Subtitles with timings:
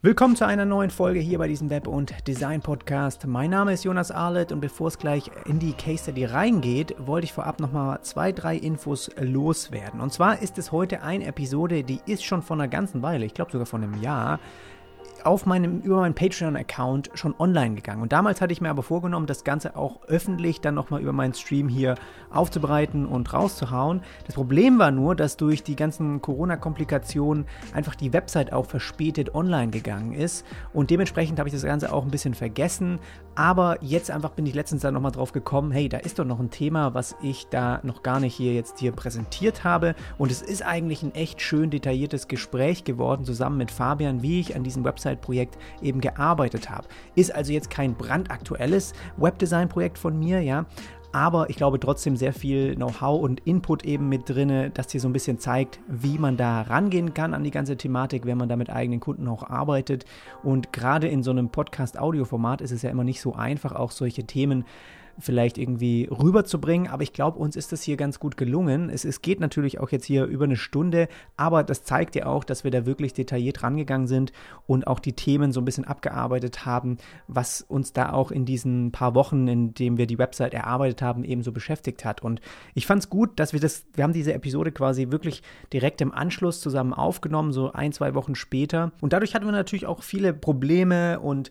[0.00, 3.26] Willkommen zu einer neuen Folge hier bei diesem Web- und Design-Podcast.
[3.26, 7.24] Mein Name ist Jonas Arlett und bevor es gleich in die Case Study reingeht, wollte
[7.24, 10.00] ich vorab nochmal zwei, drei Infos loswerden.
[10.00, 13.34] Und zwar ist es heute eine Episode, die ist schon von einer ganzen Weile, ich
[13.34, 14.38] glaube sogar von einem Jahr,
[15.24, 18.02] auf meinem, über meinen Patreon-Account schon online gegangen.
[18.02, 21.34] Und damals hatte ich mir aber vorgenommen, das Ganze auch öffentlich dann nochmal über meinen
[21.34, 21.96] Stream hier
[22.30, 24.02] aufzubereiten und rauszuhauen.
[24.26, 29.70] Das Problem war nur, dass durch die ganzen Corona-Komplikationen einfach die Website auch verspätet online
[29.70, 30.44] gegangen ist.
[30.72, 32.98] Und dementsprechend habe ich das Ganze auch ein bisschen vergessen.
[33.38, 36.40] Aber jetzt einfach bin ich letztens dann nochmal drauf gekommen, hey, da ist doch noch
[36.40, 39.94] ein Thema, was ich da noch gar nicht hier jetzt hier präsentiert habe.
[40.18, 44.56] Und es ist eigentlich ein echt schön detailliertes Gespräch geworden, zusammen mit Fabian, wie ich
[44.56, 46.88] an diesem Website-Projekt eben gearbeitet habe.
[47.14, 50.66] Ist also jetzt kein brandaktuelles Webdesign-Projekt von mir, ja,
[51.12, 55.08] aber ich glaube trotzdem sehr viel Know-how und Input eben mit drin, das dir so
[55.08, 58.56] ein bisschen zeigt, wie man da rangehen kann an die ganze Thematik, wenn man da
[58.56, 60.04] mit eigenen Kunden auch arbeitet.
[60.42, 64.24] Und gerade in so einem Podcast-Audio-Format ist es ja immer nicht so einfach, auch solche
[64.24, 64.64] Themen
[65.18, 66.88] vielleicht irgendwie rüberzubringen.
[66.88, 68.90] Aber ich glaube, uns ist das hier ganz gut gelungen.
[68.90, 72.44] Es, es geht natürlich auch jetzt hier über eine Stunde, aber das zeigt ja auch,
[72.44, 74.32] dass wir da wirklich detailliert rangegangen sind
[74.66, 78.92] und auch die Themen so ein bisschen abgearbeitet haben, was uns da auch in diesen
[78.92, 82.22] paar Wochen, in denen wir die Website erarbeitet haben, eben so beschäftigt hat.
[82.22, 82.40] Und
[82.74, 86.12] ich fand es gut, dass wir das, wir haben diese Episode quasi wirklich direkt im
[86.12, 88.92] Anschluss zusammen aufgenommen, so ein, zwei Wochen später.
[89.00, 91.50] Und dadurch hatten wir natürlich auch viele Probleme und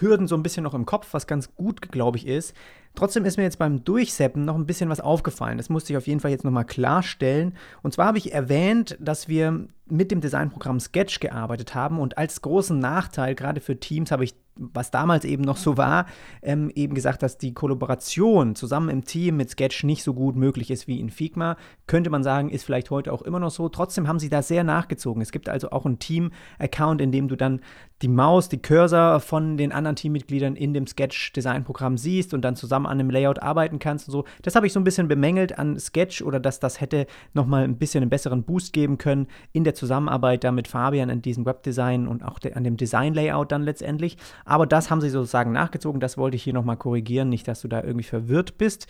[0.00, 2.54] Hürden so ein bisschen noch im Kopf, was ganz gut, glaube ich, ist.
[2.94, 5.58] Trotzdem ist mir jetzt beim Durchseppen noch ein bisschen was aufgefallen.
[5.58, 7.54] Das musste ich auf jeden Fall jetzt nochmal klarstellen.
[7.82, 12.42] Und zwar habe ich erwähnt, dass wir mit dem Designprogramm Sketch gearbeitet haben und als
[12.42, 16.06] großen Nachteil, gerade für Teams, habe ich was damals eben noch so war,
[16.42, 20.70] ähm, eben gesagt, dass die Kollaboration zusammen im Team mit Sketch nicht so gut möglich
[20.70, 21.56] ist wie in Figma.
[21.86, 23.68] Könnte man sagen, ist vielleicht heute auch immer noch so.
[23.68, 25.22] Trotzdem haben sie da sehr nachgezogen.
[25.22, 27.60] Es gibt also auch einen Team-Account, in dem du dann
[28.02, 32.77] die Maus, die Cursor von den anderen Teammitgliedern in dem Sketch-Design-Programm siehst und dann zusammen
[32.86, 34.24] an einem Layout arbeiten kannst und so.
[34.42, 37.78] Das habe ich so ein bisschen bemängelt an Sketch oder dass das hätte nochmal ein
[37.78, 42.06] bisschen einen besseren Boost geben können in der Zusammenarbeit da mit Fabian in diesem Webdesign
[42.06, 44.16] und auch an dem Design-Layout dann letztendlich.
[44.44, 46.00] Aber das haben sie sozusagen nachgezogen.
[46.00, 48.86] Das wollte ich hier nochmal korrigieren, nicht, dass du da irgendwie verwirrt bist.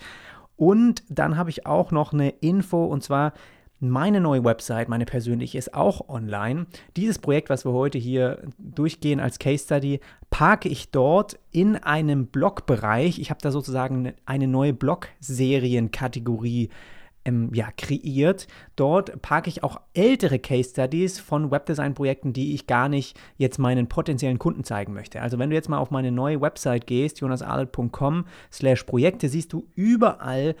[0.55, 3.31] Und dann habe ich auch noch eine Info und zwar
[3.79, 6.67] meine neue Website, meine persönliche, ist auch online.
[6.97, 12.27] Dieses Projekt, was wir heute hier durchgehen als Case Study, parke ich dort in einem
[12.27, 13.19] Blogbereich.
[13.19, 16.69] Ich habe da sozusagen eine neue Blog-Serien-Kategorie
[17.25, 18.47] ähm, ja, kreiert.
[18.75, 23.87] Dort parke ich auch ältere Case Studies von Webdesign-Projekten, die ich gar nicht jetzt meinen
[23.87, 25.21] potenziellen Kunden zeigen möchte.
[25.21, 29.67] Also wenn du jetzt mal auf meine neue Website gehst, jonasarlet.com slash Projekte, siehst du
[29.75, 30.55] überall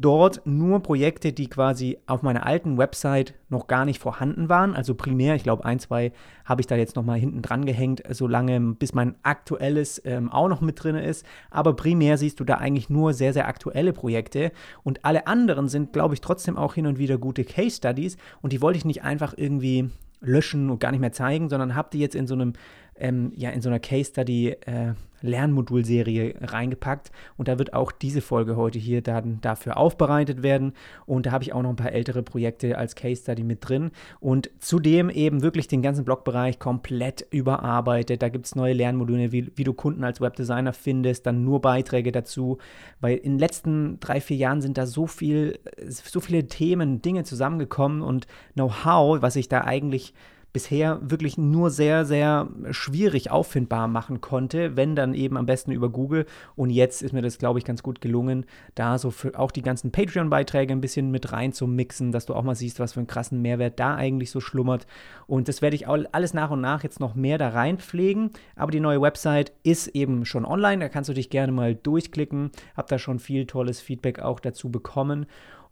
[0.00, 4.74] dort nur Projekte, die quasi auf meiner alten Website noch gar nicht vorhanden waren.
[4.74, 6.12] Also primär, ich glaube, ein, zwei
[6.46, 10.62] habe ich da jetzt nochmal hinten dran gehängt, solange bis mein aktuelles ähm, auch noch
[10.62, 11.26] mit drin ist.
[11.50, 14.52] Aber primär siehst du da eigentlich nur sehr, sehr aktuelle Projekte.
[14.82, 18.16] Und alle anderen sind, glaube ich, trotzdem auch hin und wieder gute Case Studies.
[18.40, 19.90] Und die wollte ich nicht einfach irgendwie
[20.22, 22.54] löschen und gar nicht mehr zeigen, sondern habe die jetzt in so einem
[23.00, 27.10] ähm, ja in so einer Case Study äh, Lernmodulserie reingepackt.
[27.36, 30.72] Und da wird auch diese Folge heute hier dann dafür aufbereitet werden.
[31.06, 33.90] Und da habe ich auch noch ein paar ältere Projekte als Case Study mit drin.
[34.20, 38.22] Und zudem eben wirklich den ganzen Blogbereich komplett überarbeitet.
[38.22, 42.12] Da gibt es neue Lernmodule, wie, wie du Kunden als Webdesigner findest, dann nur Beiträge
[42.12, 42.58] dazu,
[43.00, 47.24] weil in den letzten drei, vier Jahren sind da so viel, so viele Themen, Dinge
[47.24, 50.14] zusammengekommen und Know-how, was ich da eigentlich
[50.52, 55.88] bisher wirklich nur sehr, sehr schwierig auffindbar machen konnte, wenn dann eben am besten über
[55.88, 56.26] Google.
[56.56, 59.92] Und jetzt ist mir das, glaube ich, ganz gut gelungen, da so auch die ganzen
[59.92, 63.06] Patreon-Beiträge ein bisschen mit rein zu mixen, dass du auch mal siehst, was für einen
[63.06, 64.86] krassen Mehrwert da eigentlich so schlummert.
[65.26, 68.30] Und das werde ich alles nach und nach jetzt noch mehr da reinpflegen.
[68.56, 72.50] Aber die neue Website ist eben schon online, da kannst du dich gerne mal durchklicken.
[72.76, 75.26] Hab da schon viel tolles Feedback auch dazu bekommen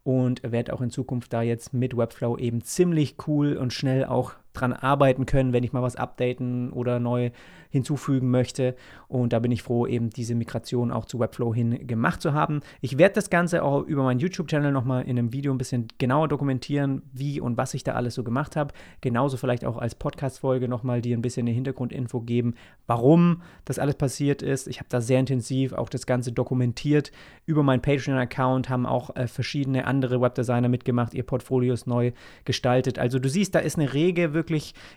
[0.08, 4.32] und werde auch in Zukunft da jetzt mit Webflow eben ziemlich cool und schnell auch
[4.52, 7.30] dran arbeiten können, wenn ich mal was updaten oder neu
[7.70, 8.74] hinzufügen möchte.
[9.08, 12.60] Und da bin ich froh, eben diese Migration auch zu Webflow hin gemacht zu haben.
[12.80, 16.28] Ich werde das Ganze auch über meinen YouTube-Channel nochmal in einem Video ein bisschen genauer
[16.28, 18.72] dokumentieren, wie und was ich da alles so gemacht habe.
[19.00, 22.54] Genauso vielleicht auch als Podcast-Folge nochmal dir ein bisschen eine Hintergrundinfo geben,
[22.86, 24.66] warum das alles passiert ist.
[24.66, 27.12] Ich habe da sehr intensiv auch das Ganze dokumentiert
[27.44, 32.12] über meinen Patreon-Account, haben auch äh, verschiedene andere Webdesigner mitgemacht, ihr Portfolios neu
[32.44, 32.98] gestaltet.
[32.98, 34.47] Also du siehst, da ist eine rege wirklich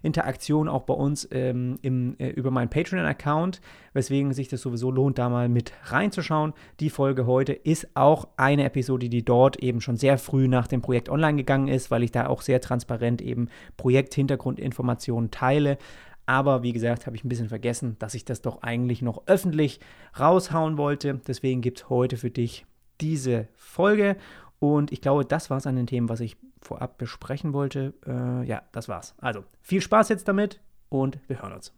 [0.02, 3.62] Interaktion auch bei uns ähm, im, äh, über meinen Patreon-Account,
[3.94, 6.54] weswegen sich das sowieso lohnt, da mal mit reinzuschauen.
[6.80, 10.82] Die Folge heute ist auch eine Episode, die dort eben schon sehr früh nach dem
[10.82, 15.78] Projekt online gegangen ist, weil ich da auch sehr transparent eben Projekthintergrundinformationen teile.
[16.26, 19.80] Aber wie gesagt, habe ich ein bisschen vergessen, dass ich das doch eigentlich noch öffentlich
[20.20, 21.20] raushauen wollte.
[21.28, 22.66] Deswegen gibt es heute für dich
[23.02, 24.16] diese Folge.
[24.62, 27.96] Und ich glaube, das war es an den Themen, was ich vorab besprechen wollte.
[28.06, 29.16] Äh, ja, das war's.
[29.18, 31.74] Also viel Spaß jetzt damit und wir hören uns.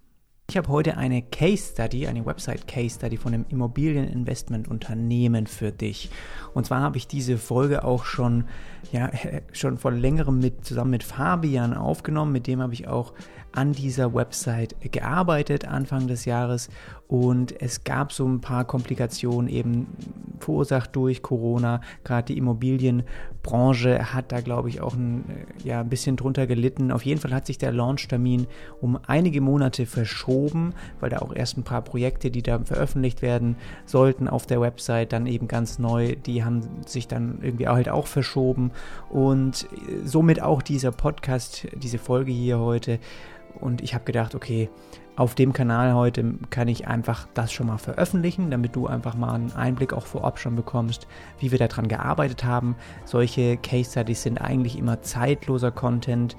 [0.49, 6.09] Ich habe heute eine Case Study, eine Website Case Study von einem Immobilieninvestmentunternehmen für dich.
[6.53, 8.49] Und zwar habe ich diese Folge auch schon,
[8.91, 9.09] ja,
[9.53, 12.33] schon vor längerem mit, zusammen mit Fabian aufgenommen.
[12.33, 13.13] Mit dem habe ich auch
[13.53, 16.69] an dieser Website gearbeitet Anfang des Jahres
[17.13, 19.85] und es gab so ein paar Komplikationen eben
[20.39, 21.81] verursacht durch Corona.
[22.03, 26.91] Gerade die Immobilienbranche hat da, glaube ich, auch ein, äh, ja, ein bisschen drunter gelitten.
[26.91, 28.47] Auf jeden Fall hat sich der Launchtermin
[28.81, 33.57] um einige Monate verschoben, weil da auch erst ein paar Projekte, die da veröffentlicht werden
[33.85, 38.07] sollten auf der Website, dann eben ganz neu, die haben sich dann irgendwie halt auch
[38.07, 38.71] verschoben
[39.11, 42.99] und äh, somit auch dieser Podcast, diese Folge hier heute
[43.59, 44.69] und ich habe gedacht, okay,
[45.15, 49.33] auf dem Kanal heute kann ich einfach das schon mal veröffentlichen, damit du einfach mal
[49.33, 51.07] einen Einblick auch vorab schon bekommst,
[51.39, 52.75] wie wir daran gearbeitet haben.
[53.05, 56.35] Solche Case Studies sind eigentlich immer zeitloser Content,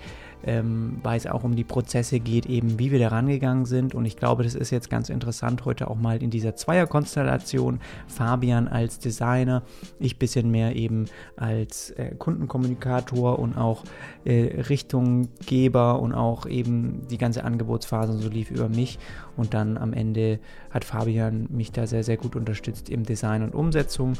[0.46, 3.94] ähm, weil es auch um die Prozesse geht, eben wie wir da rangegangen sind.
[3.94, 7.80] Und ich glaube, das ist jetzt ganz interessant heute auch mal in dieser Zweierkonstellation.
[8.06, 9.62] Fabian als Designer,
[9.98, 11.06] ich bisschen mehr eben
[11.36, 13.84] als äh, Kundenkommunikator und auch
[14.24, 18.98] äh, Richtunggeber und auch eben die ganze Angebotsphase so lief über mich.
[19.36, 20.38] Und dann am Ende
[20.70, 24.14] hat Fabian mich da sehr, sehr gut unterstützt im Design und Umsetzung.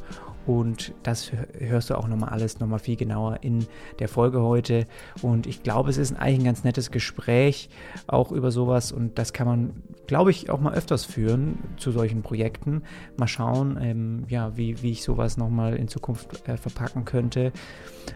[0.46, 3.66] Und das hörst du auch nochmal alles nochmal viel genauer in
[3.98, 4.86] der Folge heute.
[5.22, 7.68] Und ich glaube, es ist eigentlich ein ganz nettes Gespräch
[8.06, 8.92] auch über sowas.
[8.92, 9.70] Und das kann man,
[10.06, 12.82] glaube ich, auch mal öfters führen zu solchen Projekten.
[13.16, 17.52] Mal schauen, ähm, ja, wie, wie ich sowas nochmal in Zukunft äh, verpacken könnte.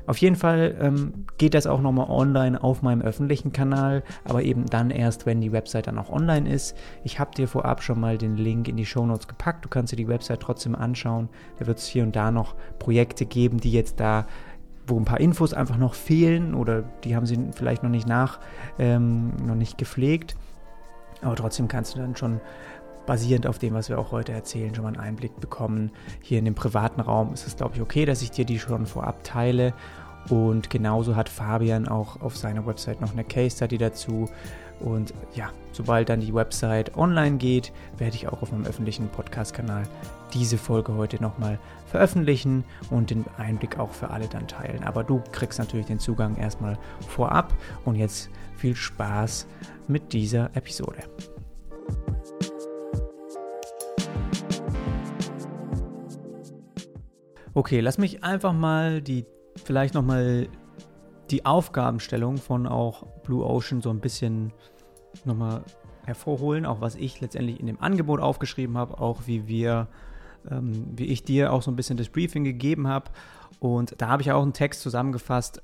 [0.07, 4.67] Auf jeden Fall ähm, geht das auch nochmal online auf meinem öffentlichen Kanal, aber eben
[4.67, 6.77] dann erst, wenn die Website dann auch online ist.
[7.05, 9.65] Ich habe dir vorab schon mal den Link in die Show Notes gepackt.
[9.65, 11.29] Du kannst dir die Website trotzdem anschauen.
[11.59, 14.27] Da wird es hier und da noch Projekte geben, die jetzt da
[14.91, 18.41] wo ein paar Infos einfach noch fehlen oder die haben sie vielleicht noch nicht nach,
[18.79, 20.35] ähm, noch nicht gepflegt.
[21.23, 22.41] Aber trotzdem kannst du dann schon
[23.07, 25.91] basierend auf dem, was wir auch heute erzählen, schon mal einen Einblick bekommen.
[26.21, 28.87] Hier in dem privaten Raum ist es, glaube ich, okay, dass ich dir die schon
[28.87, 29.73] vorab teile.
[30.29, 34.29] Und genauso hat Fabian auch auf seiner Website noch eine Case Study dazu.
[34.81, 39.85] Und ja, sobald dann die Website online geht, werde ich auch auf meinem öffentlichen Podcast-Kanal
[40.35, 44.85] diese Folge heute nochmal veröffentlichen und den Einblick auch für alle dann teilen.
[44.85, 47.53] Aber du kriegst natürlich den Zugang erstmal vorab.
[47.85, 49.47] Und jetzt viel Spaß
[49.87, 51.03] mit dieser Episode.
[57.55, 59.25] Okay, lass mich einfach mal die,
[59.65, 60.49] vielleicht nochmal
[61.31, 64.53] die Aufgabenstellung von auch Blue Ocean so ein bisschen
[65.25, 65.65] nochmal
[66.05, 69.89] hervorholen, auch was ich letztendlich in dem Angebot aufgeschrieben habe, auch wie wir,
[70.51, 73.11] ähm, wie ich dir auch so ein bisschen das Briefing gegeben habe.
[73.61, 75.63] Und da habe ich auch einen Text zusammengefasst,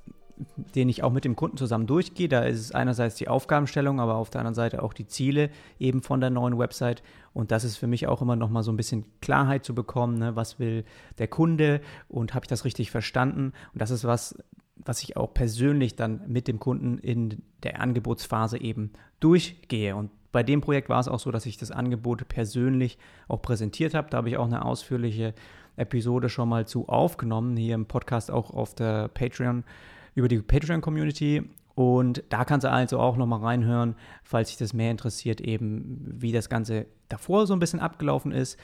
[0.74, 2.28] den ich auch mit dem Kunden zusammen durchgehe.
[2.28, 6.02] Da ist es einerseits die Aufgabenstellung, aber auf der anderen Seite auch die Ziele eben
[6.02, 7.02] von der neuen Website.
[7.32, 10.18] Und das ist für mich auch immer noch mal so ein bisschen Klarheit zu bekommen,
[10.18, 10.36] ne?
[10.36, 10.84] was will
[11.18, 13.52] der Kunde und habe ich das richtig verstanden?
[13.72, 14.36] Und das ist was,
[14.76, 19.94] was ich auch persönlich dann mit dem Kunden in der Angebotsphase eben durchgehe.
[19.94, 22.98] Und bei dem Projekt war es auch so, dass ich das Angebot persönlich
[23.28, 24.10] auch präsentiert habe.
[24.10, 25.32] Da habe ich auch eine ausführliche
[25.76, 29.62] Episode schon mal zu aufgenommen, hier im Podcast auch auf der Patreon
[30.16, 31.48] über die Patreon-Community.
[31.76, 36.32] Und da kannst du also auch nochmal reinhören, falls dich das mehr interessiert, eben wie
[36.32, 38.58] das Ganze davor so ein bisschen abgelaufen ist.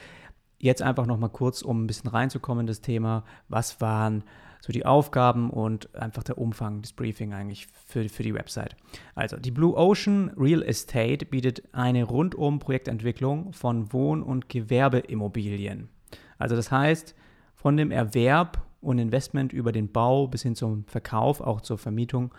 [0.59, 3.23] Jetzt einfach nochmal kurz, um ein bisschen reinzukommen in das Thema.
[3.47, 4.25] Was waren
[4.61, 8.75] so die Aufgaben und einfach der Umfang des Briefing eigentlich für, für die Website.
[9.15, 15.89] Also, die Blue Ocean Real Estate bietet eine rundum Projektentwicklung von Wohn- und Gewerbeimmobilien.
[16.37, 17.15] Also, das heißt,
[17.55, 22.33] von dem Erwerb und Investment über den Bau bis hin zum Verkauf, auch zur Vermietung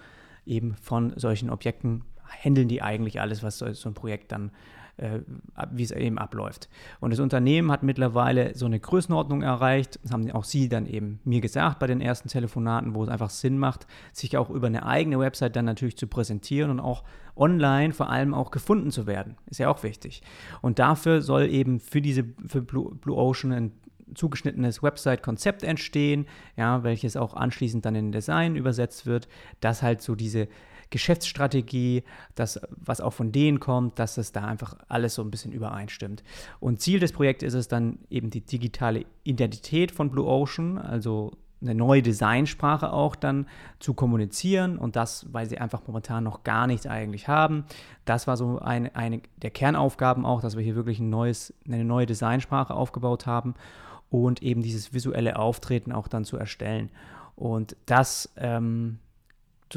[0.46, 2.04] eben von solchen Objekten,
[2.44, 4.50] handeln die eigentlich alles, was so, ein Projekt dann,
[4.96, 5.20] äh,
[5.70, 6.68] wie es eben abläuft.
[7.00, 11.20] Und das Unternehmen hat mittlerweile so eine Größenordnung erreicht, das haben auch Sie dann eben
[11.24, 14.86] mir gesagt bei den ersten Telefonaten, wo es einfach Sinn macht, sich auch über eine
[14.86, 17.04] eigene Website dann natürlich zu präsentieren und auch
[17.36, 19.36] online vor allem auch gefunden zu werden.
[19.46, 20.22] Ist ja auch wichtig.
[20.60, 23.72] Und dafür soll eben für diese für Blue, Blue Ocean ein
[24.14, 29.28] zugeschnittenes Website-Konzept entstehen, ja, welches auch anschließend dann in Design übersetzt wird,
[29.60, 30.48] dass halt so diese
[30.92, 32.04] Geschäftsstrategie,
[32.36, 36.22] das, was auch von denen kommt, dass es da einfach alles so ein bisschen übereinstimmt.
[36.60, 41.32] Und Ziel des Projekts ist es dann eben die digitale Identität von Blue Ocean, also
[41.60, 43.46] eine neue Designsprache auch dann
[43.78, 47.64] zu kommunizieren und das, weil sie einfach momentan noch gar nichts eigentlich haben.
[48.04, 51.84] Das war so eine, eine der Kernaufgaben auch, dass wir hier wirklich ein neues, eine
[51.84, 53.54] neue Designsprache aufgebaut haben
[54.10, 56.90] und eben dieses visuelle Auftreten auch dann zu erstellen.
[57.36, 58.98] Und das ähm,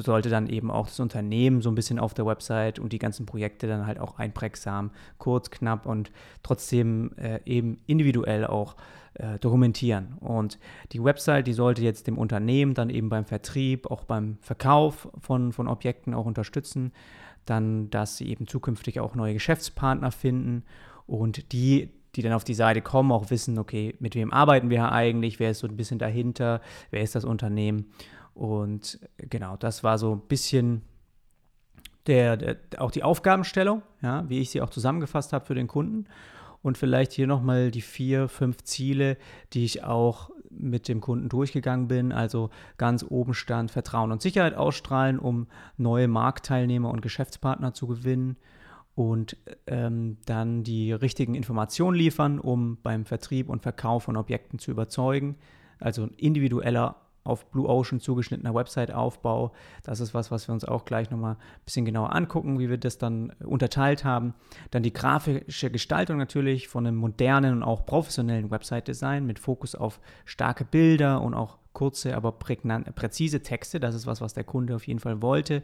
[0.02, 3.26] sollte dann eben auch das Unternehmen so ein bisschen auf der Website und die ganzen
[3.26, 6.12] Projekte dann halt auch einprägsam, kurz, knapp und
[6.44, 8.76] trotzdem äh, eben individuell auch
[9.16, 10.16] äh, dokumentieren.
[10.20, 10.60] Und
[10.92, 15.54] die Website, die sollte jetzt dem Unternehmen dann eben beim Vertrieb, auch beim Verkauf von,
[15.54, 16.92] von Objekten auch unterstützen.
[17.46, 20.64] Dann, dass sie eben zukünftig auch neue Geschäftspartner finden
[21.06, 24.92] und die, die dann auf die Seite kommen, auch wissen, okay, mit wem arbeiten wir
[24.92, 26.60] eigentlich, wer ist so ein bisschen dahinter,
[26.90, 27.92] wer ist das Unternehmen.
[28.36, 30.82] Und genau, das war so ein bisschen
[32.06, 36.06] der, der, auch die Aufgabenstellung, ja, wie ich sie auch zusammengefasst habe für den Kunden.
[36.62, 39.18] Und vielleicht hier nochmal die vier, fünf Ziele,
[39.54, 42.12] die ich auch mit dem Kunden durchgegangen bin.
[42.12, 48.38] Also ganz oben stand Vertrauen und Sicherheit ausstrahlen, um neue Marktteilnehmer und Geschäftspartner zu gewinnen.
[48.96, 49.38] Und
[49.68, 55.36] ähm, dann die richtigen Informationen liefern, um beim Vertrieb und Verkauf von Objekten zu überzeugen.
[55.80, 59.52] Also ein individueller auf Blue Ocean zugeschnittener Website-Aufbau.
[59.84, 62.78] Das ist was, was wir uns auch gleich nochmal ein bisschen genauer angucken, wie wir
[62.78, 64.34] das dann unterteilt haben.
[64.72, 70.00] Dann die grafische Gestaltung natürlich von einem modernen und auch professionellen Website-Design mit Fokus auf
[70.24, 73.82] starke Bilder und auch kurze, aber präzise Texte.
[73.82, 75.62] Das ist was, was der Kunde auf jeden Fall wollte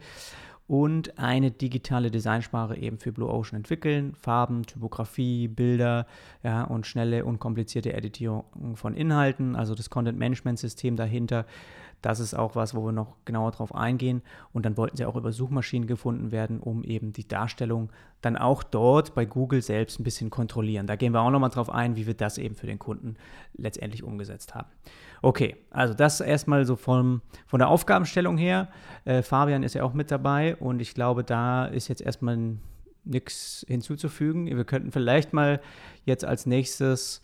[0.67, 4.13] und eine digitale Designsprache eben für Blue Ocean entwickeln.
[4.15, 6.07] Farben, Typografie, Bilder
[6.43, 11.45] ja, und schnelle, unkomplizierte Editierung von Inhalten, also das Content-Management-System dahinter.
[12.01, 14.21] Das ist auch was, wo wir noch genauer drauf eingehen.
[14.53, 17.89] Und dann wollten sie auch über Suchmaschinen gefunden werden, um eben die Darstellung
[18.21, 20.87] dann auch dort bei Google selbst ein bisschen kontrollieren.
[20.87, 23.15] Da gehen wir auch nochmal drauf ein, wie wir das eben für den Kunden
[23.53, 24.67] letztendlich umgesetzt haben.
[25.21, 28.69] Okay, also das erstmal so vom, von der Aufgabenstellung her.
[29.05, 32.57] Äh, Fabian ist ja auch mit dabei und ich glaube, da ist jetzt erstmal
[33.03, 34.45] nichts hinzuzufügen.
[34.45, 35.61] Wir könnten vielleicht mal
[36.05, 37.21] jetzt als nächstes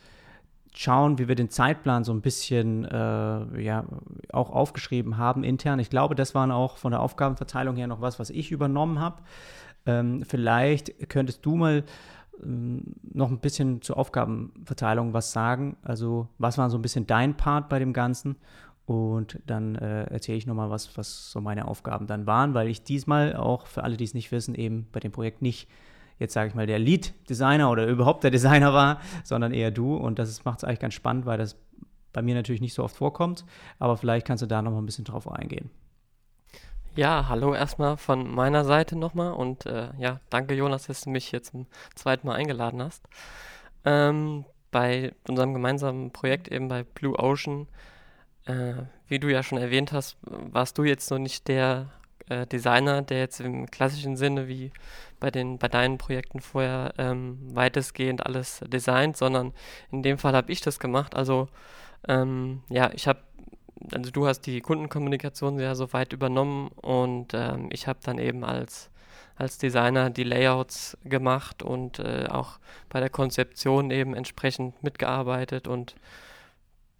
[0.78, 3.86] schauen, wie wir den Zeitplan so ein bisschen äh, ja,
[4.32, 5.80] auch aufgeschrieben haben intern.
[5.80, 9.22] Ich glaube, das waren auch von der Aufgabenverteilung her noch was, was ich übernommen habe.
[9.86, 11.84] Ähm, vielleicht könntest du mal
[12.44, 15.78] ähm, noch ein bisschen zur Aufgabenverteilung was sagen.
[15.82, 18.36] Also was war so ein bisschen dein Part bei dem Ganzen?
[18.86, 22.84] Und dann äh, erzähle ich nochmal was, was so meine Aufgaben dann waren, weil ich
[22.84, 25.68] diesmal auch, für alle, die es nicht wissen, eben bei dem Projekt nicht
[26.20, 29.96] jetzt sage ich mal der Lead-Designer oder überhaupt der Designer war, sondern eher du.
[29.96, 31.56] Und das macht es eigentlich ganz spannend, weil das
[32.14, 33.46] bei mir natürlich nicht so oft vorkommt.
[33.80, 35.70] Aber vielleicht kannst du da nochmal ein bisschen drauf eingehen.
[36.96, 41.32] Ja, hallo erstmal von meiner Seite nochmal und äh, ja, danke Jonas, dass du mich
[41.32, 43.04] jetzt zum zweiten Mal eingeladen hast.
[43.86, 47.68] Ähm, bei unserem gemeinsamen Projekt eben bei Blue Ocean,
[48.46, 48.74] äh,
[49.08, 51.92] wie du ja schon erwähnt hast, warst du jetzt noch nicht der
[52.30, 54.72] äh, Designer, der jetzt im klassischen Sinne wie
[55.20, 59.54] bei den bei deinen Projekten vorher ähm, weitestgehend alles designt, sondern
[59.92, 61.16] in dem Fall habe ich das gemacht.
[61.16, 61.48] Also
[62.08, 63.20] ähm, ja, ich habe
[63.92, 68.90] also du hast die Kundenkommunikation ja soweit übernommen und ähm, ich habe dann eben als,
[69.36, 72.60] als Designer die Layouts gemacht und äh, auch
[72.90, 75.96] bei der Konzeption eben entsprechend mitgearbeitet und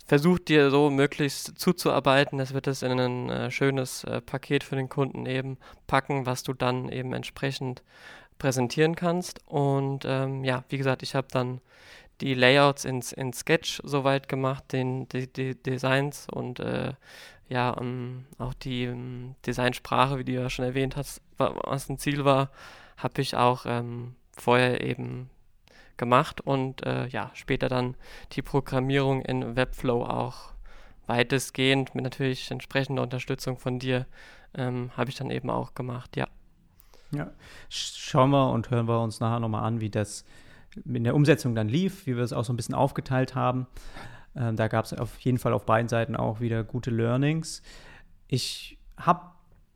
[0.08, 2.38] versucht dir so möglichst zuzuarbeiten.
[2.38, 6.44] Das wird es in ein äh, schönes äh, Paket für den Kunden eben packen, was
[6.44, 7.84] du dann eben entsprechend
[8.40, 9.42] präsentieren kannst.
[9.48, 11.62] Und ähm, ja, wie gesagt, ich habe dann
[12.22, 16.94] die Layouts ins, in Sketch soweit gemacht, den, die, die Designs und äh,
[17.50, 21.90] ja, um, ähm, auch die um, ähm, Designsprache, wie du ja schon erwähnt hast, was
[21.90, 22.50] ein Ziel war,
[22.98, 25.30] habe ich auch ähm, vorher eben
[25.98, 27.96] gemacht und äh, ja, später dann
[28.34, 30.54] die Programmierung in Webflow auch
[31.08, 34.06] weitestgehend mit natürlich entsprechender Unterstützung von dir
[34.54, 36.28] ähm, habe ich dann eben auch gemacht, ja.
[37.12, 37.32] Ja,
[37.70, 40.26] schauen wir und hören wir uns nachher nochmal an, wie das
[40.86, 43.68] in der Umsetzung dann lief, wie wir es auch so ein bisschen aufgeteilt haben.
[44.36, 47.62] Ähm, da gab es auf jeden Fall auf beiden Seiten auch wieder gute Learnings.
[48.28, 49.22] Ich habe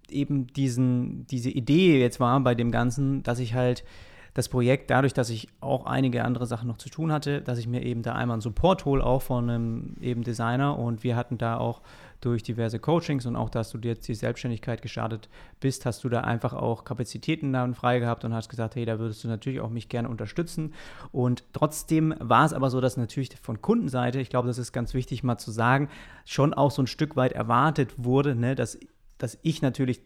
[0.10, 3.86] eben diesen, diese Idee jetzt war bei dem Ganzen, dass ich halt
[4.34, 7.68] das Projekt, dadurch, dass ich auch einige andere Sachen noch zu tun hatte, dass ich
[7.68, 11.38] mir eben da einmal einen Support hole, auch von einem eben Designer und wir hatten
[11.38, 11.82] da auch
[12.22, 15.28] durch diverse Coachings und auch, dass du jetzt die Selbstständigkeit gestartet
[15.60, 19.00] bist, hast du da einfach auch Kapazitäten dann frei gehabt und hast gesagt, hey, da
[19.00, 20.74] würdest du natürlich auch mich gerne unterstützen.
[21.12, 24.94] Und trotzdem war es aber so, dass natürlich von Kundenseite, ich glaube, das ist ganz
[24.94, 25.90] wichtig mal zu sagen,
[26.26, 28.80] schon auch so ein Stück weit erwartet wurde, ne, dass,
[29.18, 30.02] dass ich natürlich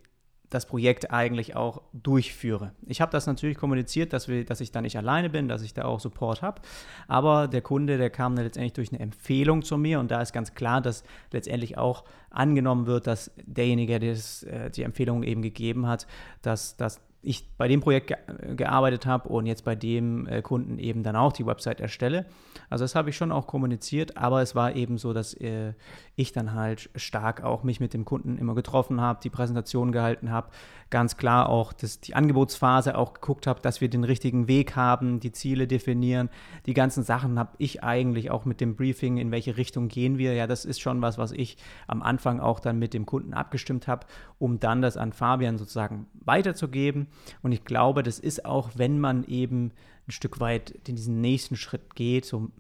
[0.50, 2.72] das Projekt eigentlich auch durchführe.
[2.86, 5.74] Ich habe das natürlich kommuniziert, dass, wir, dass ich da nicht alleine bin, dass ich
[5.74, 6.62] da auch Support habe.
[7.08, 10.34] Aber der Kunde, der kam dann letztendlich durch eine Empfehlung zu mir und da ist
[10.34, 15.42] ganz klar, dass letztendlich auch angenommen wird, dass derjenige, der das, äh, die Empfehlung eben
[15.42, 16.06] gegeben hat,
[16.42, 18.18] dass, dass ich bei dem Projekt ge
[18.56, 22.26] gearbeitet habe und jetzt bei dem äh, Kunden eben dann auch die Website erstelle.
[22.70, 25.74] Also das habe ich schon auch kommuniziert, aber es war eben so, dass äh,
[26.16, 30.32] ich dann halt stark auch mich mit dem Kunden immer getroffen habe, die Präsentation gehalten
[30.32, 30.50] habe,
[30.90, 35.20] ganz klar auch das, die Angebotsphase auch geguckt habe, dass wir den richtigen Weg haben,
[35.20, 36.30] die Ziele definieren.
[36.66, 40.34] Die ganzen Sachen habe ich eigentlich auch mit dem Briefing, in welche Richtung gehen wir.
[40.34, 43.88] Ja, das ist schon was, was ich am Anfang auch dann mit dem Kunden abgestimmt
[43.88, 44.06] habe,
[44.40, 47.08] um dann das an Fabian sozusagen weiterzugeben.
[47.42, 49.72] Und ich glaube, das ist auch, wenn man eben
[50.08, 52.52] ein Stück weit in diesen nächsten Schritt geht, so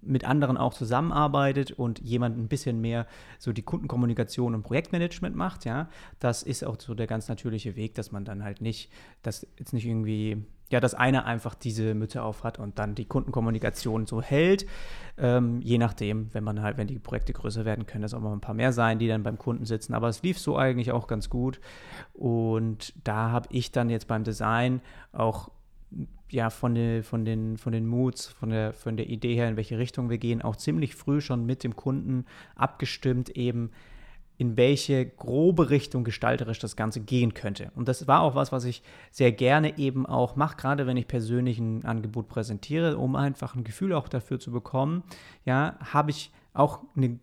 [0.00, 3.06] mit anderen auch zusammenarbeitet und jemand ein bisschen mehr
[3.38, 7.94] so die Kundenkommunikation und Projektmanagement macht, ja, das ist auch so der ganz natürliche Weg,
[7.94, 8.90] dass man dann halt nicht,
[9.22, 13.04] dass jetzt nicht irgendwie, ja, dass einer einfach diese Mütze auf hat und dann die
[13.04, 14.66] Kundenkommunikation so hält.
[15.16, 18.32] Ähm, je nachdem, wenn man halt, wenn die Projekte größer werden, können das auch mal
[18.32, 19.94] ein paar mehr sein, die dann beim Kunden sitzen.
[19.94, 21.60] Aber es lief so eigentlich auch ganz gut.
[22.12, 24.80] Und da habe ich dann jetzt beim Design
[25.12, 25.50] auch
[26.30, 29.56] ja, von, den, von, den, von den Moods, von der, von der Idee her, in
[29.56, 32.24] welche Richtung wir gehen, auch ziemlich früh schon mit dem Kunden
[32.56, 33.70] abgestimmt, eben
[34.36, 37.70] in welche grobe Richtung gestalterisch das Ganze gehen könnte.
[37.76, 41.06] Und das war auch was, was ich sehr gerne eben auch mache, gerade wenn ich
[41.06, 45.04] persönlich ein Angebot präsentiere, um einfach ein Gefühl auch dafür zu bekommen.
[45.44, 47.18] Ja, habe ich auch eine,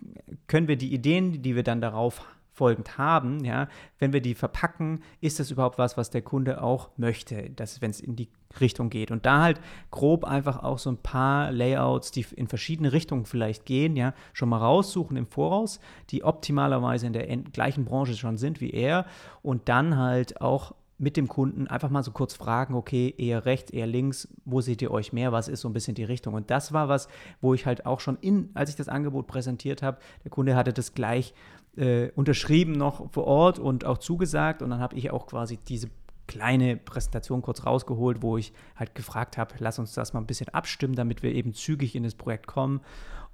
[0.47, 3.67] können wir die Ideen, die wir dann darauf folgend haben, ja,
[3.97, 8.01] wenn wir die verpacken, ist das überhaupt was, was der Kunde auch möchte, wenn es
[8.01, 8.29] in die
[8.59, 9.09] Richtung geht.
[9.11, 13.65] Und da halt grob einfach auch so ein paar Layouts, die in verschiedene Richtungen vielleicht
[13.65, 15.79] gehen, ja, schon mal raussuchen im Voraus,
[16.09, 19.05] die optimalerweise in der gleichen Branche schon sind wie er
[19.41, 23.71] und dann halt auch mit dem Kunden einfach mal so kurz fragen, okay, eher rechts,
[23.71, 26.35] eher links, wo seht ihr euch mehr, was ist so ein bisschen die Richtung?
[26.35, 27.07] Und das war was,
[27.41, 30.73] wo ich halt auch schon in, als ich das Angebot präsentiert habe, der Kunde hatte
[30.73, 31.33] das gleich
[31.77, 34.61] äh, unterschrieben noch vor Ort und auch zugesagt.
[34.61, 35.89] Und dann habe ich auch quasi diese
[36.27, 40.49] kleine Präsentation kurz rausgeholt, wo ich halt gefragt habe, lass uns das mal ein bisschen
[40.49, 42.81] abstimmen, damit wir eben zügig in das Projekt kommen.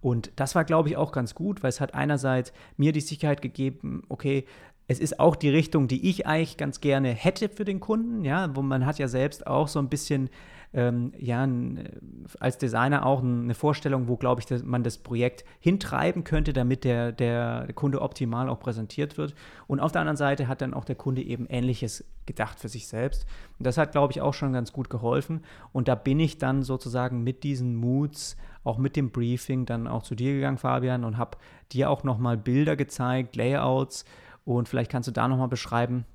[0.01, 3.41] Und das war, glaube ich, auch ganz gut, weil es hat einerseits mir die Sicherheit
[3.41, 4.45] gegeben, okay,
[4.87, 8.55] es ist auch die Richtung, die ich eigentlich ganz gerne hätte für den Kunden, ja,
[8.55, 10.29] wo man hat ja selbst auch so ein bisschen
[10.73, 11.89] ähm, ja, äh,
[12.39, 17.11] als Designer auch eine Vorstellung, wo, glaube ich, man das Projekt hintreiben könnte, damit der,
[17.11, 19.33] der Kunde optimal auch präsentiert wird.
[19.67, 22.87] Und auf der anderen Seite hat dann auch der Kunde eben Ähnliches gedacht für sich
[22.87, 23.25] selbst.
[23.57, 25.41] Und das hat, glaube ich, auch schon ganz gut geholfen.
[25.71, 30.03] Und da bin ich dann sozusagen mit diesen Moods, auch mit dem Briefing, dann auch
[30.03, 31.37] zu dir gegangen, Fabian, und habe
[31.71, 34.03] dir auch nochmal Bilder gezeigt, Layouts.
[34.43, 36.05] Und vielleicht kannst du da nochmal beschreiben,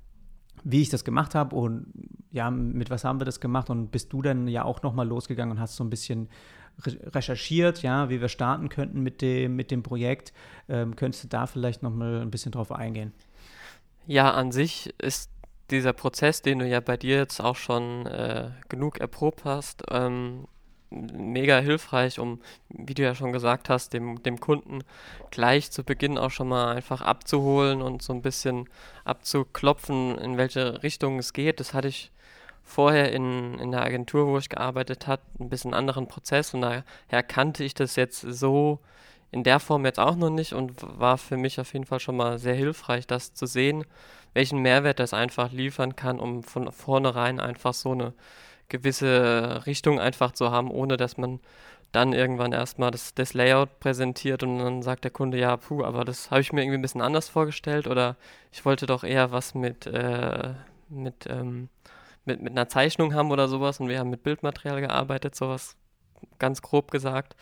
[0.63, 1.87] wie ich das gemacht habe und
[2.31, 5.57] ja, mit was haben wir das gemacht und bist du dann ja auch nochmal losgegangen
[5.57, 6.29] und hast so ein bisschen
[6.85, 10.33] recherchiert, ja, wie wir starten könnten mit dem, mit dem Projekt.
[10.67, 13.13] Ähm, könntest du da vielleicht nochmal ein bisschen drauf eingehen?
[14.07, 15.29] Ja, an sich ist
[15.69, 20.47] dieser Prozess, den du ja bei dir jetzt auch schon äh, genug erprobt hast, ähm,
[20.93, 24.83] mega hilfreich, um, wie du ja schon gesagt hast, dem, dem Kunden
[25.31, 28.69] gleich zu Beginn auch schon mal einfach abzuholen und so ein bisschen
[29.05, 31.59] abzuklopfen, in welche Richtung es geht.
[31.59, 32.11] Das hatte ich
[32.63, 37.23] vorher in, in der Agentur, wo ich gearbeitet habe, ein bisschen anderen Prozess und daher
[37.23, 38.79] kannte ich das jetzt so
[39.31, 42.15] in der Form jetzt auch noch nicht und war für mich auf jeden Fall schon
[42.15, 43.83] mal sehr hilfreich, das zu sehen,
[44.33, 48.13] welchen Mehrwert das einfach liefern kann, um von vornherein einfach so eine
[48.69, 51.39] gewisse Richtung einfach zu haben, ohne dass man
[51.91, 56.03] dann irgendwann erstmal das, das Layout präsentiert und dann sagt der Kunde, ja, puh, aber
[56.03, 58.17] das habe ich mir irgendwie ein bisschen anders vorgestellt oder
[58.51, 60.53] ich wollte doch eher was mit, äh,
[60.89, 61.69] mit, ähm,
[62.25, 65.77] mit, mit einer Zeichnung haben oder sowas und wir haben mit Bildmaterial gearbeitet, sowas
[66.39, 67.35] ganz grob gesagt.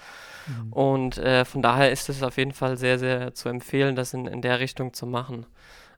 [0.47, 0.73] Mhm.
[0.73, 4.27] Und äh, von daher ist es auf jeden Fall sehr, sehr zu empfehlen, das in,
[4.27, 5.45] in der Richtung zu machen.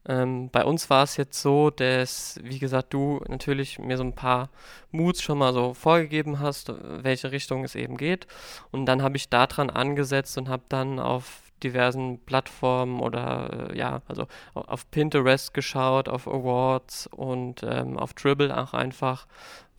[0.07, 4.15] Ähm, bei uns war es jetzt so, dass, wie gesagt, du natürlich mir so ein
[4.15, 4.49] paar
[4.91, 8.27] Moods schon mal so vorgegeben hast, welche Richtung es eben geht.
[8.71, 14.01] Und dann habe ich daran angesetzt und habe dann auf diversen Plattformen oder äh, ja,
[14.07, 19.27] also auf Pinterest geschaut, auf Awards und ähm, auf Dribble auch einfach,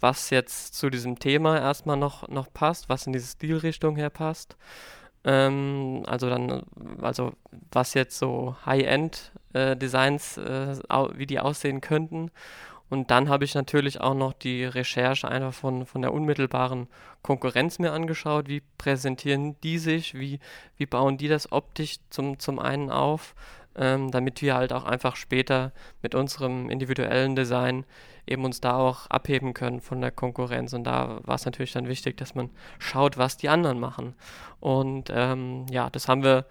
[0.01, 4.57] was jetzt zu diesem Thema erstmal noch, noch passt, was in diese Stilrichtung her passt.
[5.25, 6.63] Ähm, also dann,
[7.01, 7.33] also
[7.73, 12.31] was jetzt so High-End-Designs, äh, äh, wie die aussehen könnten.
[12.91, 16.89] Und dann habe ich natürlich auch noch die Recherche einfach von, von der unmittelbaren
[17.23, 18.49] Konkurrenz mir angeschaut.
[18.49, 20.15] Wie präsentieren die sich?
[20.15, 20.39] Wie,
[20.77, 23.35] wie bauen die das optisch zum, zum einen auf?
[23.77, 27.85] ähm, damit wir halt auch einfach später mit unserem individuellen Design
[28.27, 30.73] eben uns da auch abheben können von der Konkurrenz.
[30.73, 34.15] Und da war es natürlich dann wichtig, dass man schaut, was die anderen machen.
[34.61, 36.47] Und ähm, ja, das haben wir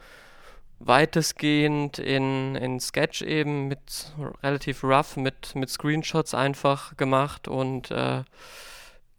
[0.80, 8.24] weitestgehend in, in Sketch eben mit relativ rough, mit, mit Screenshots einfach gemacht und äh,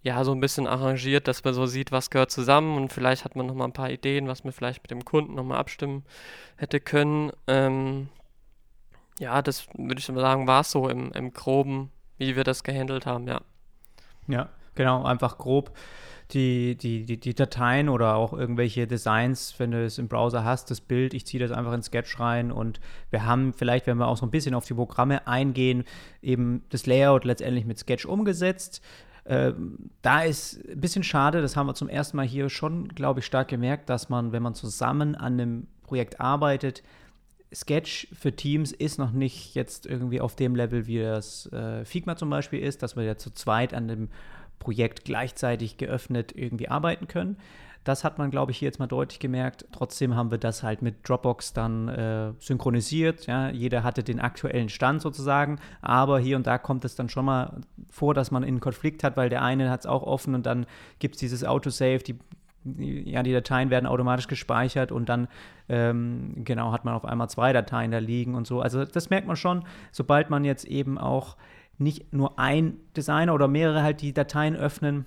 [0.02, 3.36] ja, so ein bisschen arrangiert, dass man so sieht, was gehört zusammen und vielleicht hat
[3.36, 6.04] man nochmal ein paar Ideen, was man vielleicht mit dem Kunden nochmal abstimmen
[6.56, 7.32] hätte können.
[7.46, 8.08] Ähm,
[9.18, 13.06] ja, das würde ich sagen, war es so im, im Groben, wie wir das gehandelt
[13.06, 13.40] haben, ja.
[14.26, 15.72] Ja, genau, einfach grob
[16.32, 20.70] die, die, die, die Dateien oder auch irgendwelche Designs, wenn du es im Browser hast,
[20.70, 24.08] das Bild, ich ziehe das einfach in Sketch rein und wir haben vielleicht, wenn wir
[24.08, 25.84] auch so ein bisschen auf die Programme eingehen,
[26.22, 28.82] eben das Layout letztendlich mit Sketch umgesetzt.
[29.26, 33.20] Ähm, da ist ein bisschen schade, das haben wir zum ersten Mal hier schon, glaube
[33.20, 36.82] ich, stark gemerkt, dass man, wenn man zusammen an einem Projekt arbeitet,
[37.54, 42.16] Sketch für Teams ist noch nicht jetzt irgendwie auf dem Level, wie das äh, Figma
[42.16, 44.08] zum Beispiel ist, dass wir ja zu zweit an dem
[44.58, 47.36] Projekt gleichzeitig geöffnet irgendwie arbeiten können.
[47.84, 49.66] Das hat man, glaube ich, hier jetzt mal deutlich gemerkt.
[49.70, 53.26] Trotzdem haben wir das halt mit Dropbox dann äh, synchronisiert.
[53.26, 53.50] Ja?
[53.50, 57.60] Jeder hatte den aktuellen Stand sozusagen, aber hier und da kommt es dann schon mal
[57.90, 60.64] vor, dass man einen Konflikt hat, weil der eine hat es auch offen und dann
[60.98, 62.18] gibt es dieses Autosave, die,
[62.78, 65.28] ja, die Dateien werden automatisch gespeichert und dann
[65.68, 68.60] ähm, genau hat man auf einmal zwei Dateien da liegen und so.
[68.60, 71.36] Also das merkt man schon, sobald man jetzt eben auch
[71.78, 75.04] nicht nur ein Designer oder mehrere halt die Dateien öffnen,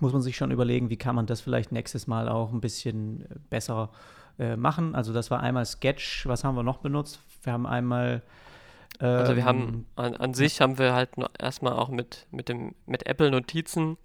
[0.00, 3.22] muss man sich schon überlegen, wie kann man das vielleicht nächstes Mal auch ein bisschen
[3.22, 3.90] äh, besser
[4.38, 4.94] äh, machen.
[4.94, 7.20] Also das war einmal Sketch, was haben wir noch benutzt?
[7.42, 8.22] Wir haben einmal
[9.00, 12.48] ähm, also wir haben ähm, an, an, sich haben wir halt erstmal auch mit, mit
[12.48, 13.96] dem mit Apple Notizen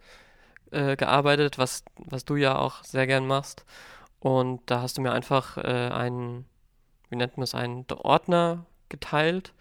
[0.72, 3.66] äh, gearbeitet, was, was du ja auch sehr gern machst.
[4.20, 6.46] Und da hast du mir einfach äh, einen,
[7.10, 9.54] wie nennt man es, einen Ordner geteilt,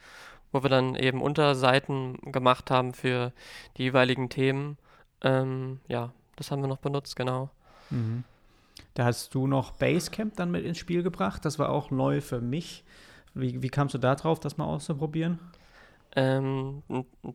[0.53, 3.33] wo wir dann eben Unterseiten gemacht haben für
[3.77, 4.79] die jeweiligen Themen.
[5.23, 7.51] Ähm, ja, das haben wir noch benutzt, genau.
[7.91, 8.25] Mhm.
[8.95, 11.45] Da hast du noch Basecamp dann mit ins Spiel gebracht.
[11.45, 12.85] Das war auch neu für mich.
[13.35, 15.39] Wie, wie kamst du da drauf, das mal auszuprobieren?
[16.17, 16.83] Ähm,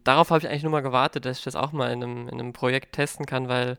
[0.03, 2.39] darauf habe ich eigentlich nur mal gewartet, dass ich das auch mal in einem, in
[2.39, 3.77] einem Projekt testen kann, weil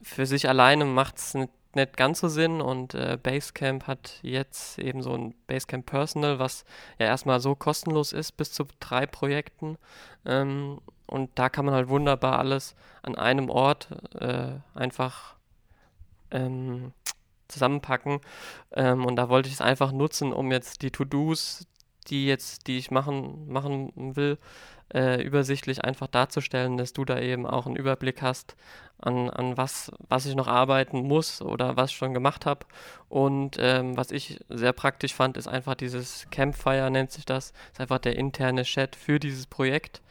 [0.00, 4.78] für sich alleine macht es nicht, nicht, ganz so Sinn und äh, Basecamp hat jetzt
[4.78, 6.64] eben so ein Basecamp Personal, was
[6.98, 9.76] ja erstmal so kostenlos ist bis zu drei Projekten.
[10.24, 15.34] Ähm, und da kann man halt wunderbar alles an einem Ort äh, einfach
[16.30, 16.92] ähm,
[17.48, 18.20] zusammenpacken.
[18.72, 21.66] Ähm, und da wollte ich es einfach nutzen, um jetzt die To-Dos,
[22.08, 24.38] die jetzt, die ich machen, machen will,
[24.94, 28.56] äh, übersichtlich einfach darzustellen, dass du da eben auch einen Überblick hast
[28.98, 32.66] an, an was, was ich noch arbeiten muss oder was ich schon gemacht habe.
[33.08, 37.52] Und ähm, was ich sehr praktisch fand, ist einfach dieses Campfire, nennt sich das.
[37.72, 40.02] Ist einfach der interne Chat für dieses Projekt.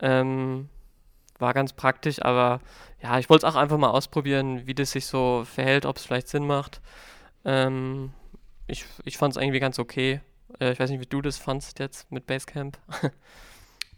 [0.00, 0.68] Ähm,
[1.38, 2.60] war ganz praktisch, aber
[3.02, 6.04] ja, ich wollte es auch einfach mal ausprobieren, wie das sich so verhält, ob es
[6.04, 6.80] vielleicht Sinn macht.
[7.44, 8.12] Ähm,
[8.66, 10.20] ich ich fand es irgendwie ganz okay.
[10.60, 12.78] Äh, ich weiß nicht, wie du das fandst jetzt mit Basecamp.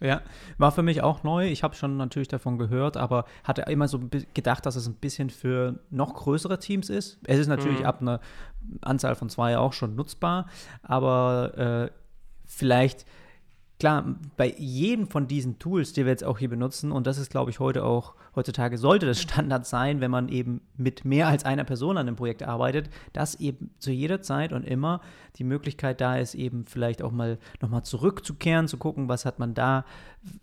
[0.03, 0.21] Ja,
[0.57, 1.47] war für mich auch neu.
[1.47, 3.99] Ich habe schon natürlich davon gehört, aber hatte immer so
[4.33, 7.19] gedacht, dass es ein bisschen für noch größere Teams ist.
[7.25, 7.85] Es ist natürlich mhm.
[7.85, 8.19] ab einer
[8.81, 10.47] Anzahl von zwei auch schon nutzbar,
[10.81, 11.91] aber äh,
[12.47, 13.05] vielleicht
[13.81, 17.31] klar, bei jedem von diesen Tools, die wir jetzt auch hier benutzen, und das ist,
[17.31, 21.45] glaube ich, heute auch, heutzutage sollte das Standard sein, wenn man eben mit mehr als
[21.45, 25.01] einer Person an einem Projekt arbeitet, dass eben zu jeder Zeit und immer
[25.37, 29.55] die Möglichkeit da ist, eben vielleicht auch mal nochmal zurückzukehren, zu gucken, was hat man
[29.55, 29.83] da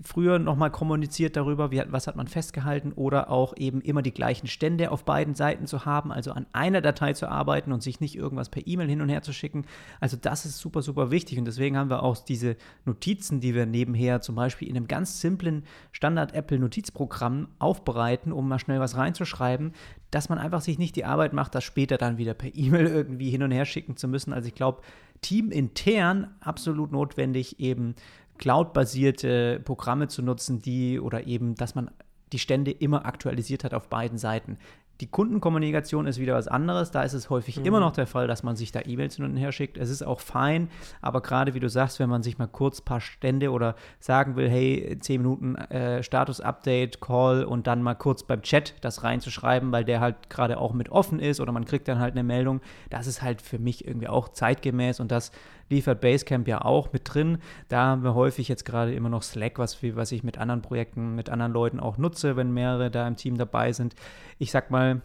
[0.02, 4.48] früher nochmal kommuniziert darüber, wie, was hat man festgehalten oder auch eben immer die gleichen
[4.48, 8.16] Stände auf beiden Seiten zu haben, also an einer Datei zu arbeiten und sich nicht
[8.16, 9.66] irgendwas per E-Mail hin und her zu schicken.
[10.00, 13.66] Also das ist super, super wichtig und deswegen haben wir auch diese Notizen, die wir
[13.66, 15.62] nebenher zum Beispiel in einem ganz simplen
[15.92, 19.74] Standard-Apple-Notizprogramm aufbereiten, um mal schnell was reinzuschreiben,
[20.10, 23.30] dass man einfach sich nicht die Arbeit macht, das später dann wieder per E-Mail irgendwie
[23.30, 24.32] hin und her schicken zu müssen.
[24.32, 24.82] Also ich glaube,
[25.20, 27.94] teamintern absolut notwendig, eben
[28.38, 31.90] cloud-basierte Programme zu nutzen, die oder eben, dass man
[32.32, 34.58] die Stände immer aktualisiert hat auf beiden Seiten.
[35.00, 36.90] Die Kundenkommunikation ist wieder was anderes.
[36.90, 37.66] Da ist es häufig mhm.
[37.66, 39.78] immer noch der Fall, dass man sich da E-Mails hin und her schickt.
[39.78, 40.68] Es ist auch fein,
[41.00, 44.34] aber gerade wie du sagst, wenn man sich mal kurz ein paar Stände oder sagen
[44.34, 49.70] will, hey, 10 Minuten äh, Status-Update, Call und dann mal kurz beim Chat das reinzuschreiben,
[49.70, 52.60] weil der halt gerade auch mit offen ist oder man kriegt dann halt eine Meldung,
[52.90, 55.30] das ist halt für mich irgendwie auch zeitgemäß und das
[55.68, 57.38] liefert Basecamp ja auch mit drin.
[57.68, 61.14] Da haben wir häufig jetzt gerade immer noch Slack, was, was ich mit anderen Projekten,
[61.14, 63.94] mit anderen Leuten auch nutze, wenn mehrere da im Team dabei sind.
[64.38, 65.02] Ich sag mal,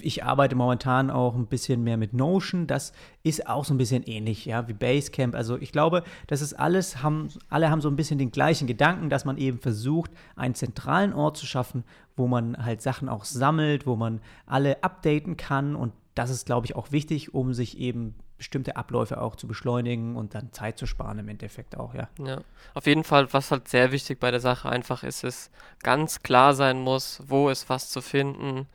[0.00, 2.66] ich arbeite momentan auch ein bisschen mehr mit Notion.
[2.66, 5.34] Das ist auch so ein bisschen ähnlich, ja, wie Basecamp.
[5.34, 9.10] Also ich glaube, das ist alles, haben, alle haben so ein bisschen den gleichen Gedanken,
[9.10, 11.84] dass man eben versucht, einen zentralen Ort zu schaffen,
[12.16, 15.76] wo man halt Sachen auch sammelt, wo man alle updaten kann.
[15.76, 20.16] Und das ist, glaube ich, auch wichtig, um sich eben bestimmte Abläufe auch zu beschleunigen
[20.16, 22.08] und dann Zeit zu sparen im Endeffekt auch, ja.
[22.18, 22.40] Ja,
[22.74, 25.50] auf jeden Fall, was halt sehr wichtig bei der Sache einfach ist, ist
[25.82, 28.66] ganz klar sein muss, wo ist was zu finden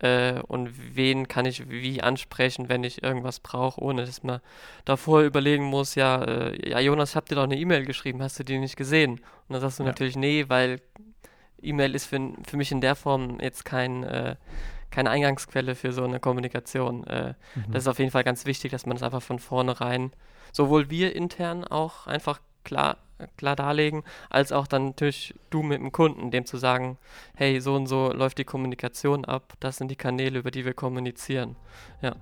[0.00, 4.40] äh, und wen kann ich wie ansprechen, wenn ich irgendwas brauche, ohne dass man
[4.84, 8.38] davor überlegen muss, ja, äh, ja Jonas, ich habe dir doch eine E-Mail geschrieben, hast
[8.38, 9.12] du die nicht gesehen?
[9.12, 9.90] Und dann sagst du ja.
[9.90, 10.80] natürlich, nee, weil
[11.62, 14.36] E-Mail ist für, für mich in der Form jetzt kein, äh,
[14.94, 17.04] keine Eingangsquelle für so eine Kommunikation.
[17.06, 17.72] Äh, mhm.
[17.72, 20.12] Das ist auf jeden Fall ganz wichtig, dass man das einfach von vornherein,
[20.52, 22.98] sowohl wir intern auch einfach klar
[23.36, 26.98] klar darlegen, als auch dann natürlich du mit dem Kunden, dem zu sagen,
[27.36, 30.74] hey, so und so läuft die Kommunikation ab, das sind die Kanäle, über die wir
[30.74, 31.54] kommunizieren.
[32.02, 32.16] Ja.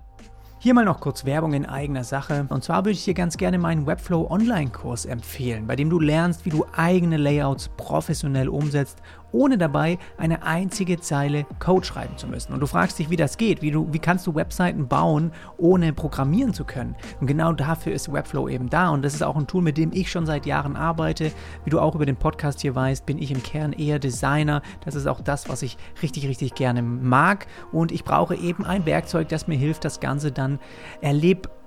[0.58, 2.46] Hier mal noch kurz Werbung in eigener Sache.
[2.48, 6.44] Und zwar würde ich dir ganz gerne meinen Webflow Online-Kurs empfehlen, bei dem du lernst,
[6.44, 12.52] wie du eigene Layouts professionell umsetzt ohne dabei eine einzige Zeile Code schreiben zu müssen.
[12.52, 15.92] Und du fragst dich, wie das geht, wie, du, wie kannst du Webseiten bauen, ohne
[15.92, 16.94] programmieren zu können.
[17.20, 18.90] Und genau dafür ist Webflow eben da.
[18.90, 21.32] Und das ist auch ein Tool, mit dem ich schon seit Jahren arbeite.
[21.64, 24.62] Wie du auch über den Podcast hier weißt, bin ich im Kern eher Designer.
[24.84, 27.46] Das ist auch das, was ich richtig, richtig gerne mag.
[27.72, 30.58] Und ich brauche eben ein Werkzeug, das mir hilft, das Ganze dann
[31.00, 31.61] erlebbar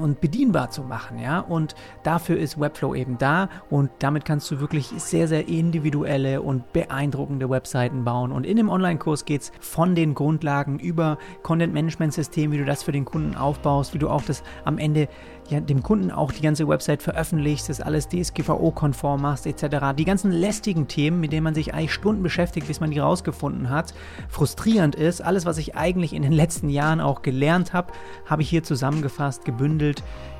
[0.00, 1.40] und bedienbar zu machen, ja.
[1.40, 6.72] Und dafür ist Webflow eben da und damit kannst du wirklich sehr, sehr individuelle und
[6.72, 8.32] beeindruckende Webseiten bauen.
[8.32, 12.92] Und in dem Online-Kurs geht es von den Grundlagen über Content-Management-System, wie du das für
[12.92, 15.08] den Kunden aufbaust, wie du auch das am Ende
[15.50, 19.94] ja, dem Kunden auch die ganze Website veröffentlichst, das alles DSGVO-konform machst, etc.
[19.96, 23.70] Die ganzen lästigen Themen, mit denen man sich eigentlich Stunden beschäftigt, bis man die rausgefunden
[23.70, 23.92] hat,
[24.28, 25.20] frustrierend ist.
[25.20, 27.92] Alles, was ich eigentlich in den letzten Jahren auch gelernt habe,
[28.26, 30.02] habe ich hier zusammengefasst, gebündelt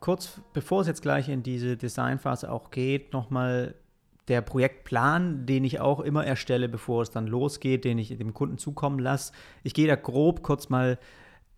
[0.00, 3.74] kurz, bevor es jetzt gleich in diese Designphase auch geht, nochmal
[4.28, 8.58] der Projektplan, den ich auch immer erstelle, bevor es dann losgeht, den ich dem Kunden
[8.58, 9.32] zukommen lasse.
[9.62, 10.98] Ich gehe da grob kurz mal,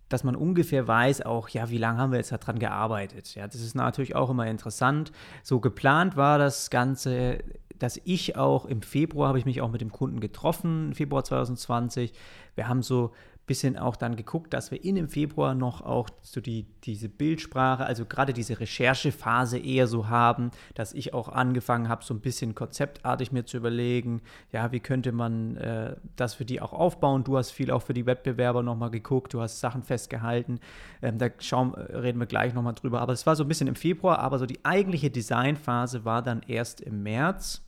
[0.08, 3.34] dass man ungefähr weiß, auch, ja, wie lange haben wir jetzt daran gearbeitet.
[3.34, 5.12] Ja, das ist natürlich auch immer interessant.
[5.42, 7.38] So geplant war das Ganze,
[7.78, 12.12] dass ich auch im Februar habe ich mich auch mit dem Kunden getroffen, Februar 2020.
[12.54, 13.12] Wir haben so
[13.50, 17.84] bisschen auch dann geguckt, dass wir in dem Februar noch auch so die, diese Bildsprache,
[17.84, 22.54] also gerade diese Recherchephase eher so haben, dass ich auch angefangen habe, so ein bisschen
[22.54, 27.24] konzeptartig mir zu überlegen, ja, wie könnte man äh, das für die auch aufbauen.
[27.24, 30.60] Du hast viel auch für die Wettbewerber nochmal geguckt, du hast Sachen festgehalten.
[31.02, 33.00] Ähm, da schauen, reden wir gleich nochmal drüber.
[33.00, 36.42] Aber es war so ein bisschen im Februar, aber so die eigentliche Designphase war dann
[36.46, 37.62] erst im März.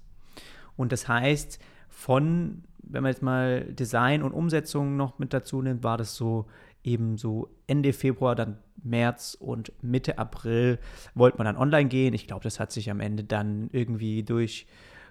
[0.77, 5.83] Und das heißt, von wenn man jetzt mal Design und Umsetzung noch mit dazu nimmt,
[5.83, 6.47] war das so
[6.85, 10.79] eben so Ende Februar, dann März und Mitte April
[11.15, 12.15] wollte man dann online gehen.
[12.15, 14.67] Ich glaube, das hat sich am Ende dann irgendwie durch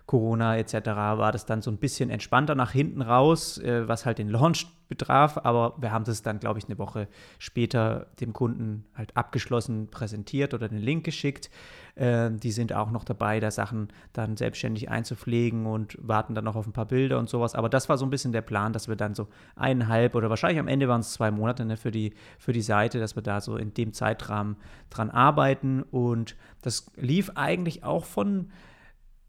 [0.05, 0.73] Corona etc.
[0.85, 4.67] war das dann so ein bisschen entspannter nach hinten raus, äh, was halt den Launch
[4.91, 5.39] betraf.
[5.43, 7.07] Aber wir haben das dann, glaube ich, eine Woche
[7.39, 11.49] später dem Kunden halt abgeschlossen präsentiert oder den Link geschickt.
[11.95, 16.55] Äh, die sind auch noch dabei, da Sachen dann selbstständig einzupflegen und warten dann noch
[16.55, 17.55] auf ein paar Bilder und sowas.
[17.55, 20.59] Aber das war so ein bisschen der Plan, dass wir dann so eineinhalb oder wahrscheinlich
[20.59, 23.39] am Ende waren es zwei Monate ne, für, die, für die Seite, dass wir da
[23.39, 24.57] so in dem Zeitrahmen
[24.89, 25.83] dran arbeiten.
[25.83, 28.51] Und das lief eigentlich auch von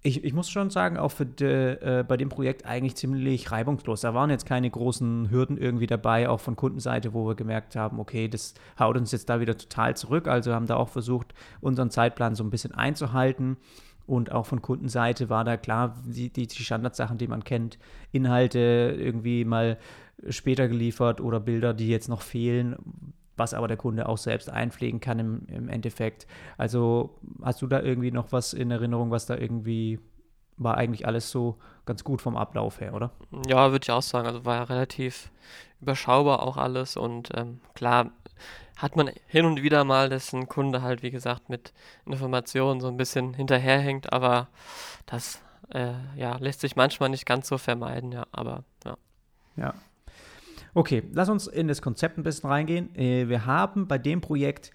[0.04, 4.00] ich, ich muss schon sagen, auch für de, äh, bei dem Projekt eigentlich ziemlich reibungslos.
[4.00, 8.00] Da waren jetzt keine großen Hürden irgendwie dabei, auch von Kundenseite, wo wir gemerkt haben,
[8.00, 10.26] okay, das haut uns jetzt da wieder total zurück.
[10.26, 13.56] Also haben da auch versucht, unseren Zeitplan so ein bisschen einzuhalten.
[14.04, 17.78] Und auch von Kundenseite war da klar, die, die, die Standardsachen, die man kennt,
[18.10, 19.78] Inhalte irgendwie mal
[20.28, 22.76] später geliefert oder Bilder, die jetzt noch fehlen,
[23.36, 26.26] was aber der Kunde auch selbst einpflegen kann im, im Endeffekt.
[26.58, 29.98] Also hast du da irgendwie noch was in Erinnerung, was da irgendwie
[30.56, 33.10] war eigentlich alles so ganz gut vom Ablauf her, oder?
[33.46, 34.26] Ja, würde ich auch sagen.
[34.26, 35.30] Also war ja relativ
[35.80, 38.12] überschaubar auch alles und ähm, klar
[38.76, 41.72] hat man hin und wieder mal, dass ein Kunde halt, wie gesagt, mit
[42.06, 44.48] Informationen so ein bisschen hinterherhängt, aber
[45.06, 48.96] das äh, ja, lässt sich manchmal nicht ganz so vermeiden, ja, aber ja.
[49.56, 49.74] Ja,
[50.74, 52.94] Okay, lass uns in das Konzept ein bisschen reingehen.
[52.96, 54.72] Äh, wir haben bei dem Projekt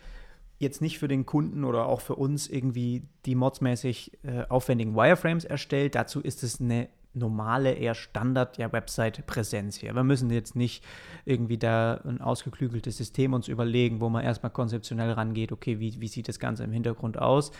[0.59, 5.45] jetzt nicht für den Kunden oder auch für uns irgendwie die modsmäßig äh, aufwendigen Wireframes
[5.45, 5.95] erstellt.
[5.95, 9.95] Dazu ist es eine normale, eher Standard ja, Website-Präsenz hier.
[9.95, 10.83] Wir müssen jetzt nicht
[11.25, 16.07] irgendwie da ein ausgeklügeltes System uns überlegen, wo man erstmal konzeptionell rangeht, okay, wie, wie
[16.07, 17.51] sieht das Ganze im Hintergrund aus.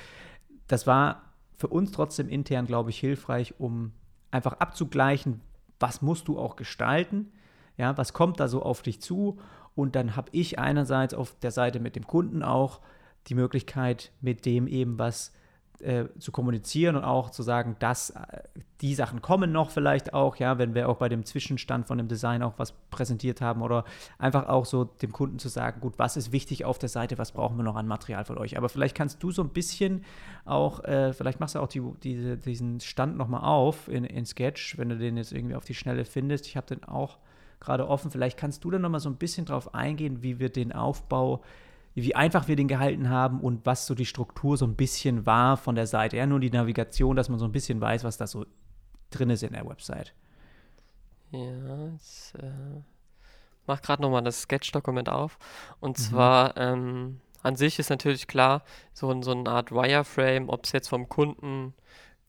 [0.68, 1.24] Das war
[1.56, 3.94] für uns trotzdem intern, glaube ich, hilfreich, um
[4.30, 5.42] einfach abzugleichen,
[5.80, 7.32] was musst du auch gestalten,
[7.78, 9.38] ja, was kommt da so auf dich zu
[9.76, 12.82] und dann habe ich einerseits auf der Seite mit dem Kunden auch
[13.28, 15.32] die Möglichkeit, mit dem eben was
[15.80, 18.42] äh, zu kommunizieren und auch zu sagen, dass äh,
[18.82, 22.08] die Sachen kommen noch vielleicht auch, ja, wenn wir auch bei dem Zwischenstand von dem
[22.08, 23.84] Design auch was präsentiert haben oder
[24.18, 27.32] einfach auch so dem Kunden zu sagen, gut, was ist wichtig auf der Seite, was
[27.32, 28.58] brauchen wir noch an Material von euch.
[28.58, 30.04] Aber vielleicht kannst du so ein bisschen
[30.46, 34.80] auch, äh, vielleicht machst du auch die, die, diesen Stand nochmal auf in, in Sketch,
[34.80, 36.48] wenn du den jetzt irgendwie auf die Schnelle findest.
[36.48, 37.20] Ich habe den auch
[37.60, 38.12] gerade offen.
[38.12, 41.42] Vielleicht kannst du dann nochmal so ein bisschen drauf eingehen, wie wir den Aufbau
[42.04, 45.58] wie einfach wir den gehalten haben und was so die Struktur so ein bisschen war
[45.58, 46.16] von der Seite.
[46.16, 48.46] Ja, nur die Navigation, dass man so ein bisschen weiß, was da so
[49.10, 50.14] drin ist in der Website.
[51.32, 52.82] Ja, ich äh,
[53.66, 55.40] mach gerade nochmal das Sketch-Dokument auf.
[55.80, 56.02] Und mhm.
[56.04, 60.90] zwar, ähm, an sich ist natürlich klar, so, so eine Art Wireframe, ob es jetzt
[60.90, 61.74] vom Kunden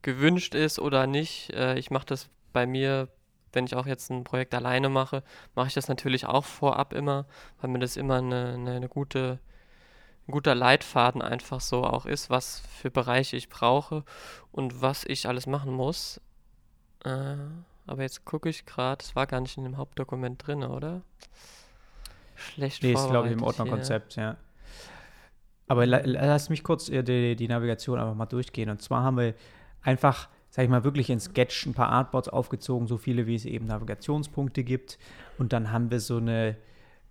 [0.00, 1.52] gewünscht ist oder nicht.
[1.52, 3.08] Äh, ich mache das bei mir,
[3.52, 5.22] wenn ich auch jetzt ein Projekt alleine mache,
[5.54, 7.26] mache ich das natürlich auch vorab immer,
[7.60, 9.38] weil mir das immer eine, eine, eine gute
[10.28, 14.04] ein guter Leitfaden einfach so auch ist, was für Bereiche ich brauche
[14.52, 16.20] und was ich alles machen muss.
[17.04, 17.36] Äh,
[17.86, 21.00] aber jetzt gucke ich gerade, es war gar nicht in dem Hauptdokument drin, oder?
[22.36, 24.36] Schlecht Nee, ist glaube ich im Ordnerkonzept, ja.
[25.66, 28.68] Aber la lass mich kurz äh, die, die Navigation einfach mal durchgehen.
[28.68, 29.34] Und zwar haben wir
[29.82, 33.44] einfach, sag ich mal, wirklich in Sketch ein paar Artboards aufgezogen, so viele wie es
[33.44, 34.98] eben Navigationspunkte gibt.
[35.38, 36.56] Und dann haben wir so eine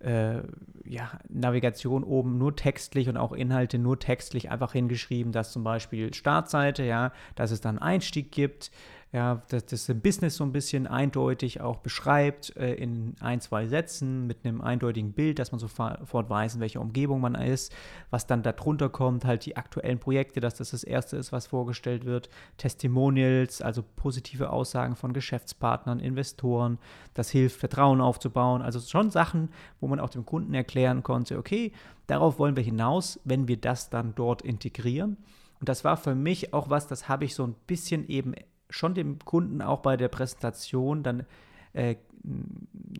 [0.00, 0.42] äh,
[0.84, 6.12] ja, Navigation oben nur textlich und auch Inhalte nur textlich einfach hingeschrieben, dass zum Beispiel
[6.12, 8.70] Startseite, ja, dass es dann Einstieg gibt,
[9.10, 14.26] ja, dass das Business so ein bisschen eindeutig auch beschreibt äh, in ein, zwei Sätzen
[14.26, 17.72] mit einem eindeutigen Bild, dass man sofort weiß, in welcher Umgebung man ist,
[18.10, 22.04] was dann darunter kommt, halt die aktuellen Projekte, dass das das erste ist, was vorgestellt
[22.04, 26.78] wird, Testimonials, also positive Aussagen von Geschäftspartnern, Investoren,
[27.14, 29.48] das hilft, Vertrauen aufzubauen, also schon Sachen,
[29.80, 31.72] wo man auch dem Kunden erklären konnte, okay,
[32.08, 35.16] darauf wollen wir hinaus, wenn wir das dann dort integrieren.
[35.60, 38.34] Und das war für mich auch was, das habe ich so ein bisschen eben
[38.70, 41.24] schon dem Kunden auch bei der Präsentation dann
[41.72, 41.96] äh,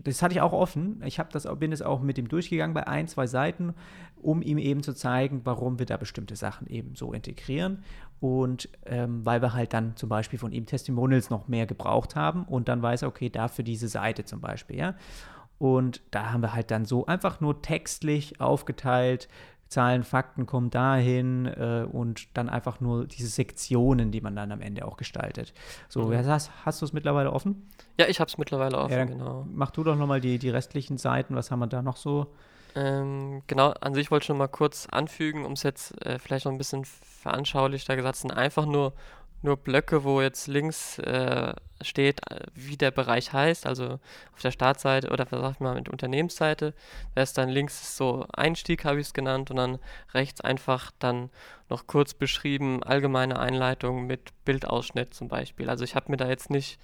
[0.04, 1.02] das hatte ich auch offen.
[1.04, 3.74] Ich habe das, bin es auch mit ihm durchgegangen bei ein, zwei Seiten,
[4.20, 7.82] um ihm eben zu zeigen, warum wir da bestimmte Sachen eben so integrieren.
[8.20, 12.44] Und ähm, weil wir halt dann zum Beispiel von ihm Testimonials noch mehr gebraucht haben
[12.44, 14.94] und dann weiß er, okay, dafür diese Seite zum Beispiel, ja.
[15.58, 19.28] Und da haben wir halt dann so einfach nur textlich aufgeteilt,
[19.68, 24.60] Zahlen, Fakten kommen dahin äh, und dann einfach nur diese Sektionen, die man dann am
[24.60, 25.52] Ende auch gestaltet.
[25.88, 26.26] So, mhm.
[26.26, 27.68] hast, hast du es mittlerweile offen?
[27.98, 29.46] Ja, ich habe es mittlerweile offen, ja, genau.
[29.52, 32.28] Mach du doch nochmal die, die restlichen Seiten, was haben wir da noch so?
[32.74, 36.44] Ähm, genau, an sich wollte ich noch mal kurz anfügen, um es jetzt äh, vielleicht
[36.44, 38.92] noch ein bisschen veranschaulichter gesagt, sind einfach nur
[39.42, 43.98] nur Blöcke, wo jetzt links äh, steht, äh, wie der Bereich heißt, also
[44.32, 46.74] auf der Startseite oder was sag ich mal mit Unternehmensseite,
[47.14, 49.78] da ist dann links so Einstieg, habe ich es genannt, und dann
[50.12, 51.30] rechts einfach dann
[51.68, 55.70] noch kurz beschrieben, allgemeine Einleitung mit Bildausschnitt zum Beispiel.
[55.70, 56.80] Also ich habe mir da jetzt nicht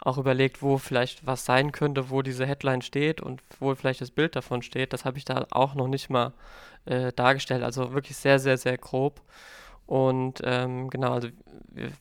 [0.00, 4.10] auch überlegt, wo vielleicht was sein könnte, wo diese Headline steht und wo vielleicht das
[4.10, 4.92] Bild davon steht.
[4.92, 6.32] Das habe ich da auch noch nicht mal
[6.84, 7.62] äh, dargestellt.
[7.62, 9.22] Also wirklich sehr, sehr, sehr grob.
[9.86, 11.28] Und ähm, genau, also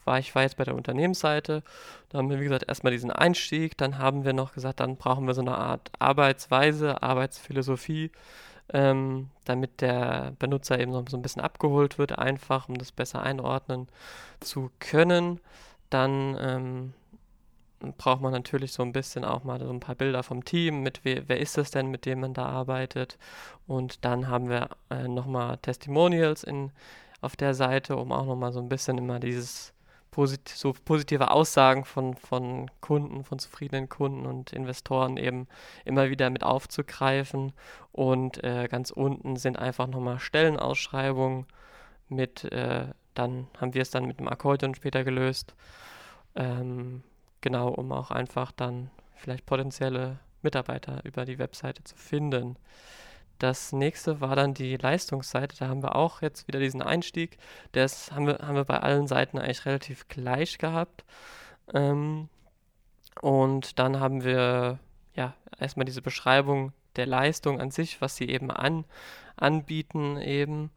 [0.05, 1.61] war, ich war jetzt bei der Unternehmensseite,
[2.09, 5.27] da haben wir, wie gesagt, erstmal diesen Einstieg, dann haben wir noch gesagt, dann brauchen
[5.27, 8.11] wir so eine Art Arbeitsweise, Arbeitsphilosophie,
[8.73, 13.87] ähm, damit der Benutzer eben so ein bisschen abgeholt wird, einfach, um das besser einordnen
[14.39, 15.39] zu können.
[15.89, 16.93] Dann ähm,
[17.97, 21.01] braucht man natürlich so ein bisschen auch mal so ein paar Bilder vom Team, mit
[21.03, 23.17] wer, wer ist es denn, mit dem man da arbeitet.
[23.67, 26.71] Und dann haben wir äh, nochmal Testimonials in
[27.21, 29.73] auf der Seite, um auch nochmal so ein bisschen immer dieses
[30.15, 35.47] posit so positive Aussagen von, von Kunden, von zufriedenen Kunden und Investoren eben
[35.83, 37.51] immer wieder mit aufzugreifen.
[37.91, 41.45] Und äh, ganz unten sind einfach nochmal Stellenausschreibungen
[42.07, 45.53] mit, äh, dann haben wir es dann mit dem Akkordeon später gelöst.
[46.35, 47.03] Ähm,
[47.41, 52.55] genau, um auch einfach dann vielleicht potenzielle Mitarbeiter über die Webseite zu finden.
[53.39, 55.55] Das nächste war dann die Leistungsseite.
[55.57, 57.37] Da haben wir auch jetzt wieder diesen Einstieg.
[57.73, 61.03] Das haben wir, haben wir bei allen Seiten eigentlich relativ gleich gehabt.
[61.73, 62.29] Ähm,
[63.21, 64.79] und dann haben wir
[65.15, 68.85] ja, erstmal diese Beschreibung der Leistung an sich, was sie eben an,
[69.35, 70.71] anbieten eben.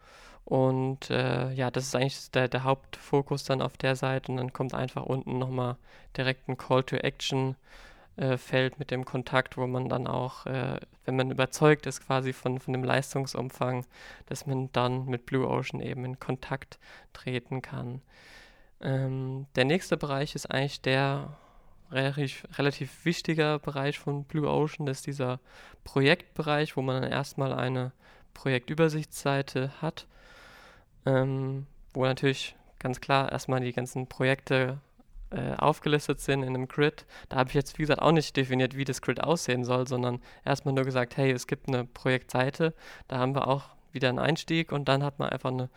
[0.45, 4.33] Und äh, ja, das ist eigentlich der, der Hauptfokus dann auf der Seite.
[4.33, 5.77] Und dann kommt einfach unten nochmal
[6.17, 7.57] direkt ein Call to Action
[8.19, 12.33] äh, Feld mit dem Kontakt, wo man dann auch, äh, wenn man überzeugt ist quasi
[12.33, 13.87] von, von dem Leistungsumfang,
[14.27, 16.79] dass man dann mit Blue Ocean eben in Kontakt
[17.13, 18.03] treten kann.
[18.81, 21.37] Ähm, der nächste Bereich ist eigentlich der
[21.93, 25.39] relativ, relativ wichtiger Bereich von Blue Ocean, das ist dieser
[25.85, 27.93] Projektbereich, wo man dann erstmal eine
[28.35, 30.07] Projektübersichtsseite hat,
[31.07, 34.81] ähm, wo natürlich ganz klar erstmal die ganzen Projekte
[35.31, 37.07] äh, aufgelistet sind in einem Grid.
[37.29, 40.21] Da habe ich jetzt, wie gesagt, auch nicht definiert, wie das Grid aussehen soll, sondern
[40.45, 42.75] erstmal nur gesagt, hey, es gibt eine Projektseite,
[43.09, 45.71] da haben wir auch wieder einen Einstieg und dann hat man einfach eine,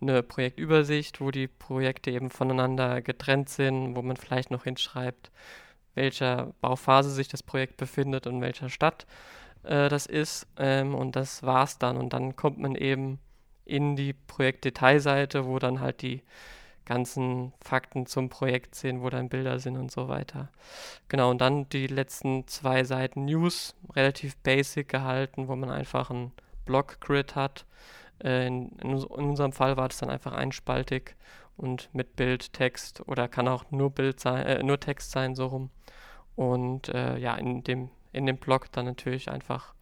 [0.00, 5.30] eine Projektübersicht, wo die Projekte eben voneinander getrennt sind, wo man vielleicht noch hinschreibt,
[5.94, 9.06] welcher Bauphase sich das Projekt befindet und welcher Stadt
[9.64, 10.46] äh, das ist.
[10.56, 11.96] Ähm, und das war's dann.
[11.96, 13.18] Und dann kommt man eben
[13.64, 16.22] in die Projektdetailseite, wo dann halt die
[16.88, 20.48] ganzen Fakten zum Projekt sehen, wo dann Bilder sind und so weiter.
[21.08, 26.32] Genau, und dann die letzten zwei Seiten News, relativ basic gehalten, wo man einfach ein
[26.64, 27.66] Block-Grid hat.
[28.24, 31.14] Äh, in, in, unserem Fall war das dann einfach einspaltig
[31.58, 35.46] und mit Bild, Text oder kann auch nur Bild sein, äh, nur Text sein, so
[35.46, 35.70] rum.
[36.36, 39.74] Und äh, ja, in dem, in dem Blog dann natürlich einfach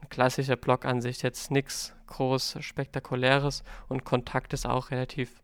[0.00, 5.42] ein klassischer Blog-Ansicht, jetzt nichts groß Spektakuläres und Kontakt ist auch relativ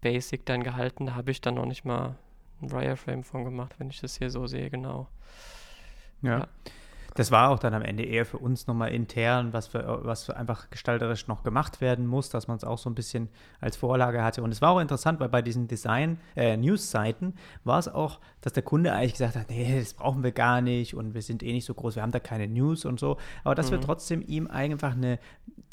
[0.00, 1.06] basic dann gehalten.
[1.06, 2.16] Da habe ich dann noch nicht mal
[2.60, 5.08] ein Wireframe von gemacht, wenn ich das hier so sehe, genau.
[6.22, 6.40] ja.
[6.40, 6.48] ja
[7.18, 10.36] das war auch dann am Ende eher für uns nochmal intern, was für, was für
[10.36, 13.28] einfach gestalterisch noch gemacht werden muss, dass man es auch so ein bisschen
[13.60, 14.40] als Vorlage hatte.
[14.40, 17.32] Und es war auch interessant, weil bei diesen Design-News-Seiten äh,
[17.64, 20.94] war es auch, dass der Kunde eigentlich gesagt hat, nee, das brauchen wir gar nicht
[20.94, 23.16] und wir sind eh nicht so groß, wir haben da keine News und so.
[23.42, 23.76] Aber dass mhm.
[23.76, 25.18] wir trotzdem ihm einfach eine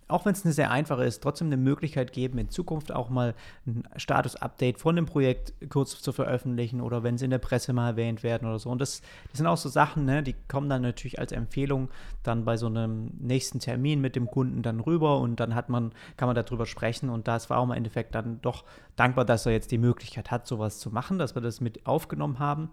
[0.07, 3.33] auch wenn es eine sehr einfache ist, trotzdem eine Möglichkeit geben, in Zukunft auch mal
[3.65, 7.89] ein Status-Update von dem Projekt kurz zu veröffentlichen oder wenn sie in der Presse mal
[7.89, 8.69] erwähnt werden oder so.
[8.69, 9.01] Und das,
[9.31, 11.89] das sind auch so Sachen, ne, die kommen dann natürlich als Empfehlung
[12.21, 15.91] dann bei so einem nächsten Termin mit dem Kunden dann rüber und dann hat man,
[16.17, 17.09] kann man darüber sprechen.
[17.09, 18.63] Und das war auch im Endeffekt dann doch
[18.95, 22.37] dankbar, dass er jetzt die Möglichkeit hat, sowas zu machen, dass wir das mit aufgenommen
[22.37, 22.69] haben.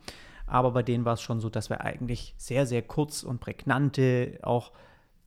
[0.47, 4.39] Aber bei denen war es schon so, dass wir eigentlich sehr, sehr kurz und prägnante
[4.43, 4.73] auch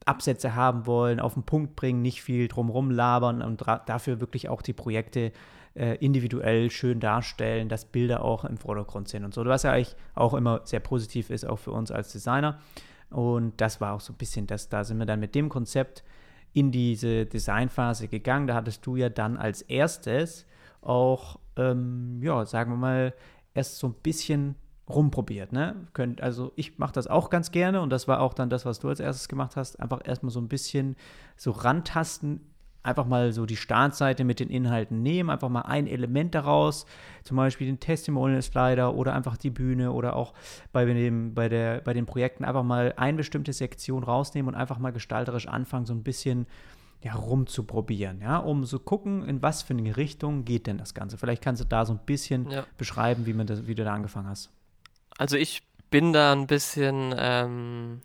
[0.05, 4.61] Absätze haben wollen, auf den Punkt bringen, nicht viel drumherum labern und dafür wirklich auch
[4.61, 5.31] die Projekte
[5.75, 9.95] äh, individuell schön darstellen, dass Bilder auch im Vordergrund sind und so, was ja eigentlich
[10.13, 12.59] auch immer sehr positiv ist, auch für uns als Designer.
[13.09, 16.03] Und das war auch so ein bisschen das, da sind wir dann mit dem Konzept
[16.53, 18.47] in diese Designphase gegangen.
[18.47, 20.45] Da hattest du ja dann als erstes
[20.81, 23.13] auch, ähm, ja, sagen wir mal,
[23.53, 24.55] erst so ein bisschen
[24.89, 25.51] rumprobiert.
[25.51, 25.75] Ne?
[25.93, 28.79] Könnt, also ich mache das auch ganz gerne und das war auch dann das, was
[28.79, 29.79] du als erstes gemacht hast.
[29.79, 30.95] Einfach erstmal so ein bisschen
[31.35, 32.41] so rantasten,
[32.83, 36.85] einfach mal so die Startseite mit den Inhalten nehmen, einfach mal ein Element daraus,
[37.23, 40.33] zum Beispiel den Testimonial-Slider oder einfach die Bühne oder auch
[40.71, 44.77] bei, dem, bei, der, bei den Projekten einfach mal eine bestimmte Sektion rausnehmen und einfach
[44.77, 46.45] mal gestalterisch anfangen, so ein bisschen
[47.01, 51.17] ja, rumzuprobieren, ja, um so gucken, in was für eine Richtung geht denn das Ganze.
[51.17, 52.65] Vielleicht kannst du da so ein bisschen ja.
[52.77, 54.51] beschreiben, wie, man das, wie du da angefangen hast.
[55.17, 58.01] Also ich bin da ein bisschen, ähm,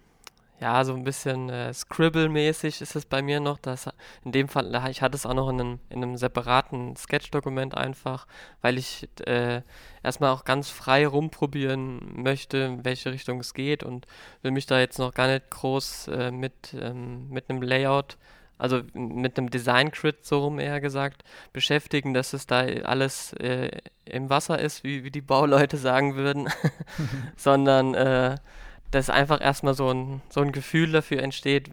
[0.60, 3.58] ja, so ein bisschen äh, Scribble-mäßig ist es bei mir noch.
[3.58, 3.88] Dass,
[4.24, 8.26] in dem Fall, ich hatte es auch noch in einem, in einem separaten Sketch-Dokument einfach,
[8.60, 9.62] weil ich äh,
[10.02, 14.06] erstmal auch ganz frei rumprobieren möchte, in welche Richtung es geht und
[14.42, 18.18] will mich da jetzt noch gar nicht groß äh, mit, ähm, mit einem Layout
[18.60, 23.70] also mit einem Design-Crit, so rum eher gesagt, beschäftigen, dass es da alles äh,
[24.04, 26.48] im Wasser ist, wie, wie die Bauleute sagen würden,
[27.36, 28.36] sondern äh,
[28.90, 31.70] dass einfach erstmal so ein, so ein Gefühl dafür entsteht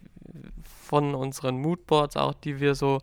[0.87, 2.99] von unseren Moodboards auch, die wir so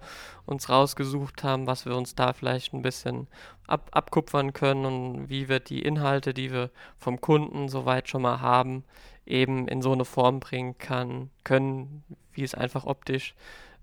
[0.47, 3.29] uns rausgesucht haben, was wir uns da vielleicht ein bisschen
[3.67, 8.41] ab, abkupfern können und wie wir die Inhalte, die wir vom Kunden soweit schon mal
[8.41, 8.85] haben,
[9.27, 13.35] eben in so eine Form bringen kann, können, wie es einfach optisch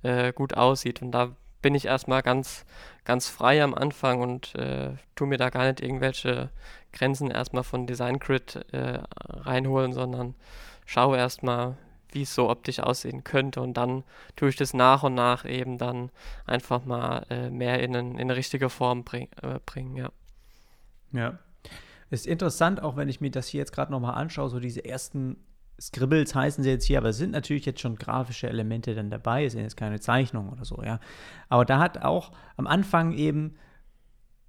[0.03, 1.01] äh, gut aussieht.
[1.01, 2.65] Und da bin ich erstmal ganz,
[3.05, 6.49] ganz frei am Anfang und äh, tu mir da gar nicht irgendwelche
[6.91, 10.35] Grenzen erstmal von Design Grid äh, reinholen, sondern
[10.85, 11.77] schaue erstmal,
[12.11, 14.03] wie es so optisch aussehen könnte und dann
[14.35, 16.09] tue ich das nach und nach eben dann
[16.45, 20.11] einfach mal äh, mehr in, in, eine richtige Form bring, äh, bringen, ja.
[21.13, 21.39] Ja.
[22.09, 25.37] Ist interessant, auch wenn ich mir das hier jetzt gerade nochmal anschaue, so diese ersten
[25.81, 29.45] Scribbles heißen sie jetzt hier, aber es sind natürlich jetzt schon grafische Elemente dann dabei,
[29.45, 30.99] es sind jetzt keine Zeichnungen oder so, ja.
[31.49, 33.55] Aber da hat auch am Anfang eben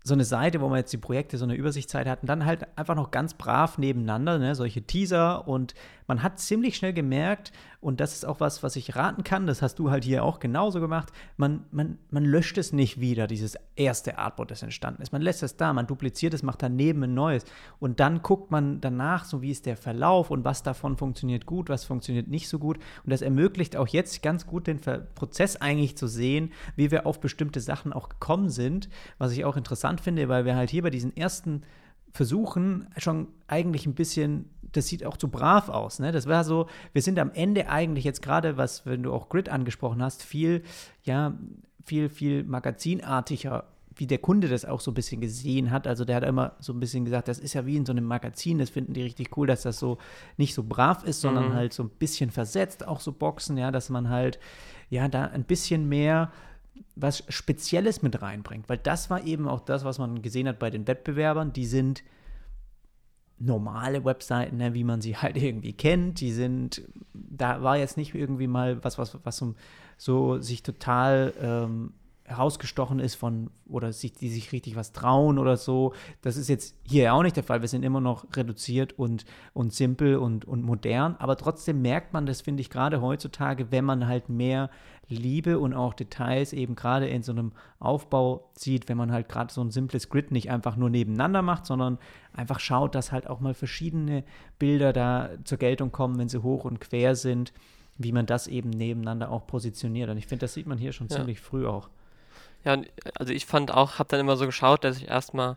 [0.05, 2.67] so eine Seite, wo man jetzt die Projekte so eine Übersichtszeit hat und dann halt
[2.77, 5.75] einfach noch ganz brav nebeneinander, ne, solche Teaser und
[6.07, 7.53] man hat ziemlich schnell gemerkt,
[7.83, 10.39] und das ist auch was, was ich raten kann, das hast du halt hier auch
[10.39, 15.13] genauso gemacht, man, man, man löscht es nicht wieder, dieses erste Artboard, das entstanden ist.
[15.13, 17.45] Man lässt es da, man dupliziert es, macht daneben ein neues
[17.81, 21.69] und dann guckt man danach, so wie ist der Verlauf und was davon funktioniert gut,
[21.69, 22.79] was funktioniert nicht so gut.
[23.03, 24.81] Und das ermöglicht auch jetzt ganz gut den
[25.17, 29.57] Prozess eigentlich zu sehen, wie wir auf bestimmte Sachen auch gekommen sind, was ich auch
[29.57, 31.63] interessant finde, weil wir halt hier bei diesen ersten
[32.13, 35.99] Versuchen schon eigentlich ein bisschen das sieht auch zu brav aus.
[35.99, 36.13] Ne?
[36.13, 39.49] Das war so, wir sind am Ende eigentlich jetzt gerade, was, wenn du auch Grid
[39.49, 40.63] angesprochen hast, viel,
[41.05, 41.35] ja,
[41.85, 43.65] viel, viel magazinartiger
[43.97, 45.87] wie der Kunde das auch so ein bisschen gesehen hat.
[45.87, 48.05] Also der hat immer so ein bisschen gesagt, das ist ja wie in so einem
[48.05, 49.99] Magazin, das finden die richtig cool, dass das so
[50.37, 51.55] nicht so brav ist, sondern mhm.
[51.55, 54.39] halt so ein bisschen versetzt, auch so Boxen, ja, dass man halt
[54.91, 56.33] ja da ein bisschen mehr
[56.97, 58.69] was Spezielles mit reinbringt.
[58.69, 62.03] Weil das war eben auch das, was man gesehen hat bei den Wettbewerbern, die sind
[63.45, 66.21] normale Webseiten, ne, wie man sie halt irgendwie kennt.
[66.21, 66.83] Die sind,
[67.13, 69.55] da war jetzt nicht irgendwie mal was, was, was so,
[69.97, 71.93] so sich total ähm,
[72.25, 75.93] herausgestochen ist von oder sich, die sich richtig was trauen oder so.
[76.21, 77.63] Das ist jetzt hier auch nicht der Fall.
[77.63, 82.27] Wir sind immer noch reduziert und, und simpel und, und modern, aber trotzdem merkt man
[82.27, 84.71] das, finde ich, gerade heutzutage, wenn man halt mehr
[85.09, 89.53] Liebe und auch Details eben gerade in so einem Aufbau sieht, wenn man halt gerade
[89.53, 91.99] so ein simples Grid nicht einfach nur nebeneinander macht, sondern
[92.33, 94.25] einfach schaut, dass halt auch mal verschiedene
[94.59, 97.53] Bilder da zur Geltung kommen, wenn sie hoch und quer sind,
[97.99, 100.09] wie man das eben nebeneinander auch positioniert.
[100.09, 101.17] Und ich finde, das sieht man hier schon ja.
[101.17, 101.91] ziemlich früh auch.
[102.65, 102.77] Ja,
[103.17, 105.57] also ich fand auch, habe dann immer so geschaut, dass ich erstmal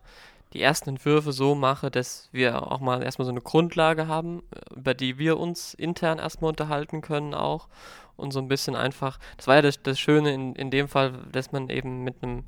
[0.54, 4.42] die ersten Entwürfe so mache, dass wir auch mal erstmal so eine Grundlage haben,
[4.76, 7.68] über die wir uns intern erstmal unterhalten können auch.
[8.16, 11.12] Und so ein bisschen einfach, das war ja das, das Schöne in, in dem Fall,
[11.34, 12.46] dass man eben mit einem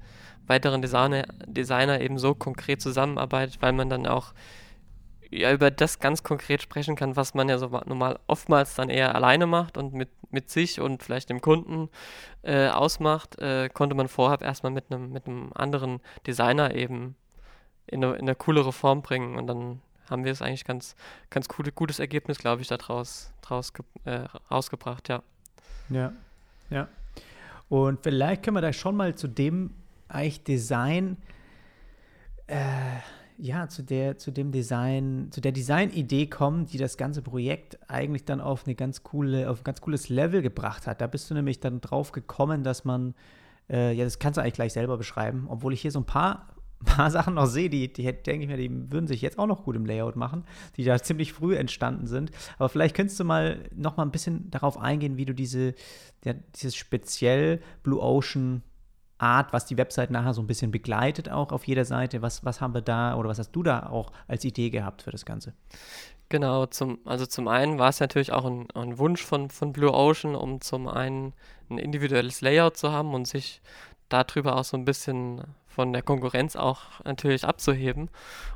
[0.47, 4.33] weiteren Designer, Designer eben so konkret zusammenarbeitet, weil man dann auch
[5.29, 9.15] ja, über das ganz konkret sprechen kann, was man ja so normal oftmals dann eher
[9.15, 11.89] alleine macht und mit, mit sich und vielleicht dem Kunden
[12.43, 15.23] äh, ausmacht, äh, konnte man vorher erstmal mit einem mit
[15.55, 17.15] anderen Designer eben
[17.87, 20.95] in eine, in eine coolere Form bringen und dann haben wir es eigentlich ganz,
[21.29, 23.73] ganz cool, gutes Ergebnis, glaube ich, daraus draus,
[24.05, 25.21] äh, rausgebracht, ja.
[25.89, 26.13] Ja,
[26.69, 26.87] ja.
[27.69, 29.73] Und vielleicht können wir da schon mal zu dem
[30.07, 31.17] eigentlich Design
[32.47, 32.57] äh,
[33.37, 38.25] ja, zu der, zu dem Design, zu der Designidee kommen, die das ganze Projekt eigentlich
[38.25, 41.01] dann auf eine ganz coole, auf ein ganz cooles Level gebracht hat.
[41.01, 43.13] Da bist du nämlich dann drauf gekommen, dass man,
[43.69, 46.47] äh, ja, das kannst du eigentlich gleich selber beschreiben, obwohl ich hier so ein paar,
[46.85, 49.63] paar Sachen noch sehe, die, die denke ich mir, die würden sich jetzt auch noch
[49.63, 50.43] gut im Layout machen,
[50.75, 52.31] die da ziemlich früh entstanden sind.
[52.57, 55.75] Aber vielleicht könntest du mal noch mal ein bisschen darauf eingehen, wie du diese,
[56.23, 58.63] ja, dieses speziell Blue Ocean
[59.17, 62.21] Art, was die Website nachher so ein bisschen begleitet, auch auf jeder Seite.
[62.21, 65.11] Was, was haben wir da oder was hast du da auch als Idee gehabt für
[65.11, 65.53] das Ganze?
[66.29, 69.93] Genau, zum, also zum einen war es natürlich auch ein, ein, Wunsch von, von Blue
[69.93, 71.33] Ocean, um zum einen
[71.69, 73.61] ein individuelles Layout zu haben und sich
[74.09, 75.41] darüber auch so ein bisschen
[75.77, 78.09] von der Konkurrenz auch natürlich abzuheben.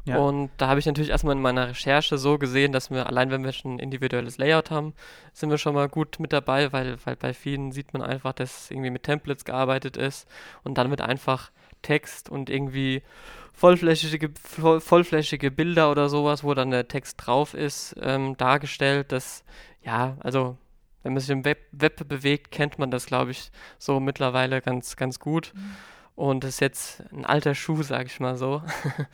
[0.06, 0.18] Ja.
[0.18, 3.44] Und da habe ich natürlich erstmal in meiner Recherche so gesehen, dass wir, allein wenn
[3.44, 4.96] wir schon ein individuelles Layout haben,
[5.32, 8.72] sind wir schon mal gut mit dabei, weil, weil bei vielen sieht man einfach, dass
[8.72, 10.28] irgendwie mit Templates gearbeitet ist
[10.64, 11.52] und dann wird einfach
[11.84, 13.04] Text und irgendwie
[13.54, 19.12] vollflächige, voll, vollflächige Bilder oder sowas, wo dann der Text drauf ist, ähm, dargestellt.
[19.12, 19.44] Das,
[19.84, 20.58] ja, also
[21.04, 24.96] wenn man sich im Web, Web bewegt, kennt man das, glaube ich, so mittlerweile ganz,
[24.96, 25.54] ganz gut.
[25.54, 25.76] Mhm.
[26.16, 28.62] Und das ist jetzt ein alter Schuh, sag ich mal so.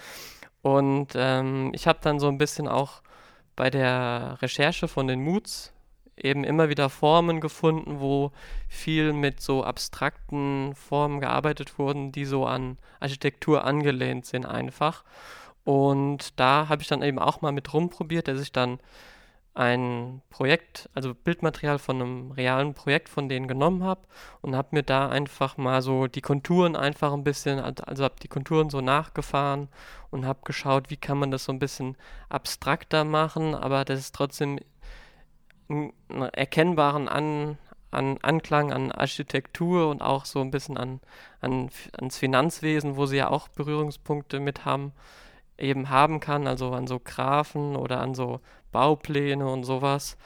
[0.61, 3.01] Und ähm, ich habe dann so ein bisschen auch
[3.55, 5.73] bei der Recherche von den Moods
[6.17, 8.31] eben immer wieder Formen gefunden, wo
[8.67, 15.03] viel mit so abstrakten Formen gearbeitet wurden, die so an Architektur angelehnt sind einfach.
[15.63, 18.79] Und da habe ich dann eben auch mal mit rumprobiert, dass ich dann
[19.57, 24.01] ein Projekt, also Bildmaterial von einem realen Projekt von denen genommen habe
[24.41, 28.27] und habe mir da einfach mal so die Konturen einfach ein bisschen, also habe die
[28.27, 29.69] Konturen so nachgefahren
[30.11, 31.97] und habe geschaut, wie kann man das so ein bisschen
[32.29, 34.59] abstrakter machen, aber das ist trotzdem
[35.69, 35.91] einen
[36.33, 37.57] erkennbaren an,
[37.89, 40.99] an Anklang an Architektur und auch so ein bisschen an,
[41.41, 44.93] an ans Finanzwesen, wo sie ja auch Berührungspunkte mit haben,
[45.57, 48.39] eben haben kann, also an so Graphen oder an so
[48.71, 50.17] Baupläne und sowas.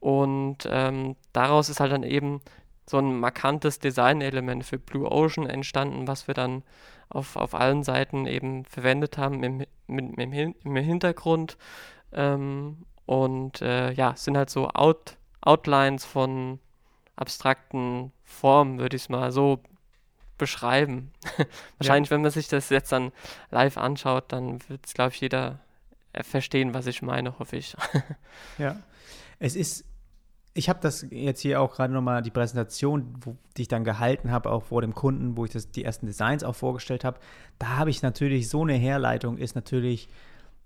[0.00, 2.40] Und ähm, daraus ist halt dann eben
[2.86, 6.62] so ein markantes Designelement für Blue Ocean entstanden, was wir dann
[7.08, 11.56] auf, auf allen Seiten eben verwendet haben im, mit, im, im Hintergrund.
[12.12, 16.60] Ähm, und äh, ja, sind halt so Out, Outlines von
[17.16, 19.60] abstrakten Formen, würde ich es mal so
[20.38, 21.12] beschreiben.
[21.78, 22.14] Wahrscheinlich, ja.
[22.14, 23.12] wenn man sich das jetzt dann
[23.50, 25.60] live anschaut, dann wird es, glaube ich, jeder
[26.22, 27.76] verstehen, was ich meine, hoffe ich.
[28.58, 28.76] ja,
[29.38, 29.84] es ist,
[30.54, 34.30] ich habe das jetzt hier auch gerade nochmal, die Präsentation, wo, die ich dann gehalten
[34.30, 37.20] habe, auch vor dem Kunden, wo ich das, die ersten Designs auch vorgestellt habe,
[37.58, 40.08] da habe ich natürlich so eine Herleitung, ist natürlich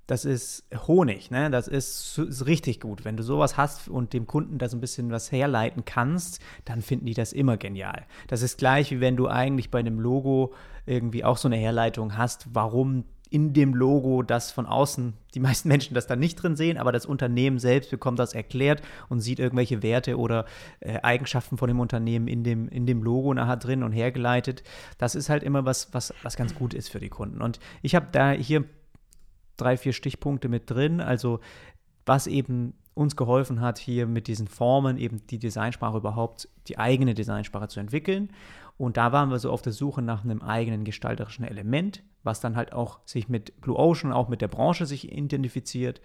[0.06, 1.50] das ist Honig, ne?
[1.50, 3.04] Das ist, ist, richtig gut.
[3.04, 6.82] Wenn du sowas hast und dem Kunden da so ein bisschen was herleiten kannst, dann
[6.82, 8.04] finden die das immer genial.
[8.28, 10.52] Das ist gleich wie wenn du eigentlich bei einem Logo
[10.84, 15.68] irgendwie auch so eine Herleitung hast, warum in dem Logo das von außen die meisten
[15.68, 19.38] Menschen das dann nicht drin sehen, aber das Unternehmen selbst bekommt das erklärt und sieht
[19.38, 20.44] irgendwelche Werte oder
[20.80, 24.62] äh, Eigenschaften von dem Unternehmen in dem, in dem Logo nachher drin und hergeleitet.
[24.98, 27.42] Das ist halt immer was, was, was ganz gut ist für die Kunden.
[27.42, 28.64] Und ich habe da hier
[29.56, 31.00] drei, vier Stichpunkte mit drin.
[31.00, 31.40] Also
[32.06, 37.14] was eben uns geholfen hat, hier mit diesen Formen eben die Designsprache überhaupt, die eigene
[37.14, 38.30] Designsprache zu entwickeln.
[38.76, 42.56] Und da waren wir so auf der Suche nach einem eigenen gestalterischen Element, was dann
[42.56, 46.00] halt auch sich mit Blue Ocean, auch mit der Branche sich identifiziert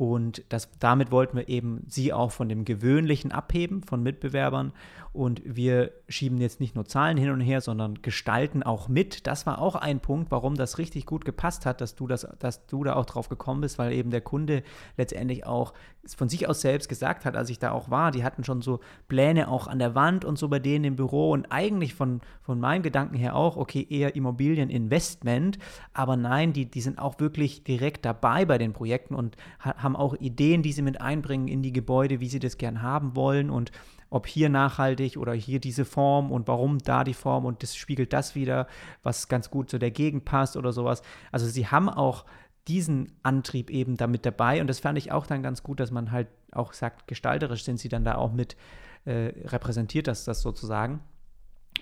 [0.00, 4.72] und das, damit wollten wir eben sie auch von dem Gewöhnlichen abheben, von Mitbewerbern.
[5.12, 9.26] Und wir schieben jetzt nicht nur Zahlen hin und her, sondern gestalten auch mit.
[9.26, 12.66] Das war auch ein Punkt, warum das richtig gut gepasst hat, dass du, das, dass
[12.66, 14.62] du da auch drauf gekommen bist, weil eben der Kunde
[14.96, 15.74] letztendlich auch
[16.16, 18.80] von sich aus selbst gesagt hat, als ich da auch war, die hatten schon so
[19.08, 22.58] Pläne auch an der Wand und so bei denen im Büro und eigentlich von, von
[22.58, 25.58] meinen Gedanken her auch, okay, eher Immobilieninvestment,
[25.92, 29.96] aber nein, die, die sind auch wirklich direkt dabei bei den Projekten und haben haben
[29.96, 33.50] auch Ideen, die sie mit einbringen in die Gebäude, wie sie das gern haben wollen
[33.50, 33.72] und
[34.10, 38.12] ob hier nachhaltig oder hier diese Form und warum da die Form und das spiegelt
[38.12, 38.66] das wieder,
[39.02, 41.02] was ganz gut zu der Gegend passt oder sowas.
[41.32, 42.24] Also sie haben auch
[42.68, 46.10] diesen Antrieb eben damit dabei und das fand ich auch dann ganz gut, dass man
[46.10, 48.56] halt auch sagt, gestalterisch sind sie dann da auch mit
[49.04, 51.00] äh, repräsentiert, das, das sozusagen.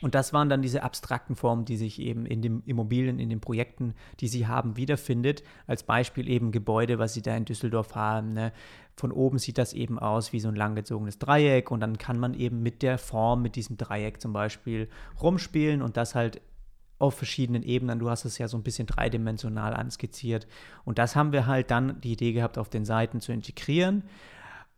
[0.00, 3.40] Und das waren dann diese abstrakten Formen, die sich eben in den Immobilien, in den
[3.40, 5.42] Projekten, die sie haben, wiederfindet.
[5.66, 8.32] Als Beispiel eben Gebäude, was sie da in Düsseldorf haben.
[8.32, 8.52] Ne?
[8.96, 12.34] Von oben sieht das eben aus wie so ein langgezogenes Dreieck und dann kann man
[12.34, 14.88] eben mit der Form, mit diesem Dreieck zum Beispiel
[15.20, 16.40] rumspielen und das halt
[16.98, 18.00] auf verschiedenen Ebenen.
[18.00, 20.48] Du hast es ja so ein bisschen dreidimensional anskizziert.
[20.84, 24.02] Und das haben wir halt dann die Idee gehabt, auf den Seiten zu integrieren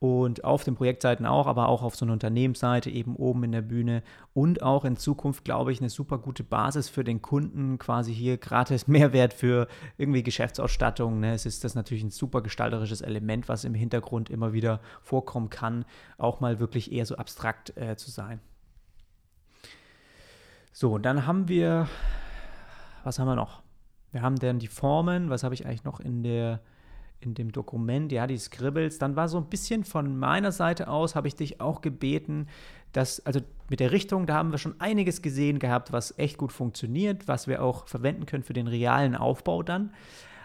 [0.01, 3.61] und auf den Projektseiten auch, aber auch auf so einer Unternehmensseite eben oben in der
[3.61, 8.14] Bühne und auch in Zukunft, glaube ich, eine super gute Basis für den Kunden, quasi
[8.14, 11.20] hier gratis Mehrwert für irgendwie Geschäftsausstattung.
[11.20, 11.34] Ne?
[11.34, 15.84] Es ist das natürlich ein super gestalterisches Element, was im Hintergrund immer wieder vorkommen kann,
[16.16, 18.40] auch mal wirklich eher so abstrakt äh, zu sein.
[20.72, 21.88] So, dann haben wir,
[23.05, 23.62] was haben wir noch?
[24.12, 26.61] Wir haben dann die Formen, was habe ich eigentlich noch in der
[27.21, 31.14] in dem Dokument, ja, die Scribbles, dann war so ein bisschen von meiner Seite aus,
[31.14, 32.49] habe ich dich auch gebeten,
[32.93, 36.53] dass, also mit der Richtung, da haben wir schon einiges gesehen gehabt, was echt gut
[36.53, 39.93] funktioniert, was wir auch verwenden können für den realen Aufbau dann.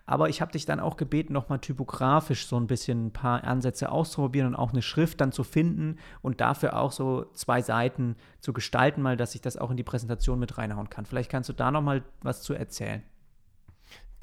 [0.07, 3.91] Aber ich habe dich dann auch gebeten, nochmal typografisch so ein bisschen ein paar Ansätze
[3.91, 8.53] auszuprobieren und auch eine Schrift dann zu finden und dafür auch so zwei Seiten zu
[8.53, 11.07] gestalten, mal, dass ich das auch in die Präsentation mit reinhauen kann.
[11.07, 13.01] Vielleicht kannst du da nochmal was zu erzählen.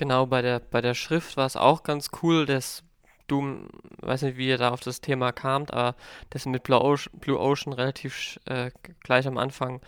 [0.02, 2.82] Genau, bei der, bei der Schrift war es auch ganz cool, dass
[3.28, 3.68] du,
[4.00, 5.94] weiß nicht, wie ihr da auf das Thema kamt, aber
[6.30, 8.72] dass mit Blue Ocean, Blue Ocean relativ äh,
[9.04, 9.80] gleich am Anfang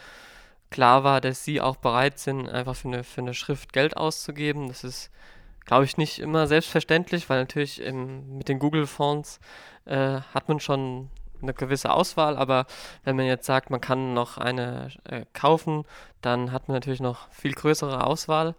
[0.70, 4.68] klar war, dass sie auch bereit sind, einfach für eine, für eine Schrift Geld auszugeben.
[4.68, 5.10] Das ist,
[5.64, 9.40] glaube ich, nicht immer selbstverständlich, weil natürlich im, mit den Google-Fonts
[9.86, 11.10] äh, hat man schon
[11.42, 12.66] eine gewisse Auswahl, aber
[13.02, 15.84] wenn man jetzt sagt, man kann noch eine äh, kaufen,
[16.20, 18.54] dann hat man natürlich noch viel größere Auswahl.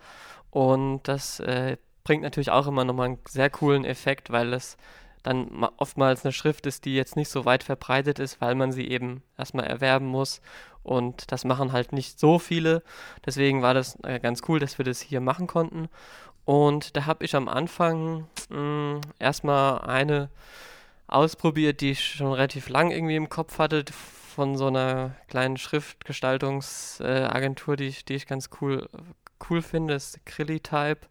[0.56, 1.76] Und das äh,
[2.06, 4.78] bringt natürlich auch immer nochmal einen sehr coolen Effekt, weil es
[5.22, 8.88] dann oftmals eine Schrift ist, die jetzt nicht so weit verbreitet ist, weil man sie
[8.88, 10.40] eben erstmal erwerben muss.
[10.82, 12.84] Und das machen halt nicht so viele.
[13.26, 15.90] Deswegen war das äh, ganz cool, dass wir das hier machen konnten.
[16.46, 20.30] Und da habe ich am Anfang mh, erstmal eine
[21.08, 27.74] ausprobiert, die ich schon relativ lang irgendwie im Kopf hatte, von so einer kleinen Schriftgestaltungsagentur,
[27.74, 28.88] äh, die, ich, die ich ganz cool
[29.50, 31.08] cool finde, ist Krilli-Type.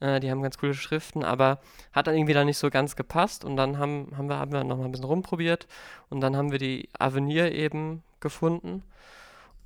[0.00, 1.60] Äh, die haben ganz coole Schriften, aber
[1.92, 3.44] hat dann irgendwie da nicht so ganz gepasst.
[3.44, 5.66] Und dann haben, haben wir, haben wir nochmal ein bisschen rumprobiert.
[6.08, 8.82] Und dann haben wir die Avenir eben gefunden.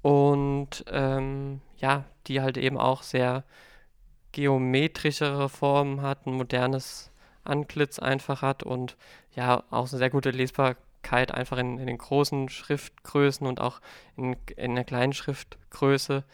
[0.02, 3.44] Und ähm, ja, die halt eben auch sehr
[4.32, 7.10] geometrischere Formen hat, ein modernes
[7.44, 8.96] Antlitz einfach hat und
[9.34, 13.80] ja, auch eine sehr gute Lesbarkeit einfach in, in den großen Schriftgrößen und auch
[14.16, 16.24] in, in der kleinen Schriftgröße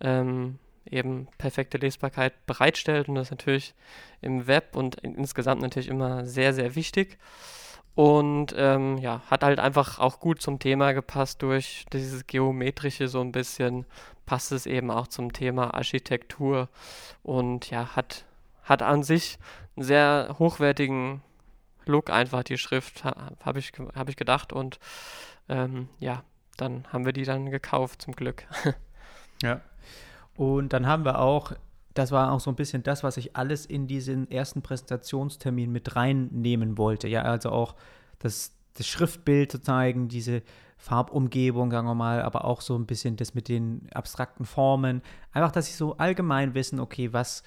[0.00, 0.58] ähm,
[0.90, 3.74] eben perfekte Lesbarkeit bereitstellt und das ist natürlich
[4.20, 7.18] im Web und insgesamt natürlich immer sehr, sehr wichtig.
[7.94, 13.22] Und ähm, ja, hat halt einfach auch gut zum Thema gepasst durch dieses Geometrische so
[13.22, 13.86] ein bisschen,
[14.26, 16.68] passt es eben auch zum Thema Architektur
[17.22, 18.26] und ja, hat,
[18.64, 19.38] hat an sich
[19.76, 21.22] einen sehr hochwertigen
[21.86, 24.78] Look einfach, die Schrift, habe ich, hab ich gedacht und
[25.48, 26.22] ähm, ja,
[26.56, 28.46] dann haben wir die dann gekauft, zum Glück.
[29.42, 29.60] ja.
[30.36, 31.52] Und dann haben wir auch
[31.96, 35.96] das war auch so ein bisschen das, was ich alles in diesen ersten Präsentationstermin mit
[35.96, 37.08] reinnehmen wollte.
[37.08, 37.74] Ja, also auch
[38.18, 40.42] das, das Schriftbild zu zeigen, diese
[40.76, 45.02] Farbumgebung, sagen wir mal, aber auch so ein bisschen das mit den abstrakten Formen.
[45.32, 47.42] Einfach, dass sie so allgemein wissen, okay, was,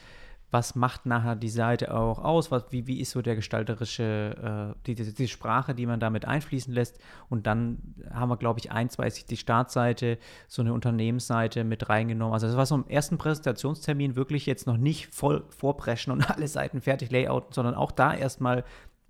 [0.52, 4.86] was macht nachher die Seite auch aus, was, wie, wie ist so der gestalterische, äh,
[4.86, 7.00] die, die, die, Sprache, die man damit einfließen lässt.
[7.30, 7.78] Und dann
[8.12, 12.34] haben wir, glaube ich, ein, zwei, die Startseite, so eine Unternehmensseite mit reingenommen.
[12.34, 16.48] Also das war so im ersten Präsentationstermin wirklich jetzt noch nicht voll vorpreschen und alle
[16.48, 18.64] Seiten fertig layouten, sondern auch da erstmal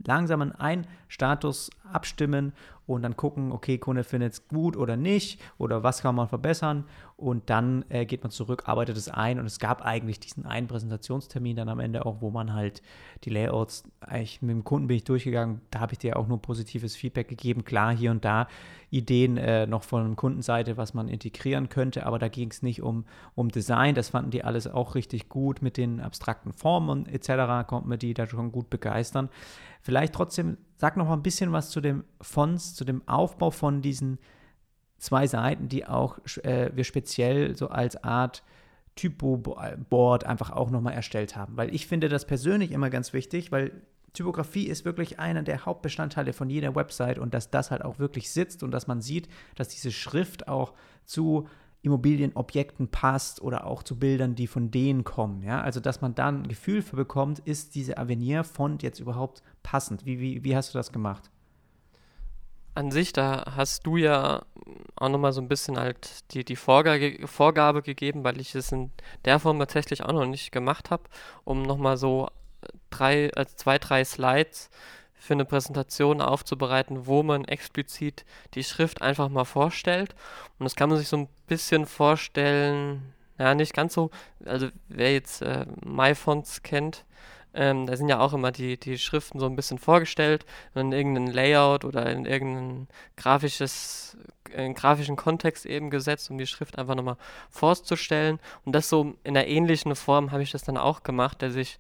[0.06, 2.54] langsam einen Status abstimmen
[2.90, 6.86] und dann gucken, okay, Kunde findet es gut oder nicht oder was kann man verbessern.
[7.18, 9.40] Und dann äh, geht man zurück, arbeitet es ein.
[9.40, 12.82] Und es gab eigentlich diesen einen Präsentationstermin dann am Ende auch, wo man halt
[13.26, 16.42] die Layouts, eigentlich mit dem Kunden bin ich durchgegangen, da habe ich dir auch nur
[16.42, 18.48] positives Feedback gegeben, klar hier und da
[18.90, 23.06] Ideen äh, noch von Kundenseite, was man integrieren könnte, aber da ging es nicht um,
[23.36, 27.90] um Design, das fanden die alles auch richtig gut mit den abstrakten Formen etc., konnten
[27.90, 29.30] wir die da schon gut begeistern.
[29.80, 33.82] Vielleicht trotzdem, sag noch mal ein bisschen was zu dem Fonts, zu dem Aufbau von
[33.82, 34.20] diesen
[34.98, 38.44] zwei Seiten, die auch äh, wir speziell so als Art
[38.96, 41.56] Typo-Board einfach auch nochmal erstellt haben.
[41.56, 43.72] Weil ich finde das persönlich immer ganz wichtig, weil
[44.14, 48.30] Typografie ist wirklich einer der Hauptbestandteile von jeder Website und dass das halt auch wirklich
[48.32, 50.74] sitzt und dass man sieht, dass diese Schrift auch
[51.06, 51.48] zu
[51.82, 55.42] Immobilienobjekten passt oder auch zu Bildern, die von denen kommen.
[55.44, 55.62] Ja?
[55.62, 60.06] Also, dass man da ein Gefühl für bekommt, ist diese Avenir-Font jetzt überhaupt passend?
[60.06, 61.30] Wie, wie, wie hast du das gemacht?
[62.76, 64.44] An sich, da hast du ja
[64.96, 68.92] auch nochmal so ein bisschen halt die, die Vorgabe, Vorgabe gegeben, weil ich es in
[69.26, 71.04] der Form tatsächlich auch noch nicht gemacht habe,
[71.46, 72.28] um nochmal so
[72.90, 74.70] drei, also zwei, drei Slides
[75.20, 80.16] für eine Präsentation aufzubereiten, wo man explizit die Schrift einfach mal vorstellt.
[80.58, 84.10] Und das kann man sich so ein bisschen vorstellen, ja, nicht ganz so,
[84.46, 87.06] also wer jetzt äh, MyFonts kennt,
[87.54, 90.46] ähm, da sind ja auch immer die, die Schriften so ein bisschen vorgestellt,
[90.76, 94.18] in irgendein Layout oder in irgendein grafisches,
[94.56, 97.18] in grafischen Kontext eben gesetzt, um die Schrift einfach nochmal
[97.50, 98.40] vorzustellen.
[98.66, 101.80] Und das so in einer ähnlichen Form habe ich das dann auch gemacht, dass ich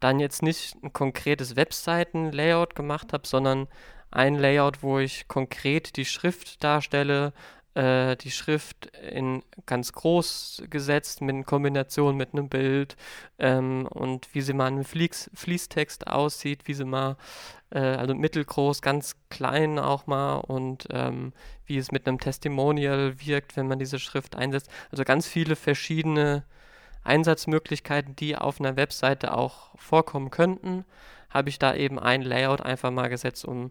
[0.00, 3.68] dann jetzt nicht ein konkretes Webseiten-Layout gemacht habe, sondern
[4.10, 7.32] ein Layout, wo ich konkret die Schrift darstelle,
[7.76, 12.96] äh, die Schrift in ganz groß gesetzt mit in Kombination mit einem Bild
[13.38, 17.16] ähm, und wie sie mal im Fließ, Fließtext aussieht, wie sie mal,
[17.70, 21.34] äh, also mittelgroß, ganz klein auch mal und ähm,
[21.66, 24.70] wie es mit einem Testimonial wirkt, wenn man diese Schrift einsetzt.
[24.90, 26.44] Also ganz viele verschiedene
[27.06, 30.84] Einsatzmöglichkeiten, die auf einer Webseite auch vorkommen könnten,
[31.30, 33.70] habe ich da eben ein Layout einfach mal gesetzt, um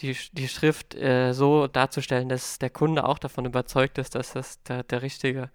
[0.00, 4.62] die, die Schrift äh, so darzustellen, dass der Kunde auch davon überzeugt ist, dass das
[4.64, 5.50] der, der richtige,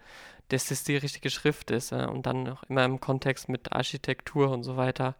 [0.47, 1.91] dass das die richtige Schrift ist.
[1.91, 5.15] Äh, und dann auch immer im Kontext mit Architektur und so weiter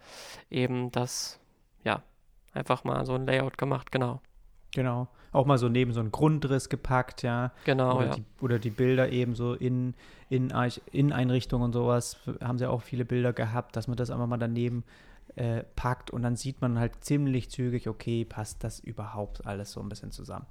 [0.50, 1.40] eben das,
[1.84, 2.02] ja,
[2.54, 4.22] einfach mal so ein Layout gemacht, genau.
[4.74, 5.08] Genau.
[5.32, 7.52] Auch mal so neben so einen Grundriss gepackt, ja.
[7.66, 7.98] Genau.
[7.98, 8.16] Oder, ja.
[8.16, 9.94] die, oder die Bilder eben so in,
[10.30, 10.54] in,
[10.92, 12.18] in Einrichtungen und sowas.
[12.42, 14.84] Haben sie auch viele Bilder gehabt, dass man das einfach mal daneben
[15.36, 19.80] äh, packt und dann sieht man halt ziemlich zügig, okay, passt das überhaupt alles so
[19.80, 20.46] ein bisschen zusammen.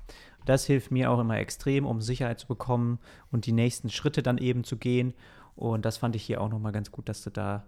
[0.46, 2.98] Das hilft mir auch immer extrem, um Sicherheit zu bekommen
[3.30, 5.14] und die nächsten Schritte dann eben zu gehen.
[5.56, 7.64] Und das fand ich hier auch nochmal ganz gut, dass du da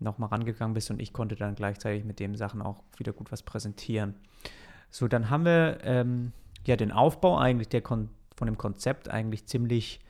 [0.00, 3.42] nochmal rangegangen bist und ich konnte dann gleichzeitig mit den Sachen auch wieder gut was
[3.42, 4.14] präsentieren.
[4.90, 6.32] So, dann haben wir ähm,
[6.66, 10.00] ja den Aufbau eigentlich der Kon von dem Konzept eigentlich ziemlich,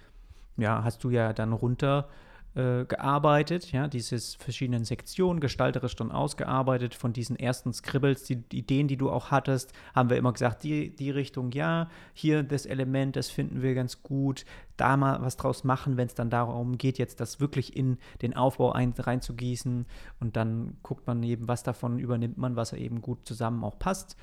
[0.56, 2.08] ja, hast du ja dann runter
[2.54, 8.58] äh, gearbeitet, ja, diese verschiedenen Sektionen gestalterisch dann ausgearbeitet von diesen ersten Scribbles, die, die,
[8.58, 12.64] Ideen, die du auch hattest, haben wir immer gesagt, die, die Richtung, ja, hier das
[12.64, 14.44] Element, das finden wir ganz gut,
[14.76, 18.36] da mal was draus machen, wenn es dann darum geht, jetzt das wirklich in den
[18.36, 19.86] Aufbau ein, reinzugießen
[20.20, 24.16] und dann guckt man eben, was davon übernimmt man, was eben gut zusammen auch passt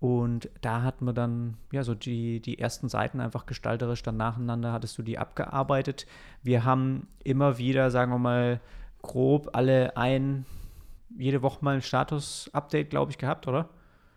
[0.00, 4.72] und da hatten wir dann, ja, so die, die ersten Seiten einfach gestalterisch dann nacheinander,
[4.72, 6.06] hattest du die abgearbeitet.
[6.42, 8.60] Wir haben immer wieder, sagen wir mal,
[9.02, 10.46] grob alle ein,
[11.16, 13.68] jede Woche mal ein Status-Update, glaube ich, gehabt, oder?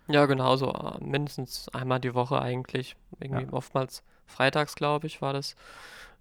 [0.07, 2.95] Ja, genau, so äh, mindestens einmal die Woche eigentlich.
[3.19, 3.53] Irgendwie ja.
[3.53, 5.55] oftmals freitags, glaube ich, war das.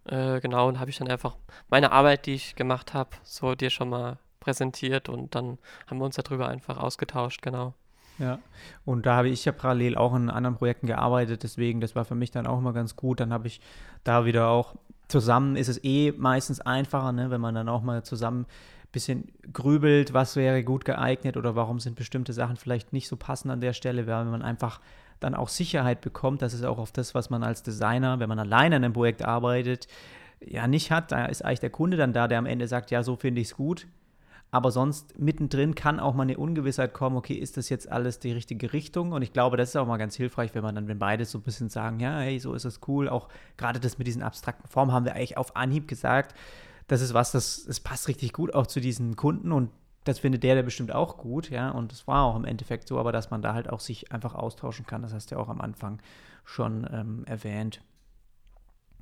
[0.05, 1.37] Äh, genau, und habe ich dann einfach
[1.69, 6.07] meine Arbeit, die ich gemacht habe, so dir schon mal präsentiert und dann haben wir
[6.07, 7.75] uns darüber einfach ausgetauscht, genau.
[8.21, 8.39] Ja,
[8.85, 12.15] und da habe ich ja parallel auch in anderen Projekten gearbeitet, deswegen, das war für
[12.15, 13.19] mich dann auch immer ganz gut.
[13.19, 13.63] Dann habe ich
[14.05, 14.77] da wieder auch
[15.09, 19.33] zusammen, ist es eh meistens einfacher, ne, wenn man dann auch mal zusammen ein bisschen
[19.55, 23.63] grübelt, was wäre gut geeignet oder warum sind bestimmte Sachen vielleicht nicht so passend an
[23.63, 24.81] der Stelle, weil man einfach
[25.19, 26.43] dann auch Sicherheit bekommt.
[26.43, 29.25] Das ist auch auf das, was man als Designer, wenn man alleine an einem Projekt
[29.25, 29.89] arbeitet,
[30.45, 31.11] ja nicht hat.
[31.11, 33.49] Da ist eigentlich der Kunde dann da, der am Ende sagt, ja, so finde ich
[33.49, 33.87] es gut.
[34.53, 38.33] Aber sonst mittendrin kann auch mal eine Ungewissheit kommen, okay, ist das jetzt alles die
[38.33, 39.13] richtige Richtung?
[39.13, 41.39] Und ich glaube, das ist auch mal ganz hilfreich, wenn man dann, wenn beide so
[41.39, 43.09] ein bisschen sagen, ja, hey, so ist es cool.
[43.09, 46.35] Auch gerade das mit diesen abstrakten Formen haben wir eigentlich auf Anhieb gesagt.
[46.89, 49.71] Das ist was, das, das passt richtig gut auch zu diesen Kunden und
[50.05, 51.71] das findet der, der bestimmt auch gut, ja.
[51.71, 54.35] Und das war auch im Endeffekt so, aber dass man da halt auch sich einfach
[54.35, 56.01] austauschen kann, das hast du ja auch am Anfang
[56.45, 57.81] schon ähm, erwähnt.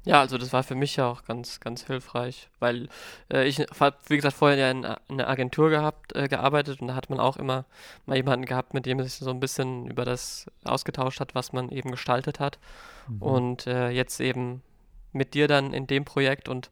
[0.04, 2.88] Ja, also das war für mich ja auch ganz, ganz hilfreich, weil
[3.32, 6.88] äh, ich habe, wie gesagt, vorher ja in, in einer Agentur gehabt, äh, gearbeitet und
[6.88, 7.64] da hat man auch immer
[8.06, 11.52] mal jemanden gehabt, mit dem man sich so ein bisschen über das ausgetauscht hat, was
[11.52, 12.58] man eben gestaltet hat.
[13.08, 13.22] Mhm.
[13.22, 14.62] Und äh, jetzt eben
[15.12, 16.70] mit dir dann in dem Projekt und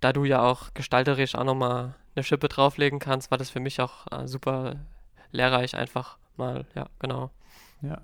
[0.00, 3.80] da du ja auch gestalterisch auch nochmal eine Schippe drauflegen kannst, war das für mich
[3.80, 4.76] auch äh, super
[5.30, 7.30] lehrreich, einfach mal, ja, genau.
[7.80, 7.98] Ja,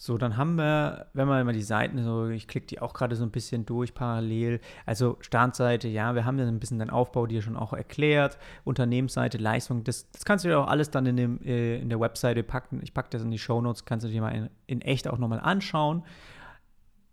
[0.00, 3.16] so, dann haben wir, wenn man mal die Seiten so, ich klicke die auch gerade
[3.16, 4.60] so ein bisschen durch parallel.
[4.86, 8.38] Also Startseite, ja, wir haben ja ein bisschen den Aufbau dir schon auch erklärt.
[8.62, 11.98] Unternehmensseite, Leistung, das, das kannst du dir auch alles dann in, dem, äh, in der
[11.98, 12.78] Webseite packen.
[12.84, 15.18] Ich packe das in die Show Notes, kannst du dir mal in, in echt auch
[15.18, 16.04] nochmal anschauen.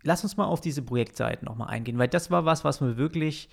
[0.04, 3.48] Lass uns mal auf diese Projektseiten nochmal eingehen, weil das war was, was wir wirklich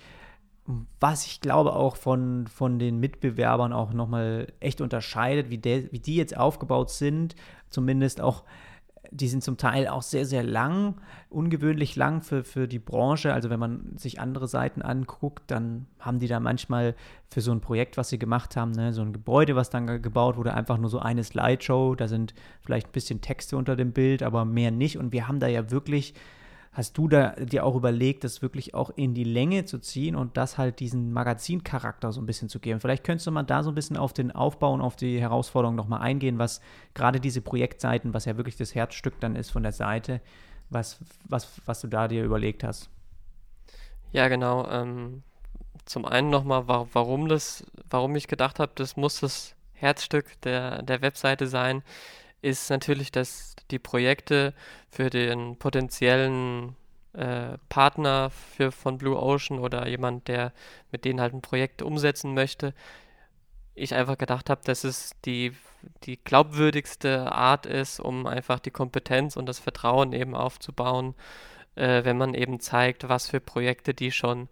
[0.98, 5.98] was ich glaube auch von, von den Mitbewerbern auch nochmal echt unterscheidet, wie, der, wie
[5.98, 7.34] die jetzt aufgebaut sind,
[7.68, 8.44] zumindest auch
[9.14, 10.96] die sind zum Teil auch sehr, sehr lang,
[11.30, 13.32] ungewöhnlich lang für, für die Branche.
[13.32, 16.96] Also wenn man sich andere Seiten anguckt, dann haben die da manchmal
[17.30, 20.36] für so ein Projekt, was sie gemacht haben, ne, so ein Gebäude, was dann gebaut
[20.36, 21.94] wurde, einfach nur so eine Slideshow.
[21.94, 24.98] Da sind vielleicht ein bisschen Texte unter dem Bild, aber mehr nicht.
[24.98, 26.14] Und wir haben da ja wirklich
[26.74, 30.36] Hast du da dir auch überlegt, das wirklich auch in die Länge zu ziehen und
[30.36, 32.80] das halt diesen Magazincharakter so ein bisschen zu geben?
[32.80, 35.76] Vielleicht könntest du mal da so ein bisschen auf den Aufbau und auf die Herausforderungen
[35.76, 36.60] nochmal eingehen, was
[36.92, 40.20] gerade diese Projektseiten, was ja wirklich das Herzstück dann ist von der Seite,
[40.68, 40.98] was,
[41.28, 42.90] was, was du da dir überlegt hast.
[44.10, 44.68] Ja, genau.
[44.68, 45.22] Ähm,
[45.84, 51.02] zum einen nochmal, warum das, warum ich gedacht habe, das muss das Herzstück der, der
[51.02, 51.84] Webseite sein
[52.44, 54.54] ist natürlich, dass die Projekte
[54.90, 56.76] für den potenziellen
[57.14, 60.52] äh, Partner für, von Blue Ocean oder jemand, der
[60.92, 62.74] mit denen halt ein Projekt umsetzen möchte,
[63.74, 65.52] ich einfach gedacht habe, dass es die,
[66.04, 71.14] die glaubwürdigste Art ist, um einfach die Kompetenz und das Vertrauen eben aufzubauen,
[71.76, 74.48] äh, wenn man eben zeigt, was für Projekte die schon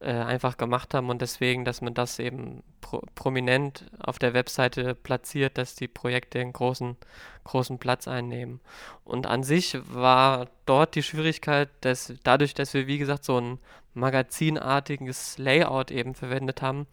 [0.00, 4.94] äh, einfach gemacht haben und deswegen, dass man das eben pro prominent auf der Webseite
[4.94, 6.96] platziert, dass die Projekte einen großen,
[7.44, 8.60] großen Platz einnehmen.
[9.04, 13.58] Und an sich war dort die Schwierigkeit, dass dadurch, dass wir, wie gesagt, so ein
[13.92, 16.86] magazinartiges Layout eben verwendet haben,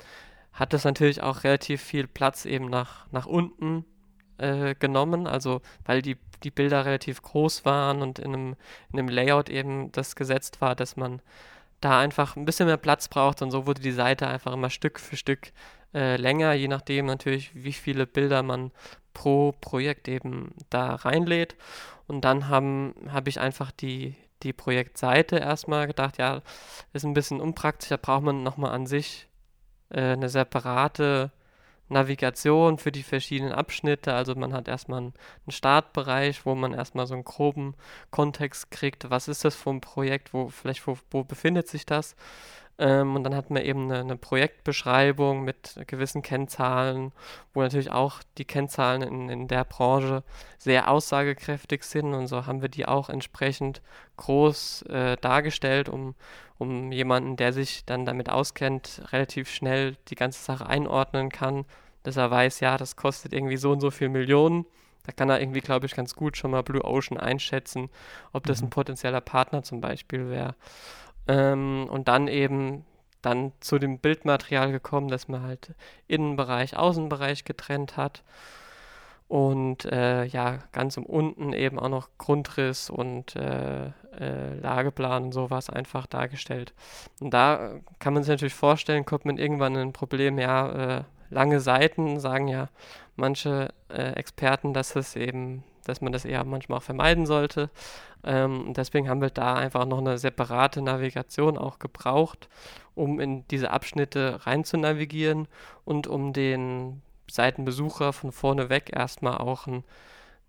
[0.52, 3.86] hat das natürlich auch relativ viel Platz eben nach, nach unten
[4.38, 8.56] äh, genommen, also weil die, die Bilder relativ groß waren und in einem,
[8.92, 11.22] in einem Layout eben das gesetzt war, dass man
[11.82, 15.00] da einfach ein bisschen mehr Platz braucht und so wurde die Seite einfach immer Stück
[15.00, 15.52] für Stück
[15.94, 18.72] äh, länger, je nachdem natürlich, wie viele Bilder man
[19.14, 21.56] pro Projekt eben da reinlädt.
[22.08, 26.42] Und dann habe hab ich einfach die, die Projektseite erstmal gedacht, ja,
[26.94, 29.28] ist ein bisschen unpraktisch, da braucht man nochmal an sich
[29.90, 31.32] äh, eine separate
[31.90, 34.14] Navigation für die verschiedenen Abschnitte.
[34.14, 35.14] Also man hat erstmal einen
[35.48, 37.76] Startbereich, wo man erstmal so einen groben
[38.12, 42.16] Kontext kriegt, was ist das für ein Projekt, wo vielleicht wo, wo befindet sich das.
[42.80, 47.12] Ähm, und dann hat man eben eine, eine, Projektbeschreibung mit gewissen Kennzahlen,
[47.54, 50.24] wo natürlich auch die Kennzahlen in, in der Branche
[50.60, 52.14] sehr aussagekräftig sind.
[52.14, 53.82] Und so haben wir die auch entsprechend
[54.18, 56.14] groß äh, dargestellt, um,
[56.58, 61.66] um jemanden, der sich dann damit auskennt, relativ schnell die ganze Sache einordnen kann,
[62.04, 64.66] dass er weiß, ja, das kostet irgendwie so und so viel Millionen.
[65.06, 67.90] Da kann er irgendwie, glaube ich, ganz gut schon mal Blue Ocean einschätzen,
[68.34, 68.72] ob das ein mhm.
[68.72, 70.56] potenzieller Partner zum Beispiel wäre.
[71.28, 72.86] Ähm, und dann eben
[73.22, 75.74] dann zu dem Bildmaterial gekommen, dass man halt
[76.08, 78.24] Innenbereich, Außenbereich getrennt hat.
[79.28, 85.32] Und äh, ja, ganz im unten eben auch noch Grundriss und äh, äh, Lageplan und
[85.34, 86.74] sowas einfach dargestellt.
[87.20, 91.04] Und da kann man sich natürlich vorstellen, kommt man irgendwann in ein Problem, ja, äh,
[91.30, 92.70] lange Seiten sagen ja
[93.18, 97.70] manche äh, Experten, dass es eben dass man das eher manchmal auch vermeiden sollte.
[98.24, 102.50] Ähm, deswegen haben wir da einfach noch eine separate Navigation auch gebraucht,
[102.96, 105.48] um in diese Abschnitte rein zu navigieren
[105.86, 109.84] und um den Seitenbesucher von vorne weg erstmal auch ein,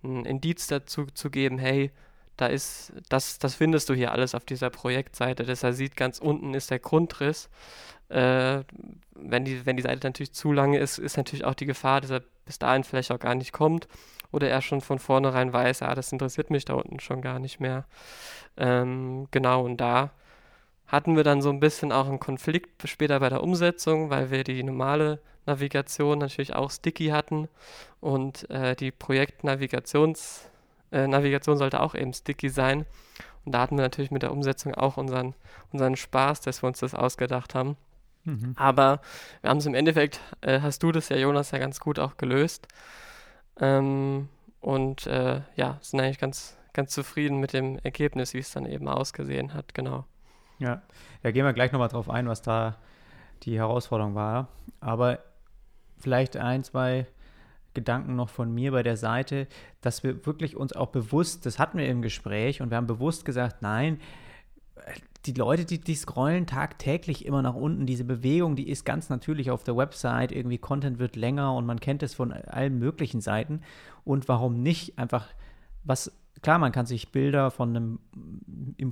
[0.02, 1.90] ein Indiz dazu zu geben, hey,
[2.36, 5.44] da ist, das, das findest du hier alles auf dieser Projektseite.
[5.44, 7.50] Er sieht, ganz unten ist der Grundriss.
[8.08, 8.62] Äh,
[9.14, 12.10] wenn, die, wenn die Seite natürlich zu lange ist, ist natürlich auch die Gefahr, dass
[12.10, 13.88] er bis dahin vielleicht auch gar nicht kommt
[14.30, 17.60] oder er schon von vornherein weiß, ah, das interessiert mich da unten schon gar nicht
[17.60, 17.86] mehr.
[18.56, 20.12] Ähm, genau, und da
[20.88, 24.42] hatten wir dann so ein bisschen auch einen Konflikt später bei der Umsetzung, weil wir
[24.42, 27.48] die normale Navigation natürlich auch sticky hatten
[28.00, 30.50] und äh, die Projektnavigations
[30.90, 32.86] äh, Navigation sollte auch eben sticky sein.
[33.44, 35.34] Und da hatten wir natürlich mit der Umsetzung auch unseren,
[35.72, 37.76] unseren Spaß, dass wir uns das ausgedacht haben.
[38.24, 38.54] Mhm.
[38.56, 39.00] Aber
[39.40, 42.16] wir haben es im Endeffekt, äh, hast du das ja, Jonas, ja ganz gut auch
[42.16, 42.68] gelöst.
[43.60, 44.28] Ähm,
[44.60, 48.88] und äh, ja, sind eigentlich ganz, ganz zufrieden mit dem Ergebnis, wie es dann eben
[48.88, 50.04] ausgesehen hat, genau.
[50.58, 50.82] Ja,
[51.22, 52.76] da gehen wir gleich nochmal drauf ein, was da
[53.44, 54.48] die Herausforderung war.
[54.80, 55.20] Aber
[55.98, 57.06] vielleicht ein, zwei
[57.74, 59.46] Gedanken noch von mir bei der Seite,
[59.80, 63.24] dass wir wirklich uns auch bewusst, das hatten wir im Gespräch und wir haben bewusst
[63.24, 64.00] gesagt, nein,
[65.26, 67.86] die Leute, die, die scrollen tagtäglich immer nach unten.
[67.86, 70.32] Diese Bewegung, die ist ganz natürlich auf der Website.
[70.32, 73.62] Irgendwie Content wird länger und man kennt es von allen möglichen Seiten.
[74.04, 75.26] Und warum nicht einfach
[75.84, 76.12] was
[76.42, 77.98] klar, man kann sich Bilder von, einem,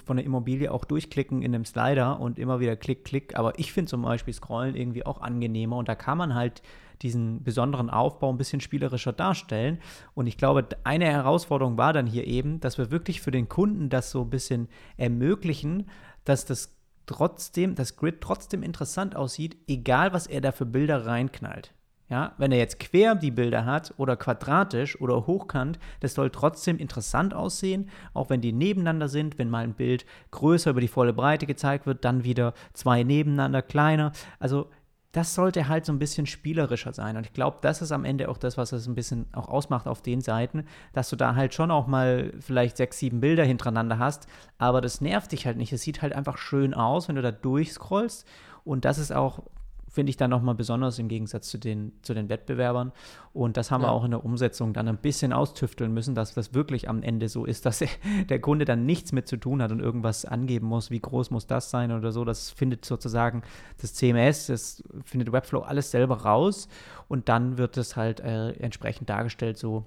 [0.04, 3.36] von einer Immobilie auch durchklicken in einem Slider und immer wieder klick, klick.
[3.38, 6.62] Aber ich finde zum Beispiel Scrollen irgendwie auch angenehmer und da kann man halt
[7.02, 9.78] diesen besonderen Aufbau ein bisschen spielerischer darstellen.
[10.14, 13.90] Und ich glaube, eine Herausforderung war dann hier eben, dass wir wirklich für den Kunden
[13.90, 15.88] das so ein bisschen ermöglichen,
[16.24, 16.74] dass das
[17.06, 21.72] trotzdem, das Grid trotzdem interessant aussieht, egal was er da für Bilder reinknallt.
[22.08, 26.78] Ja, wenn er jetzt quer die Bilder hat oder quadratisch oder hochkant, das soll trotzdem
[26.78, 31.12] interessant aussehen, auch wenn die nebeneinander sind, wenn mal ein Bild größer über die volle
[31.12, 34.12] Breite gezeigt wird, dann wieder zwei nebeneinander kleiner.
[34.38, 34.70] Also
[35.16, 37.16] das sollte halt so ein bisschen spielerischer sein.
[37.16, 39.88] Und ich glaube, das ist am Ende auch das, was es ein bisschen auch ausmacht
[39.88, 43.98] auf den Seiten, dass du da halt schon auch mal vielleicht sechs, sieben Bilder hintereinander
[43.98, 44.28] hast,
[44.58, 45.72] aber das nervt dich halt nicht.
[45.72, 48.28] Es sieht halt einfach schön aus, wenn du da durchscrollst.
[48.62, 49.42] Und das ist auch
[49.88, 52.92] finde ich dann nochmal besonders im Gegensatz zu den, zu den Wettbewerbern.
[53.32, 53.88] Und das haben ja.
[53.88, 57.28] wir auch in der Umsetzung dann ein bisschen austüfteln müssen, dass das wirklich am Ende
[57.28, 57.82] so ist, dass
[58.28, 61.46] der Kunde dann nichts mit zu tun hat und irgendwas angeben muss, wie groß muss
[61.46, 62.24] das sein oder so.
[62.24, 63.42] Das findet sozusagen
[63.80, 66.68] das CMS, das findet Webflow alles selber raus
[67.08, 69.86] und dann wird es halt äh, entsprechend dargestellt, so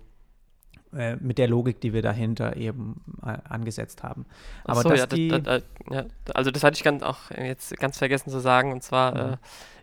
[0.91, 4.26] äh, mit der Logik, die wir dahinter eben äh, angesetzt haben.
[4.64, 8.32] Aber so, ja, das, das, ja, also das hatte ich ganz auch jetzt ganz vergessen
[8.32, 9.38] zu sagen und zwar mhm.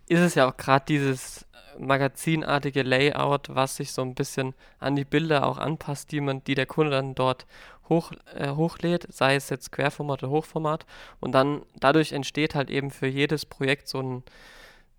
[0.09, 4.97] Ist es ja auch gerade dieses äh, magazinartige Layout, was sich so ein bisschen an
[4.97, 7.47] die Bilder auch anpasst, die man, die der Kunde dann dort
[7.89, 10.87] hoch, äh, hochlädt, sei es jetzt Querformat oder Hochformat.
[11.21, 14.23] Und dann dadurch entsteht halt eben für jedes Projekt so ein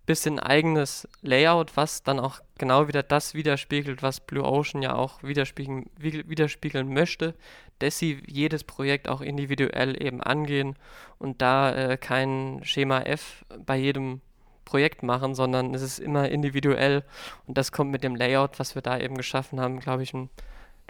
[0.06, 5.22] bisschen eigenes Layout, was dann auch genau wieder das widerspiegelt, was Blue Ocean ja auch
[5.22, 7.34] widerspiegeln, widerspiegeln möchte,
[7.78, 10.76] dass sie jedes Projekt auch individuell eben angehen
[11.18, 14.22] und da äh, kein Schema F bei jedem
[14.68, 17.02] Projekt machen, sondern es ist immer individuell
[17.46, 20.28] und das kommt mit dem Layout, was wir da eben geschaffen haben, glaube ich, ein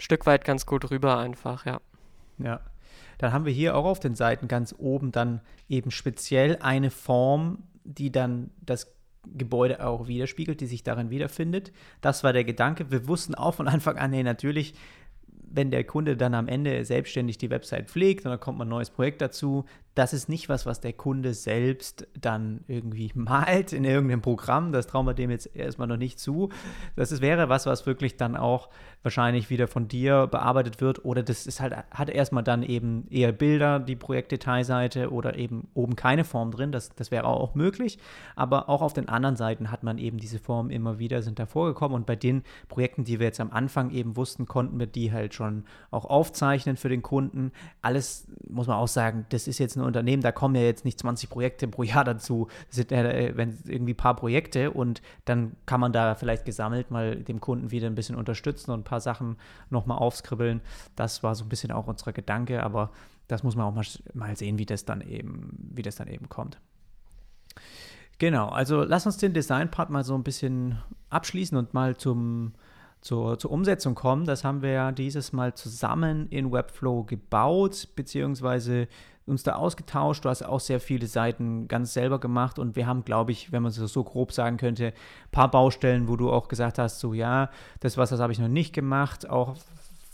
[0.01, 1.79] Stück weit ganz gut rüber einfach, ja.
[2.37, 2.59] Ja.
[3.19, 7.63] Dann haben wir hier auch auf den Seiten ganz oben dann eben speziell eine Form,
[7.85, 8.93] die dann das
[9.33, 11.71] Gebäude auch widerspiegelt, die sich darin wiederfindet.
[12.01, 12.91] Das war der Gedanke.
[12.91, 14.73] Wir wussten auch von Anfang an, hey, natürlich
[15.51, 18.89] wenn der Kunde dann am Ende selbstständig die Website pflegt und dann kommt ein neues
[18.89, 19.65] Projekt dazu,
[19.95, 24.71] das ist nicht was, was der Kunde selbst dann irgendwie malt in irgendeinem Programm.
[24.71, 26.49] Das trauen wir dem jetzt erstmal noch nicht zu.
[26.95, 28.69] Das ist, wäre was, was wirklich dann auch
[29.01, 33.31] wahrscheinlich wieder von dir bearbeitet wird oder das ist halt, hat erstmal dann eben eher
[33.31, 36.71] Bilder, die Projektdetailseite oder eben oben keine Form drin.
[36.71, 37.97] Das, das wäre auch möglich.
[38.35, 41.45] Aber auch auf den anderen Seiten hat man eben diese Formen immer wieder, sind da
[41.45, 45.11] vorgekommen und bei den Projekten, die wir jetzt am Anfang eben wussten, konnten wir die
[45.11, 47.51] halt schon auch aufzeichnen für den Kunden.
[47.81, 50.99] Alles, muss man auch sagen, das ist jetzt ein Unternehmen, da kommen ja jetzt nicht
[50.99, 52.47] 20 Projekte pro Jahr dazu.
[52.67, 56.91] Das sind äh, wenn irgendwie ein paar Projekte und dann kann man da vielleicht gesammelt
[56.91, 59.37] mal dem Kunden wieder ein bisschen unterstützen und ein paar Sachen
[59.69, 60.61] nochmal aufskribbeln.
[60.95, 62.91] Das war so ein bisschen auch unser Gedanke, aber
[63.27, 66.29] das muss man auch mal, mal sehen, wie das dann eben, wie das dann eben
[66.29, 66.59] kommt.
[68.17, 70.77] Genau, also lass uns den Design-Part mal so ein bisschen
[71.09, 72.53] abschließen und mal zum,
[72.99, 74.25] zur, zur Umsetzung kommen.
[74.25, 78.89] Das haben wir ja dieses Mal zusammen in Webflow gebaut, beziehungsweise
[79.29, 80.25] uns da ausgetauscht.
[80.25, 83.63] Du hast auch sehr viele Seiten ganz selber gemacht und wir haben, glaube ich, wenn
[83.63, 87.13] man es so grob sagen könnte, ein paar Baustellen, wo du auch gesagt hast, so
[87.13, 87.49] ja,
[87.79, 89.55] das was, das habe ich noch nicht gemacht, auch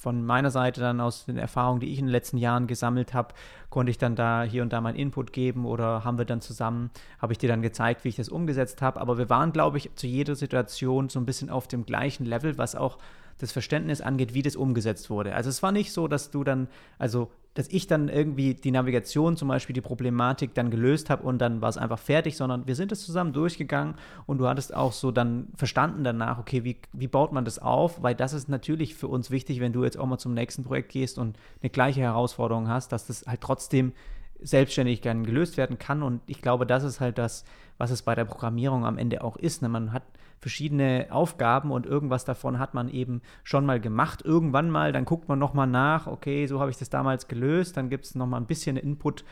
[0.05, 3.33] von meiner Seite dann aus den Erfahrungen, die ich in den letzten Jahren gesammelt habe,
[3.71, 6.91] konnte ich dann da hier und da meinen Input geben oder haben wir dann zusammen,
[7.17, 9.01] habe ich dir dann gezeigt, wie ich das umgesetzt habe.
[9.01, 12.59] Aber wir waren, glaube ich, zu jeder Situation so ein bisschen auf dem gleichen Level,
[12.59, 12.99] was auch
[13.39, 15.33] das Verständnis angeht, wie das umgesetzt wurde.
[15.33, 16.67] Also es war nicht so, dass du dann,
[16.99, 21.39] also dass ich dann irgendwie die Navigation zum Beispiel, die Problematik dann gelöst habe und
[21.39, 23.95] dann war es einfach fertig, sondern wir sind es zusammen durchgegangen
[24.27, 28.03] und du hattest auch so dann verstanden danach, okay, wie, wie baut man das auf?
[28.03, 30.91] Weil das ist natürlich für uns wichtig, wenn du jetzt auch mal zum nächsten Projekt
[30.91, 33.93] gehst und eine gleiche Herausforderung hast, dass das halt trotzdem
[34.41, 36.03] selbstständig gelöst werden kann.
[36.03, 37.45] Und ich glaube, das ist halt das,
[37.77, 39.61] was es bei der Programmierung am Ende auch ist.
[39.61, 39.69] Ne?
[39.69, 40.03] Man hat
[40.39, 44.21] verschiedene Aufgaben und irgendwas davon hat man eben schon mal gemacht.
[44.23, 47.77] Irgendwann mal, dann guckt man nochmal nach, okay, so habe ich das damals gelöst.
[47.77, 49.23] Dann gibt es nochmal ein bisschen Input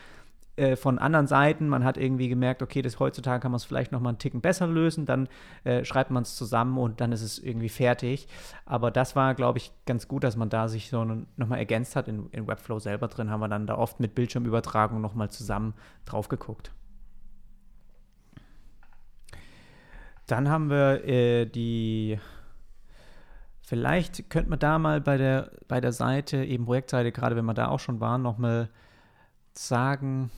[0.56, 1.68] äh, von anderen Seiten.
[1.68, 4.66] Man hat irgendwie gemerkt, okay, das heutzutage kann man es vielleicht nochmal einen Ticken besser
[4.66, 5.04] lösen.
[5.04, 5.28] Dann
[5.64, 8.28] äh, schreibt man es zusammen und dann ist es irgendwie fertig.
[8.64, 11.04] Aber das war, glaube ich, ganz gut, dass man da sich so
[11.36, 12.06] nochmal ergänzt hat.
[12.06, 15.74] In, in Webflow selber drin haben wir dann da oft mit Bildschirmübertragung nochmal zusammen
[16.04, 16.72] drauf geguckt.
[20.26, 22.18] Dann haben wir äh, die
[23.66, 27.54] Vielleicht könnte man da mal bei der, bei der Seite, eben Projektseite, gerade wenn wir
[27.54, 28.68] da auch schon waren, nochmal
[29.54, 30.30] sagen,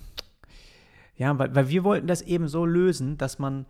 [1.16, 3.66] ja, weil, weil wir wollten das eben so lösen, dass man,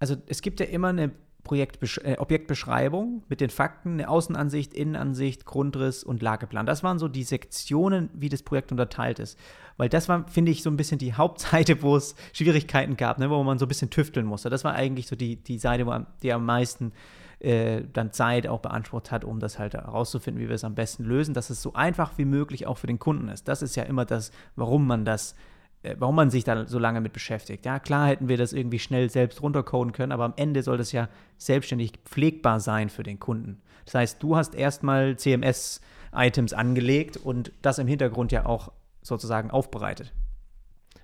[0.00, 1.12] also es gibt ja immer eine
[1.44, 6.66] Projektbesch äh, Objektbeschreibung mit den Fakten, eine Außenansicht, Innenansicht, Grundriss und Lageplan.
[6.66, 9.38] Das waren so die Sektionen, wie das Projekt unterteilt ist.
[9.76, 13.30] Weil das war, finde ich, so ein bisschen die Hauptseite, wo es Schwierigkeiten gab, ne,
[13.30, 14.50] wo man so ein bisschen tüfteln musste.
[14.50, 16.92] Das war eigentlich so die, die Seite, wo, die am meisten
[17.40, 21.04] äh, dann Zeit auch beansprucht hat, um das halt herauszufinden, wie wir es am besten
[21.04, 23.48] lösen, dass es so einfach wie möglich auch für den Kunden ist.
[23.48, 25.53] Das ist ja immer das, warum man das äh,
[25.98, 27.64] warum man sich da so lange mit beschäftigt.
[27.66, 30.92] Ja, klar hätten wir das irgendwie schnell selbst runtercoden können, aber am Ende soll das
[30.92, 31.08] ja
[31.38, 33.60] selbstständig pflegbar sein für den Kunden.
[33.84, 38.72] Das heißt, du hast erstmal CMS-Items angelegt und das im Hintergrund ja auch
[39.02, 40.12] sozusagen aufbereitet.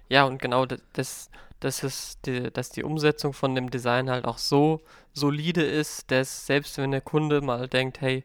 [0.08, 4.38] Ja, und genau das, das ist die, dass die Umsetzung von dem Design halt auch
[4.38, 4.80] so
[5.12, 8.24] solide ist, dass selbst wenn der Kunde mal denkt, hey,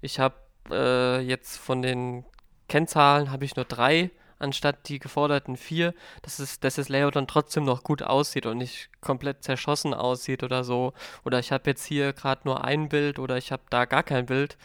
[0.00, 0.36] ich habe
[0.70, 2.24] äh, jetzt von den
[2.68, 7.26] Kennzahlen habe ich nur drei anstatt die geforderten vier, dass, es, dass das Layout dann
[7.26, 10.92] trotzdem noch gut aussieht und nicht komplett zerschossen aussieht oder so.
[11.24, 14.26] Oder ich habe jetzt hier gerade nur ein Bild oder ich habe da gar kein
[14.26, 14.56] Bild.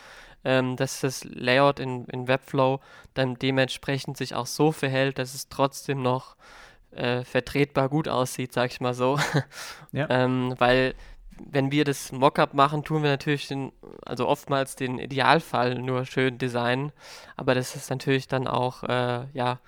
[0.43, 2.79] Ähm, dass das Layout in, in Webflow
[3.13, 6.35] dann dementsprechend sich auch so verhält, dass es trotzdem noch
[6.89, 9.19] äh, vertretbar gut aussieht, sag ich mal so.
[9.91, 10.07] Ja.
[10.09, 10.95] ähm, weil
[11.49, 13.71] wenn wir das Mockup machen, tun wir natürlich den,
[14.05, 16.91] also oftmals den Idealfall nur schön designen,
[17.37, 19.59] aber das ist natürlich dann auch, äh, ja,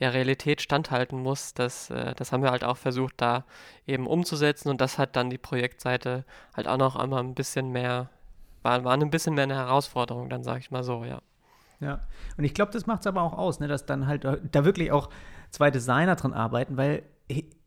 [0.00, 1.54] der Realität standhalten muss.
[1.54, 3.44] Das, äh, das haben wir halt auch versucht, da
[3.86, 8.08] eben umzusetzen und das hat dann die Projektseite halt auch noch einmal ein bisschen mehr,
[8.62, 11.20] war, war ein bisschen mehr eine Herausforderung, dann sage ich mal so, ja.
[11.80, 12.00] Ja,
[12.36, 14.92] und ich glaube, das macht es aber auch aus, ne, dass dann halt da wirklich
[14.92, 15.08] auch
[15.50, 17.02] zwei Designer dran arbeiten, weil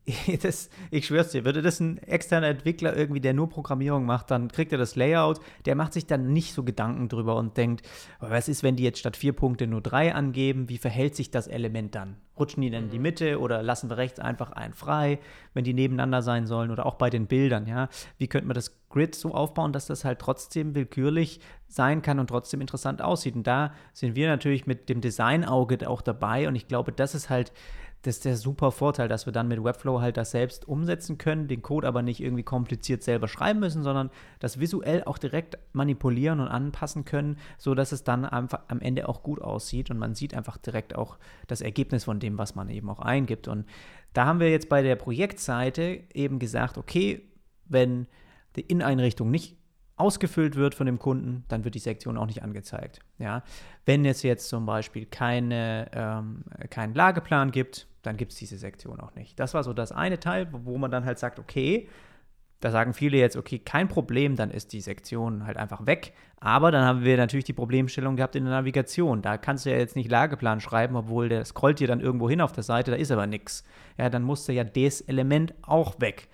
[0.41, 4.49] das, ich schwör's dir, würde das ein externer Entwickler irgendwie, der nur Programmierung macht, dann
[4.49, 7.87] kriegt er das Layout, der macht sich dann nicht so Gedanken drüber und denkt,
[8.19, 11.47] was ist, wenn die jetzt statt vier Punkte nur drei angeben, wie verhält sich das
[11.47, 12.17] Element dann?
[12.37, 13.03] Rutschen die dann in die mhm.
[13.03, 15.19] Mitte oder lassen wir rechts einfach einen frei,
[15.53, 17.89] wenn die nebeneinander sein sollen oder auch bei den Bildern, ja?
[18.17, 22.27] Wie könnte man das Grid so aufbauen, dass das halt trotzdem willkürlich sein kann und
[22.27, 23.35] trotzdem interessant aussieht?
[23.35, 27.29] Und da sind wir natürlich mit dem Designauge auch dabei und ich glaube, das ist
[27.29, 27.53] halt
[28.03, 31.47] das ist der super Vorteil, dass wir dann mit Webflow halt das selbst umsetzen können,
[31.47, 36.41] den Code aber nicht irgendwie kompliziert selber schreiben müssen, sondern das visuell auch direkt manipulieren
[36.41, 40.33] und anpassen können, sodass es dann einfach am Ende auch gut aussieht und man sieht
[40.33, 43.47] einfach direkt auch das Ergebnis von dem, was man eben auch eingibt.
[43.47, 43.65] Und
[44.11, 47.29] da haben wir jetzt bei der Projektseite eben gesagt, okay,
[47.65, 48.07] wenn
[48.57, 49.57] die Inneneinrichtung nicht
[49.95, 52.99] ausgefüllt wird von dem Kunden, dann wird die Sektion auch nicht angezeigt.
[53.19, 53.43] Ja?
[53.85, 58.99] Wenn es jetzt zum Beispiel keine, ähm, keinen Lageplan gibt, dann gibt es diese Sektion
[58.99, 59.39] auch nicht.
[59.39, 61.87] Das war so das eine Teil, wo man dann halt sagt, okay,
[62.59, 66.13] da sagen viele jetzt, okay, kein Problem, dann ist die Sektion halt einfach weg.
[66.39, 69.21] Aber dann haben wir natürlich die Problemstellung gehabt in der Navigation.
[69.21, 72.41] Da kannst du ja jetzt nicht Lageplan schreiben, obwohl der scrollt dir dann irgendwo hin
[72.41, 73.65] auf der Seite, da ist aber nichts.
[73.97, 76.29] Ja, dann musste ja das Element auch weg.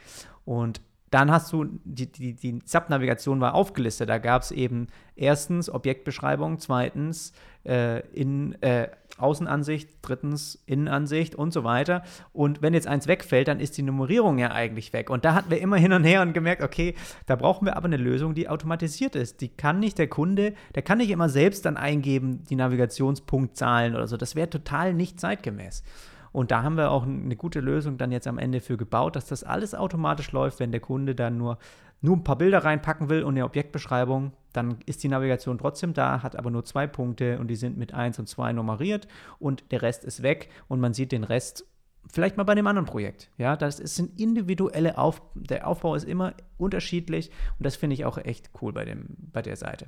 [0.45, 0.81] Und
[1.11, 4.09] dann hast du, die, die, die Subnavigation war aufgelistet.
[4.09, 7.33] Da gab es eben erstens Objektbeschreibung, zweitens
[7.65, 12.03] äh, in, äh, Außenansicht, drittens Innenansicht und so weiter.
[12.31, 15.09] Und wenn jetzt eins wegfällt, dann ist die Nummerierung ja eigentlich weg.
[15.09, 16.95] Und da hatten wir immer hin und her und gemerkt, okay,
[17.25, 19.41] da brauchen wir aber eine Lösung, die automatisiert ist.
[19.41, 24.07] Die kann nicht der Kunde, der kann nicht immer selbst dann eingeben, die Navigationspunktzahlen oder
[24.07, 24.17] so.
[24.17, 25.83] Das wäre total nicht zeitgemäß.
[26.31, 29.25] Und da haben wir auch eine gute Lösung dann jetzt am Ende für gebaut, dass
[29.27, 31.57] das alles automatisch läuft, wenn der Kunde dann nur,
[32.01, 36.23] nur ein paar Bilder reinpacken will und eine Objektbeschreibung, dann ist die Navigation trotzdem da,
[36.23, 39.07] hat aber nur zwei Punkte und die sind mit 1 und 2 nummeriert
[39.39, 41.65] und der Rest ist weg und man sieht den Rest
[42.11, 43.29] vielleicht mal bei einem anderen Projekt.
[43.37, 48.05] Ja, das ist ein individuelle Auf, der Aufbau ist immer unterschiedlich und das finde ich
[48.05, 49.87] auch echt cool bei dem, bei der Seite.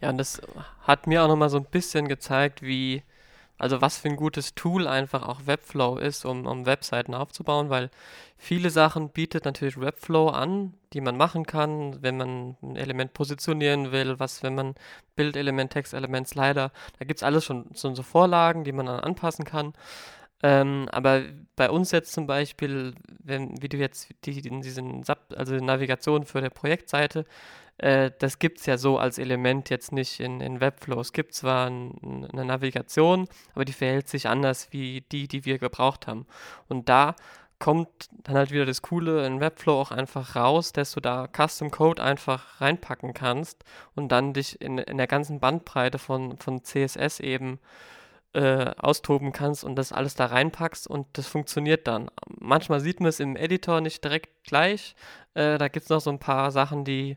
[0.00, 0.42] Ja, und das
[0.82, 3.02] hat mir auch nochmal so ein bisschen gezeigt, wie,
[3.58, 7.90] also was für ein gutes Tool einfach auch Webflow ist, um, um Webseiten aufzubauen, weil
[8.36, 13.92] viele Sachen bietet natürlich Webflow an, die man machen kann, wenn man ein Element positionieren
[13.92, 14.74] will, was, wenn man
[15.14, 19.44] Bildelement, Textelement, Slider, da gibt es alles schon, schon so Vorlagen, die man dann anpassen
[19.44, 19.72] kann.
[20.42, 21.22] Ähm, aber
[21.56, 26.42] bei uns jetzt zum Beispiel, wenn, wie du jetzt die, diesen Sub, also Navigation für
[26.42, 27.24] der Projektseite,
[27.78, 31.00] äh, das gibt es ja so als Element jetzt nicht in, in Webflow.
[31.00, 35.58] Es gibt zwar ein, eine Navigation, aber die verhält sich anders wie die, die wir
[35.58, 36.26] gebraucht haben.
[36.68, 37.14] Und da
[37.58, 37.88] kommt
[38.24, 42.02] dann halt wieder das Coole in Webflow auch einfach raus, dass du da Custom Code
[42.02, 47.58] einfach reinpacken kannst und dann dich in, in der ganzen Bandbreite von, von CSS eben
[48.34, 52.10] äh, austoben kannst und das alles da reinpackst und das funktioniert dann.
[52.38, 54.94] Manchmal sieht man es im Editor nicht direkt gleich.
[55.32, 57.16] Äh, da gibt es noch so ein paar Sachen, die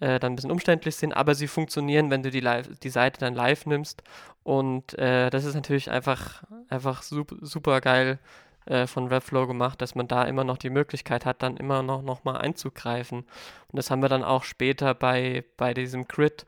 [0.00, 3.20] äh, dann ein bisschen umständlich sind, aber sie funktionieren, wenn du die, live, die Seite
[3.20, 4.02] dann live nimmst.
[4.44, 8.18] Und äh, das ist natürlich einfach, einfach super, super geil
[8.66, 12.02] äh, von Webflow gemacht, dass man da immer noch die Möglichkeit hat, dann immer noch,
[12.02, 13.20] noch mal einzugreifen.
[13.20, 16.46] Und das haben wir dann auch später bei, bei diesem Grid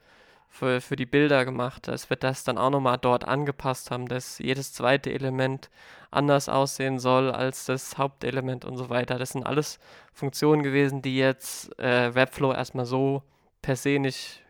[0.49, 4.39] für, für die Bilder gemacht, dass wir das dann auch nochmal dort angepasst haben, dass
[4.39, 5.71] jedes zweite Element
[6.11, 9.19] anders aussehen soll als das Hauptelement und so weiter.
[9.19, 9.79] Das sind alles
[10.13, 13.23] Funktionen gewesen, die jetzt äh, Webflow erstmal so
[13.63, 14.45] per se nicht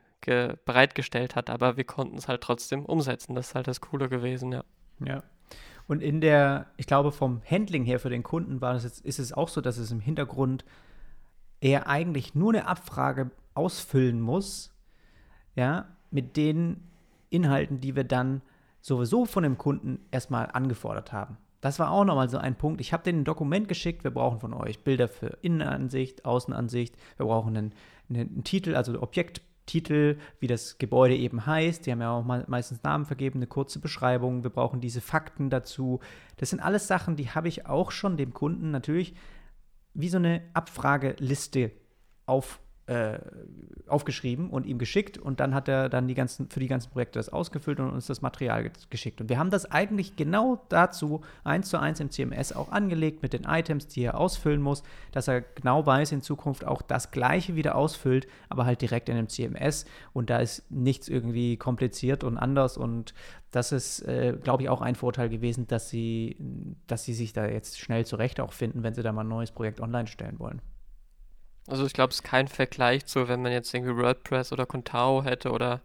[0.64, 3.34] bereitgestellt hat, aber wir konnten es halt trotzdem umsetzen.
[3.34, 4.64] Das ist halt das Coole gewesen, ja.
[5.04, 5.22] Ja.
[5.88, 9.18] Und in der, ich glaube, vom Handling her für den Kunden war das jetzt, ist
[9.18, 10.64] es auch so, dass es im Hintergrund
[11.60, 14.72] er eigentlich nur eine Abfrage ausfüllen muss,
[15.56, 16.90] ja, mit den
[17.30, 18.42] Inhalten, die wir dann
[18.80, 21.38] sowieso von dem Kunden erstmal angefordert haben.
[21.60, 22.80] Das war auch nochmal so ein Punkt.
[22.80, 27.26] Ich habe denen ein Dokument geschickt, wir brauchen von euch Bilder für Innenansicht, Außenansicht, wir
[27.26, 27.74] brauchen einen,
[28.10, 31.86] einen Titel, also Objekttitel, wie das Gebäude eben heißt.
[31.86, 36.00] Die haben ja auch meistens Namen vergeben, eine kurze Beschreibung, wir brauchen diese Fakten dazu.
[36.36, 39.14] Das sind alles Sachen, die habe ich auch schon dem Kunden natürlich
[39.94, 41.72] wie so eine Abfrageliste
[42.26, 42.60] auf
[42.90, 43.20] äh,
[43.86, 47.20] aufgeschrieben und ihm geschickt und dann hat er dann die ganzen, für die ganzen Projekte
[47.20, 49.20] das ausgefüllt und uns das Material geschickt.
[49.20, 53.32] Und wir haben das eigentlich genau dazu eins zu eins im CMS auch angelegt mit
[53.32, 57.54] den Items, die er ausfüllen muss, dass er genau weiß in Zukunft auch das Gleiche
[57.54, 62.38] wieder ausfüllt, aber halt direkt in dem CMS und da ist nichts irgendwie kompliziert und
[62.38, 63.14] anders und
[63.52, 66.36] das ist, äh, glaube ich, auch ein Vorteil gewesen, dass sie,
[66.88, 69.52] dass sie sich da jetzt schnell zurecht auch finden, wenn sie da mal ein neues
[69.52, 70.60] Projekt online stellen wollen.
[71.70, 75.24] Also ich glaube, es ist kein Vergleich zu, wenn man jetzt irgendwie WordPress oder Contao
[75.24, 75.80] hätte oder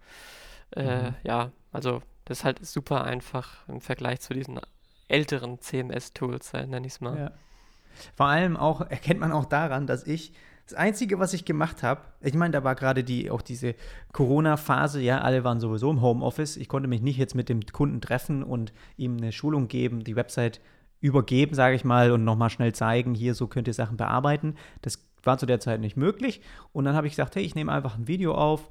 [0.76, 1.16] äh, mhm.
[1.24, 4.60] ja, also das ist halt super einfach im Vergleich zu diesen
[5.08, 7.18] älteren CMS-Tools, äh, nenne ich es mal.
[7.18, 7.32] Ja.
[8.16, 10.34] Vor allem auch erkennt man auch daran, dass ich
[10.68, 13.76] das Einzige, was ich gemacht habe, ich meine, da war gerade die auch diese
[14.14, 16.58] Corona-Phase, ja, alle waren sowieso im Homeoffice.
[16.58, 20.16] Ich konnte mich nicht jetzt mit dem Kunden treffen und ihm eine Schulung geben, die
[20.16, 20.60] Website
[21.02, 24.56] übergeben, sage ich mal, und nochmal schnell zeigen, hier, so könnt ihr Sachen bearbeiten.
[24.82, 26.42] Das war zu der Zeit nicht möglich.
[26.72, 28.70] Und dann habe ich gesagt, hey, ich nehme einfach ein Video auf,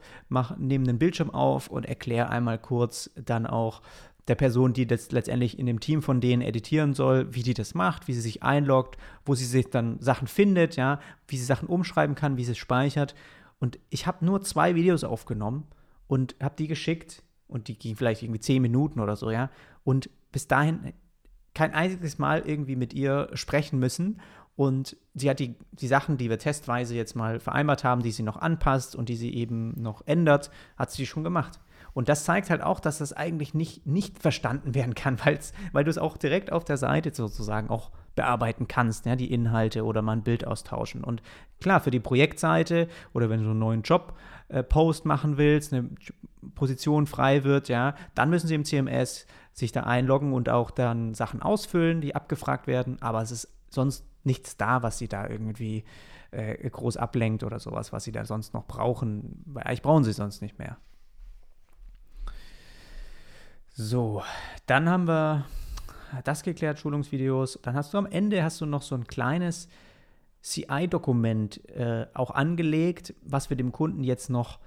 [0.56, 3.82] nehme einen Bildschirm auf und erkläre einmal kurz dann auch
[4.28, 7.74] der Person, die das letztendlich in dem Team von denen editieren soll, wie die das
[7.74, 10.98] macht, wie sie sich einloggt, wo sie sich dann Sachen findet, ja,
[11.28, 13.14] wie sie Sachen umschreiben kann, wie sie es speichert.
[13.58, 15.66] Und ich habe nur zwei Videos aufgenommen
[16.06, 19.50] und habe die geschickt und die gingen vielleicht irgendwie zehn Minuten oder so, ja.
[19.84, 20.94] Und bis dahin
[21.54, 24.20] kein einziges Mal irgendwie mit ihr sprechen müssen
[24.56, 28.22] und sie hat die, die Sachen, die wir testweise jetzt mal vereinbart haben, die sie
[28.22, 31.58] noch anpasst und die sie eben noch ändert, hat sie schon gemacht.
[31.92, 35.18] Und das zeigt halt auch, dass das eigentlich nicht, nicht verstanden werden kann,
[35.72, 39.84] weil du es auch direkt auf der Seite sozusagen auch bearbeiten kannst, ja, die Inhalte
[39.84, 41.02] oder mal ein Bild austauschen.
[41.02, 41.22] Und
[41.60, 45.88] klar, für die Projektseite oder wenn du einen neuen Job-Post äh, machen willst, eine
[46.54, 51.14] Position frei wird, ja, dann müssen sie im CMS sich da einloggen und auch dann
[51.14, 53.00] Sachen ausfüllen, die abgefragt werden.
[53.00, 55.84] Aber es ist sonst nichts da, was sie da irgendwie
[56.30, 59.42] äh, groß ablenkt oder sowas, was sie da sonst noch brauchen.
[59.46, 60.76] Weil eigentlich brauchen sie sonst nicht mehr.
[63.72, 64.22] So,
[64.66, 65.46] dann haben wir
[66.22, 67.58] das geklärt, Schulungsvideos.
[67.62, 69.68] Dann hast du am Ende hast du noch so ein kleines
[70.42, 74.58] CI-Dokument äh, auch angelegt, was wir dem Kunden jetzt noch,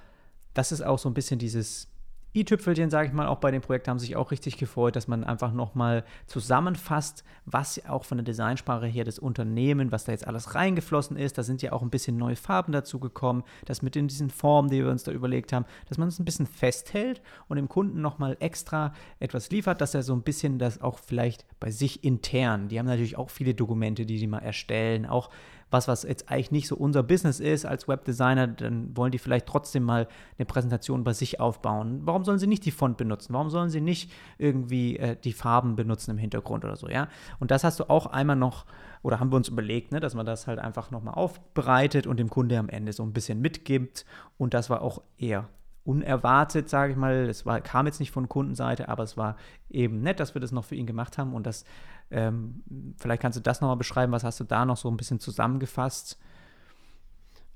[0.53, 1.87] das ist auch so ein bisschen dieses
[2.35, 5.23] i-Tüpfelchen, sage ich mal, auch bei dem Projekt haben sich auch richtig gefreut, dass man
[5.23, 10.53] einfach nochmal zusammenfasst, was auch von der Designsprache her das Unternehmen, was da jetzt alles
[10.53, 11.37] reingeflossen ist.
[11.37, 14.69] Da sind ja auch ein bisschen neue Farben dazu gekommen, das mit in diesen Formen,
[14.69, 18.01] die wir uns da überlegt haben, dass man es ein bisschen festhält und dem Kunden
[18.01, 22.67] nochmal extra etwas liefert, dass er so ein bisschen das auch vielleicht bei sich intern,
[22.67, 25.29] die haben natürlich auch viele Dokumente, die sie mal erstellen, auch
[25.69, 29.47] was, was jetzt eigentlich nicht so unser Business ist als Webdesigner, dann wollen die vielleicht
[29.47, 30.07] trotzdem mal
[30.37, 32.01] eine Präsentation bei sich aufbauen.
[32.03, 33.33] Warum sollen sie nicht die Font benutzen?
[33.33, 37.07] Warum sollen sie nicht irgendwie äh, die Farben benutzen im Hintergrund oder so, ja?
[37.39, 38.65] Und das hast du auch einmal noch,
[39.01, 42.29] oder haben wir uns überlegt, ne, dass man das halt einfach nochmal aufbereitet und dem
[42.29, 44.05] Kunde am Ende so ein bisschen mitgibt.
[44.37, 45.49] Und das war auch eher
[45.87, 47.29] unerwartet, sage ich mal.
[47.29, 49.37] Es kam jetzt nicht von Kundenseite, aber es war
[49.69, 51.63] eben nett, dass wir das noch für ihn gemacht haben und das
[52.11, 52.63] ähm,
[52.97, 56.17] vielleicht kannst du das nochmal beschreiben, was hast du da noch so ein bisschen zusammengefasst?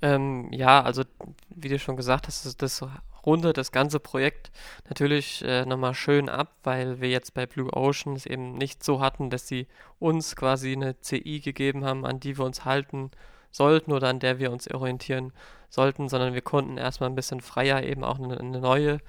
[0.01, 1.03] Ähm, ja, also
[1.49, 2.85] wie du schon gesagt hast, das
[3.25, 4.51] rundet das ganze Projekt
[4.89, 8.99] natürlich äh, nochmal schön ab, weil wir jetzt bei Blue Ocean es eben nicht so
[8.99, 9.67] hatten, dass sie
[9.99, 13.11] uns quasi eine CI gegeben haben, an die wir uns halten
[13.51, 15.33] sollten oder an der wir uns orientieren
[15.69, 18.99] sollten, sondern wir konnten erstmal ein bisschen freier eben auch eine, eine neue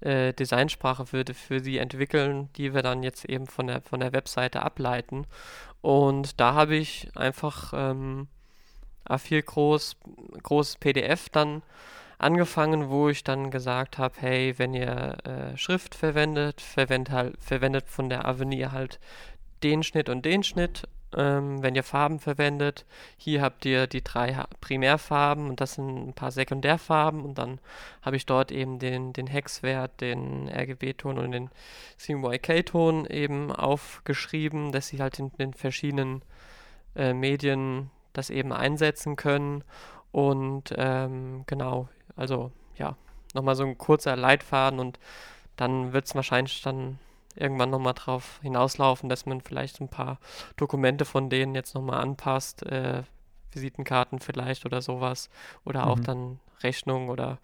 [0.00, 4.12] äh, Designsprache für, für sie entwickeln, die wir dann jetzt eben von der, von der
[4.12, 5.26] Webseite ableiten.
[5.80, 8.28] Und da habe ich einfach ähm,
[9.08, 9.96] A4 groß,
[10.42, 11.62] großes PDF dann
[12.18, 17.88] angefangen, wo ich dann gesagt habe, hey, wenn ihr äh, Schrift verwendet, verwendet, halt, verwendet
[17.88, 18.98] von der Avenir halt
[19.62, 22.84] den Schnitt und den Schnitt ähm, wenn ihr Farben verwendet.
[23.16, 27.60] Hier habt ihr die drei Primärfarben und das sind ein paar Sekundärfarben und dann
[28.02, 31.50] habe ich dort eben den, den Hexwert, den RGB-Ton und den
[31.96, 36.22] CMYK-Ton eben aufgeschrieben, dass sie halt in den verschiedenen
[36.94, 39.64] äh, Medien das eben einsetzen können
[40.12, 42.96] und ähm, genau, also ja,
[43.34, 44.98] nochmal so ein kurzer Leitfaden und
[45.56, 46.98] dann wird es wahrscheinlich dann
[47.40, 50.18] irgendwann nochmal drauf hinauslaufen, dass man vielleicht ein paar
[50.56, 53.02] Dokumente von denen jetzt nochmal anpasst, äh,
[53.52, 55.30] Visitenkarten vielleicht oder sowas
[55.64, 56.04] oder auch mhm.
[56.04, 57.38] dann Rechnung oder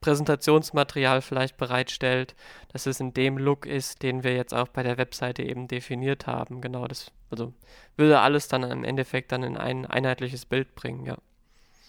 [0.00, 2.34] Präsentationsmaterial vielleicht bereitstellt,
[2.72, 6.26] dass es in dem Look ist, den wir jetzt auch bei der Webseite eben definiert
[6.26, 6.60] haben.
[6.60, 7.52] Genau, das also
[7.96, 11.16] würde alles dann im Endeffekt dann in ein einheitliches Bild bringen, ja.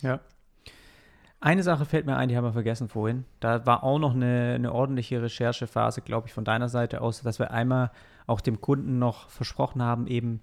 [0.02, 0.22] Ja,
[1.42, 3.26] eine Sache fällt mir ein, die haben wir vergessen vorhin.
[3.40, 7.40] Da war auch noch eine, eine ordentliche Recherchephase, glaube ich, von deiner Seite aus, dass
[7.40, 7.92] wir einmal
[8.28, 10.42] auch dem Kunden noch versprochen haben, eben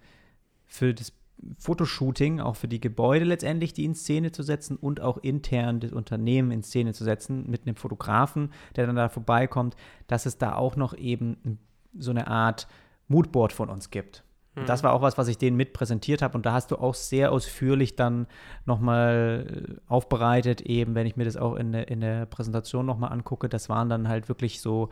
[0.65, 1.13] für das
[1.59, 5.93] Fotoshooting, auch für die Gebäude letztendlich, die in Szene zu setzen und auch intern das
[5.93, 10.55] Unternehmen in Szene zu setzen mit einem Fotografen, der dann da vorbeikommt, dass es da
[10.55, 11.59] auch noch eben
[11.97, 12.67] so eine Art
[13.09, 14.25] Moodboard von uns gibt.
[14.57, 14.87] Und das mhm.
[14.87, 16.37] war auch was, was ich denen mit präsentiert habe.
[16.37, 18.27] Und da hast du auch sehr ausführlich dann
[18.65, 23.49] nochmal äh, aufbereitet, eben, wenn ich mir das auch in, in der Präsentation nochmal angucke.
[23.49, 24.89] Das waren dann halt wirklich so,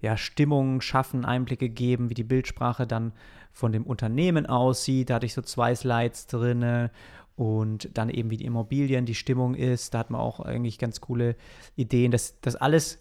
[0.00, 3.12] ja, Stimmungen schaffen, Einblicke geben, wie die Bildsprache dann
[3.52, 5.08] von dem Unternehmen aussieht.
[5.08, 6.90] Da hatte ich so zwei Slides drin
[7.36, 9.94] und dann eben wie die Immobilien, die Stimmung ist.
[9.94, 11.36] Da hat man auch eigentlich ganz coole
[11.76, 12.10] Ideen.
[12.10, 12.98] Das, das alles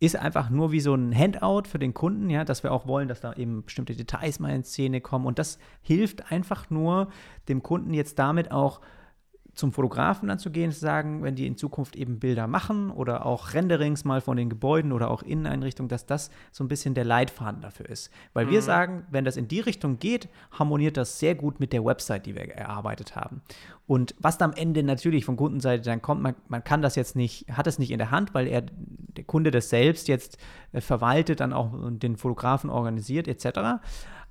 [0.00, 3.08] ist einfach nur wie so ein Handout für den Kunden, ja, dass wir auch wollen,
[3.08, 5.26] dass da eben bestimmte Details mal in Szene kommen.
[5.26, 7.08] Und das hilft einfach nur
[7.48, 8.80] dem Kunden jetzt damit auch
[9.58, 13.26] zum Fotografen dann zu gehen, zu sagen, wenn die in Zukunft eben Bilder machen oder
[13.26, 17.04] auch Renderings mal von den Gebäuden oder auch Inneneinrichtungen, dass das so ein bisschen der
[17.04, 18.12] Leitfaden dafür ist.
[18.34, 18.50] Weil mhm.
[18.50, 22.26] wir sagen, wenn das in die Richtung geht, harmoniert das sehr gut mit der Website,
[22.26, 23.42] die wir erarbeitet haben.
[23.88, 27.16] Und was da am Ende natürlich von Kundenseite dann kommt, man, man kann das jetzt
[27.16, 30.38] nicht, hat es nicht in der Hand, weil er, der Kunde das selbst jetzt
[30.70, 33.80] äh, verwaltet, dann auch den Fotografen organisiert etc.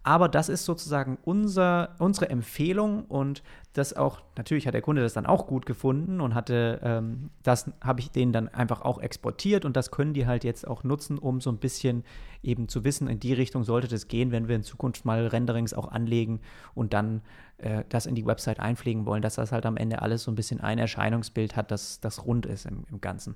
[0.07, 3.43] Aber das ist sozusagen unser, unsere Empfehlung und
[3.73, 7.69] das auch, natürlich hat der Kunde das dann auch gut gefunden und hatte, ähm, das
[7.83, 11.17] habe ich denen dann einfach auch exportiert und das können die halt jetzt auch nutzen,
[11.17, 12.05] um so ein bisschen
[12.41, 15.73] eben zu wissen, in die Richtung sollte das gehen, wenn wir in Zukunft mal Renderings
[15.73, 16.39] auch anlegen
[16.73, 17.21] und dann
[17.57, 20.35] äh, das in die Website einpflegen wollen, dass das halt am Ende alles so ein
[20.35, 23.35] bisschen ein Erscheinungsbild hat, das, das rund ist im, im Ganzen.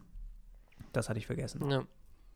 [0.93, 1.69] Das hatte ich vergessen.
[1.69, 1.83] Ja.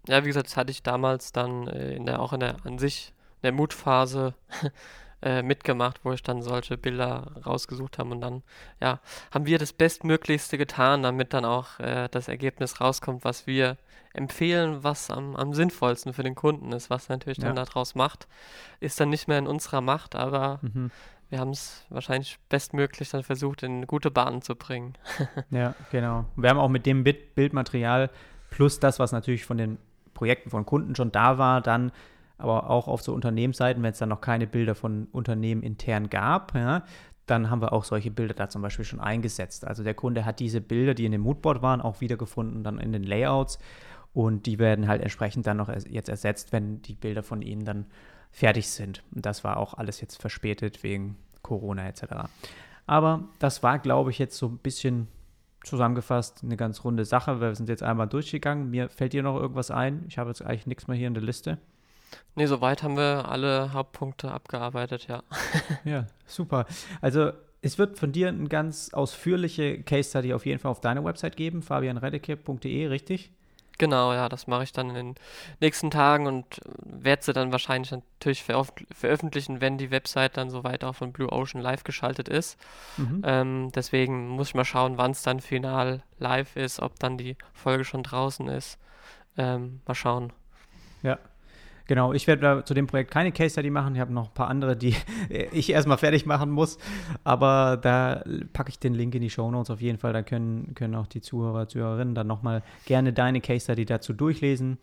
[0.10, 2.80] ja, wie gesagt, das hatte ich damals dann äh, in der, auch in der an
[2.80, 3.14] sich
[3.46, 4.34] der Mutphase
[5.22, 8.44] äh, mitgemacht, wo ich dann solche Bilder rausgesucht habe und dann,
[8.82, 9.00] ja,
[9.32, 13.78] haben wir das Bestmöglichste getan, damit dann auch äh, das Ergebnis rauskommt, was wir
[14.14, 17.46] empfehlen, was am, am sinnvollsten für den Kunden ist, was er natürlich ja.
[17.46, 18.28] dann daraus macht,
[18.80, 20.92] ist dann nicht mehr in unserer Macht, aber mhm.
[21.30, 24.94] wir haben es wahrscheinlich bestmöglich dann versucht, in gute Bahnen zu bringen.
[25.50, 26.26] ja, genau.
[26.36, 28.10] Wir haben auch mit dem Bildmaterial
[28.50, 29.78] plus das, was natürlich von den
[30.14, 31.92] Projekten von Kunden schon da war, dann
[32.38, 36.54] aber auch auf so Unternehmensseiten, wenn es dann noch keine Bilder von Unternehmen intern gab,
[36.56, 36.84] ja,
[37.26, 39.66] dann haben wir auch solche Bilder da zum Beispiel schon eingesetzt.
[39.66, 42.92] Also der Kunde hat diese Bilder, die in dem Moodboard waren, auch wiedergefunden, dann in
[42.92, 43.58] den Layouts.
[44.14, 47.86] Und die werden halt entsprechend dann noch jetzt ersetzt, wenn die Bilder von ihnen dann
[48.32, 49.04] fertig sind.
[49.14, 52.04] Und das war auch alles jetzt verspätet wegen Corona etc.
[52.86, 55.08] Aber das war, glaube ich, jetzt so ein bisschen
[55.64, 57.42] zusammengefasst eine ganz runde Sache.
[57.42, 58.70] Wir sind jetzt einmal durchgegangen.
[58.70, 60.06] Mir fällt dir noch irgendwas ein?
[60.08, 61.58] Ich habe jetzt eigentlich nichts mehr hier in der Liste.
[62.36, 65.24] Nee, soweit haben wir alle Hauptpunkte abgearbeitet, ja.
[65.86, 66.66] ja, super.
[67.02, 71.04] Also es wird von dir eine ganz ausführliche Case Study auf jeden Fall auf deiner
[71.04, 73.32] Website geben, fabianredecke.de, richtig?
[73.78, 75.16] Genau, ja, das mache ich dann in den
[75.60, 80.96] nächsten Tagen und werde sie dann wahrscheinlich natürlich veröffentlichen, wenn die Website dann soweit auch
[80.96, 82.58] von Blue Ocean live geschaltet ist.
[82.98, 83.22] Mhm.
[83.26, 87.36] Ähm, deswegen muss ich mal schauen, wann es dann final live ist, ob dann die
[87.54, 88.78] Folge schon draußen ist.
[89.38, 90.32] Ähm, mal schauen.
[91.04, 91.20] Ja,
[91.88, 93.96] Genau, ich werde zu dem Projekt keine Case Study machen.
[93.96, 94.96] Ich habe noch ein paar andere, die
[95.52, 96.78] ich erstmal fertig machen muss.
[97.24, 100.14] Aber da packe ich den Link in die Show Notes auf jeden Fall.
[100.14, 104.78] Da können, können auch die Zuhörer, Zuhörerinnen dann nochmal gerne deine Case Study dazu durchlesen.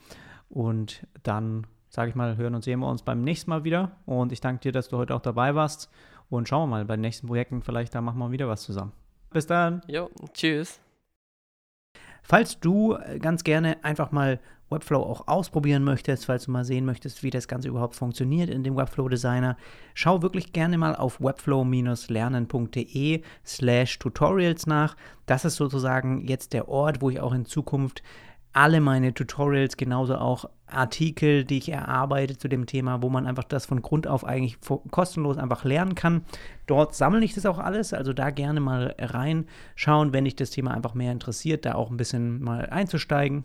[0.49, 3.93] Und dann, sage ich mal, hören und sehen wir uns beim nächsten Mal wieder.
[4.07, 5.91] Und ich danke dir, dass du heute auch dabei warst.
[6.31, 8.93] Und schauen wir mal bei den nächsten Projekten, vielleicht da machen wir wieder was zusammen.
[9.31, 9.83] Bis dann.
[9.87, 10.81] Jo, tschüss.
[12.23, 14.41] Falls du ganz gerne einfach mal
[14.73, 18.65] Webflow auch ausprobieren möchtest, falls du mal sehen möchtest, wie das Ganze überhaupt funktioniert in
[18.65, 19.57] dem Webflow Designer,
[19.95, 24.97] schau wirklich gerne mal auf webflow-lernen.de slash tutorials nach.
[25.27, 28.03] Das ist sozusagen jetzt der Ort, wo ich auch in Zukunft
[28.53, 33.45] alle meine Tutorials, genauso auch Artikel, die ich erarbeite zu dem Thema, wo man einfach
[33.45, 34.59] das von Grund auf eigentlich
[34.91, 36.25] kostenlos einfach lernen kann.
[36.67, 40.73] Dort sammle ich das auch alles, also da gerne mal reinschauen, wenn dich das Thema
[40.73, 43.45] einfach mehr interessiert, da auch ein bisschen mal einzusteigen.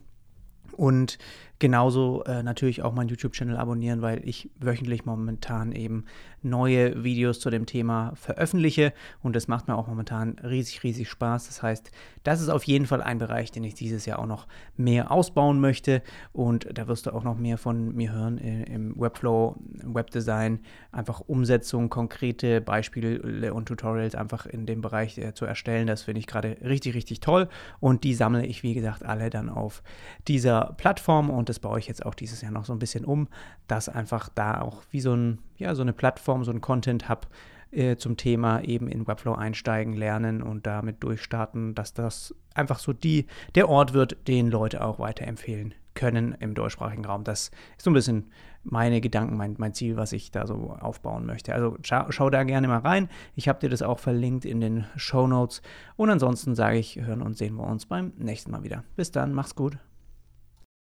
[0.74, 1.18] Und
[1.60, 6.06] genauso äh, natürlich auch meinen YouTube-Channel abonnieren, weil ich wöchentlich momentan eben
[6.44, 8.94] neue Videos zu dem Thema veröffentliche.
[9.24, 11.48] Und das macht mir auch momentan riesig, riesig Spaß.
[11.48, 11.92] Das heißt,
[12.24, 15.60] das ist auf jeden Fall ein Bereich, den ich dieses Jahr auch noch mehr ausbauen
[15.60, 16.02] möchte.
[16.34, 20.60] Und da wirst du auch noch mehr von mir hören im Webflow, im Webdesign,
[20.92, 25.88] einfach Umsetzung, konkrete Beispiele und Tutorials einfach in dem Bereich äh, zu erstellen.
[25.88, 27.48] Das finde ich gerade richtig, richtig toll.
[27.80, 29.82] Und die sammle ich, wie gesagt, alle dann auf
[30.28, 33.30] dieser Plattform und das baue ich jetzt auch dieses Jahr noch so ein bisschen um,
[33.68, 37.28] dass einfach da auch wie so, ein, ja, so eine Plattform, so ein Content-Hub
[37.72, 42.91] äh, zum Thema eben in Webflow einsteigen, lernen und damit durchstarten, dass das einfach so
[42.91, 47.24] die, der Ort wird, den Leute auch weiterempfehlen können im deutschsprachigen Raum.
[47.24, 48.30] Das ist so ein bisschen
[48.64, 51.53] meine Gedanken, mein, mein Ziel, was ich da so aufbauen möchte.
[51.53, 53.07] Also schau, schau da gerne mal rein.
[53.36, 55.61] Ich habe dir das auch verlinkt in den Show Notes.
[55.95, 58.84] Und ansonsten sage ich, hören und sehen wir uns beim nächsten Mal wieder.
[58.98, 59.78] Bis dann, mach's gut.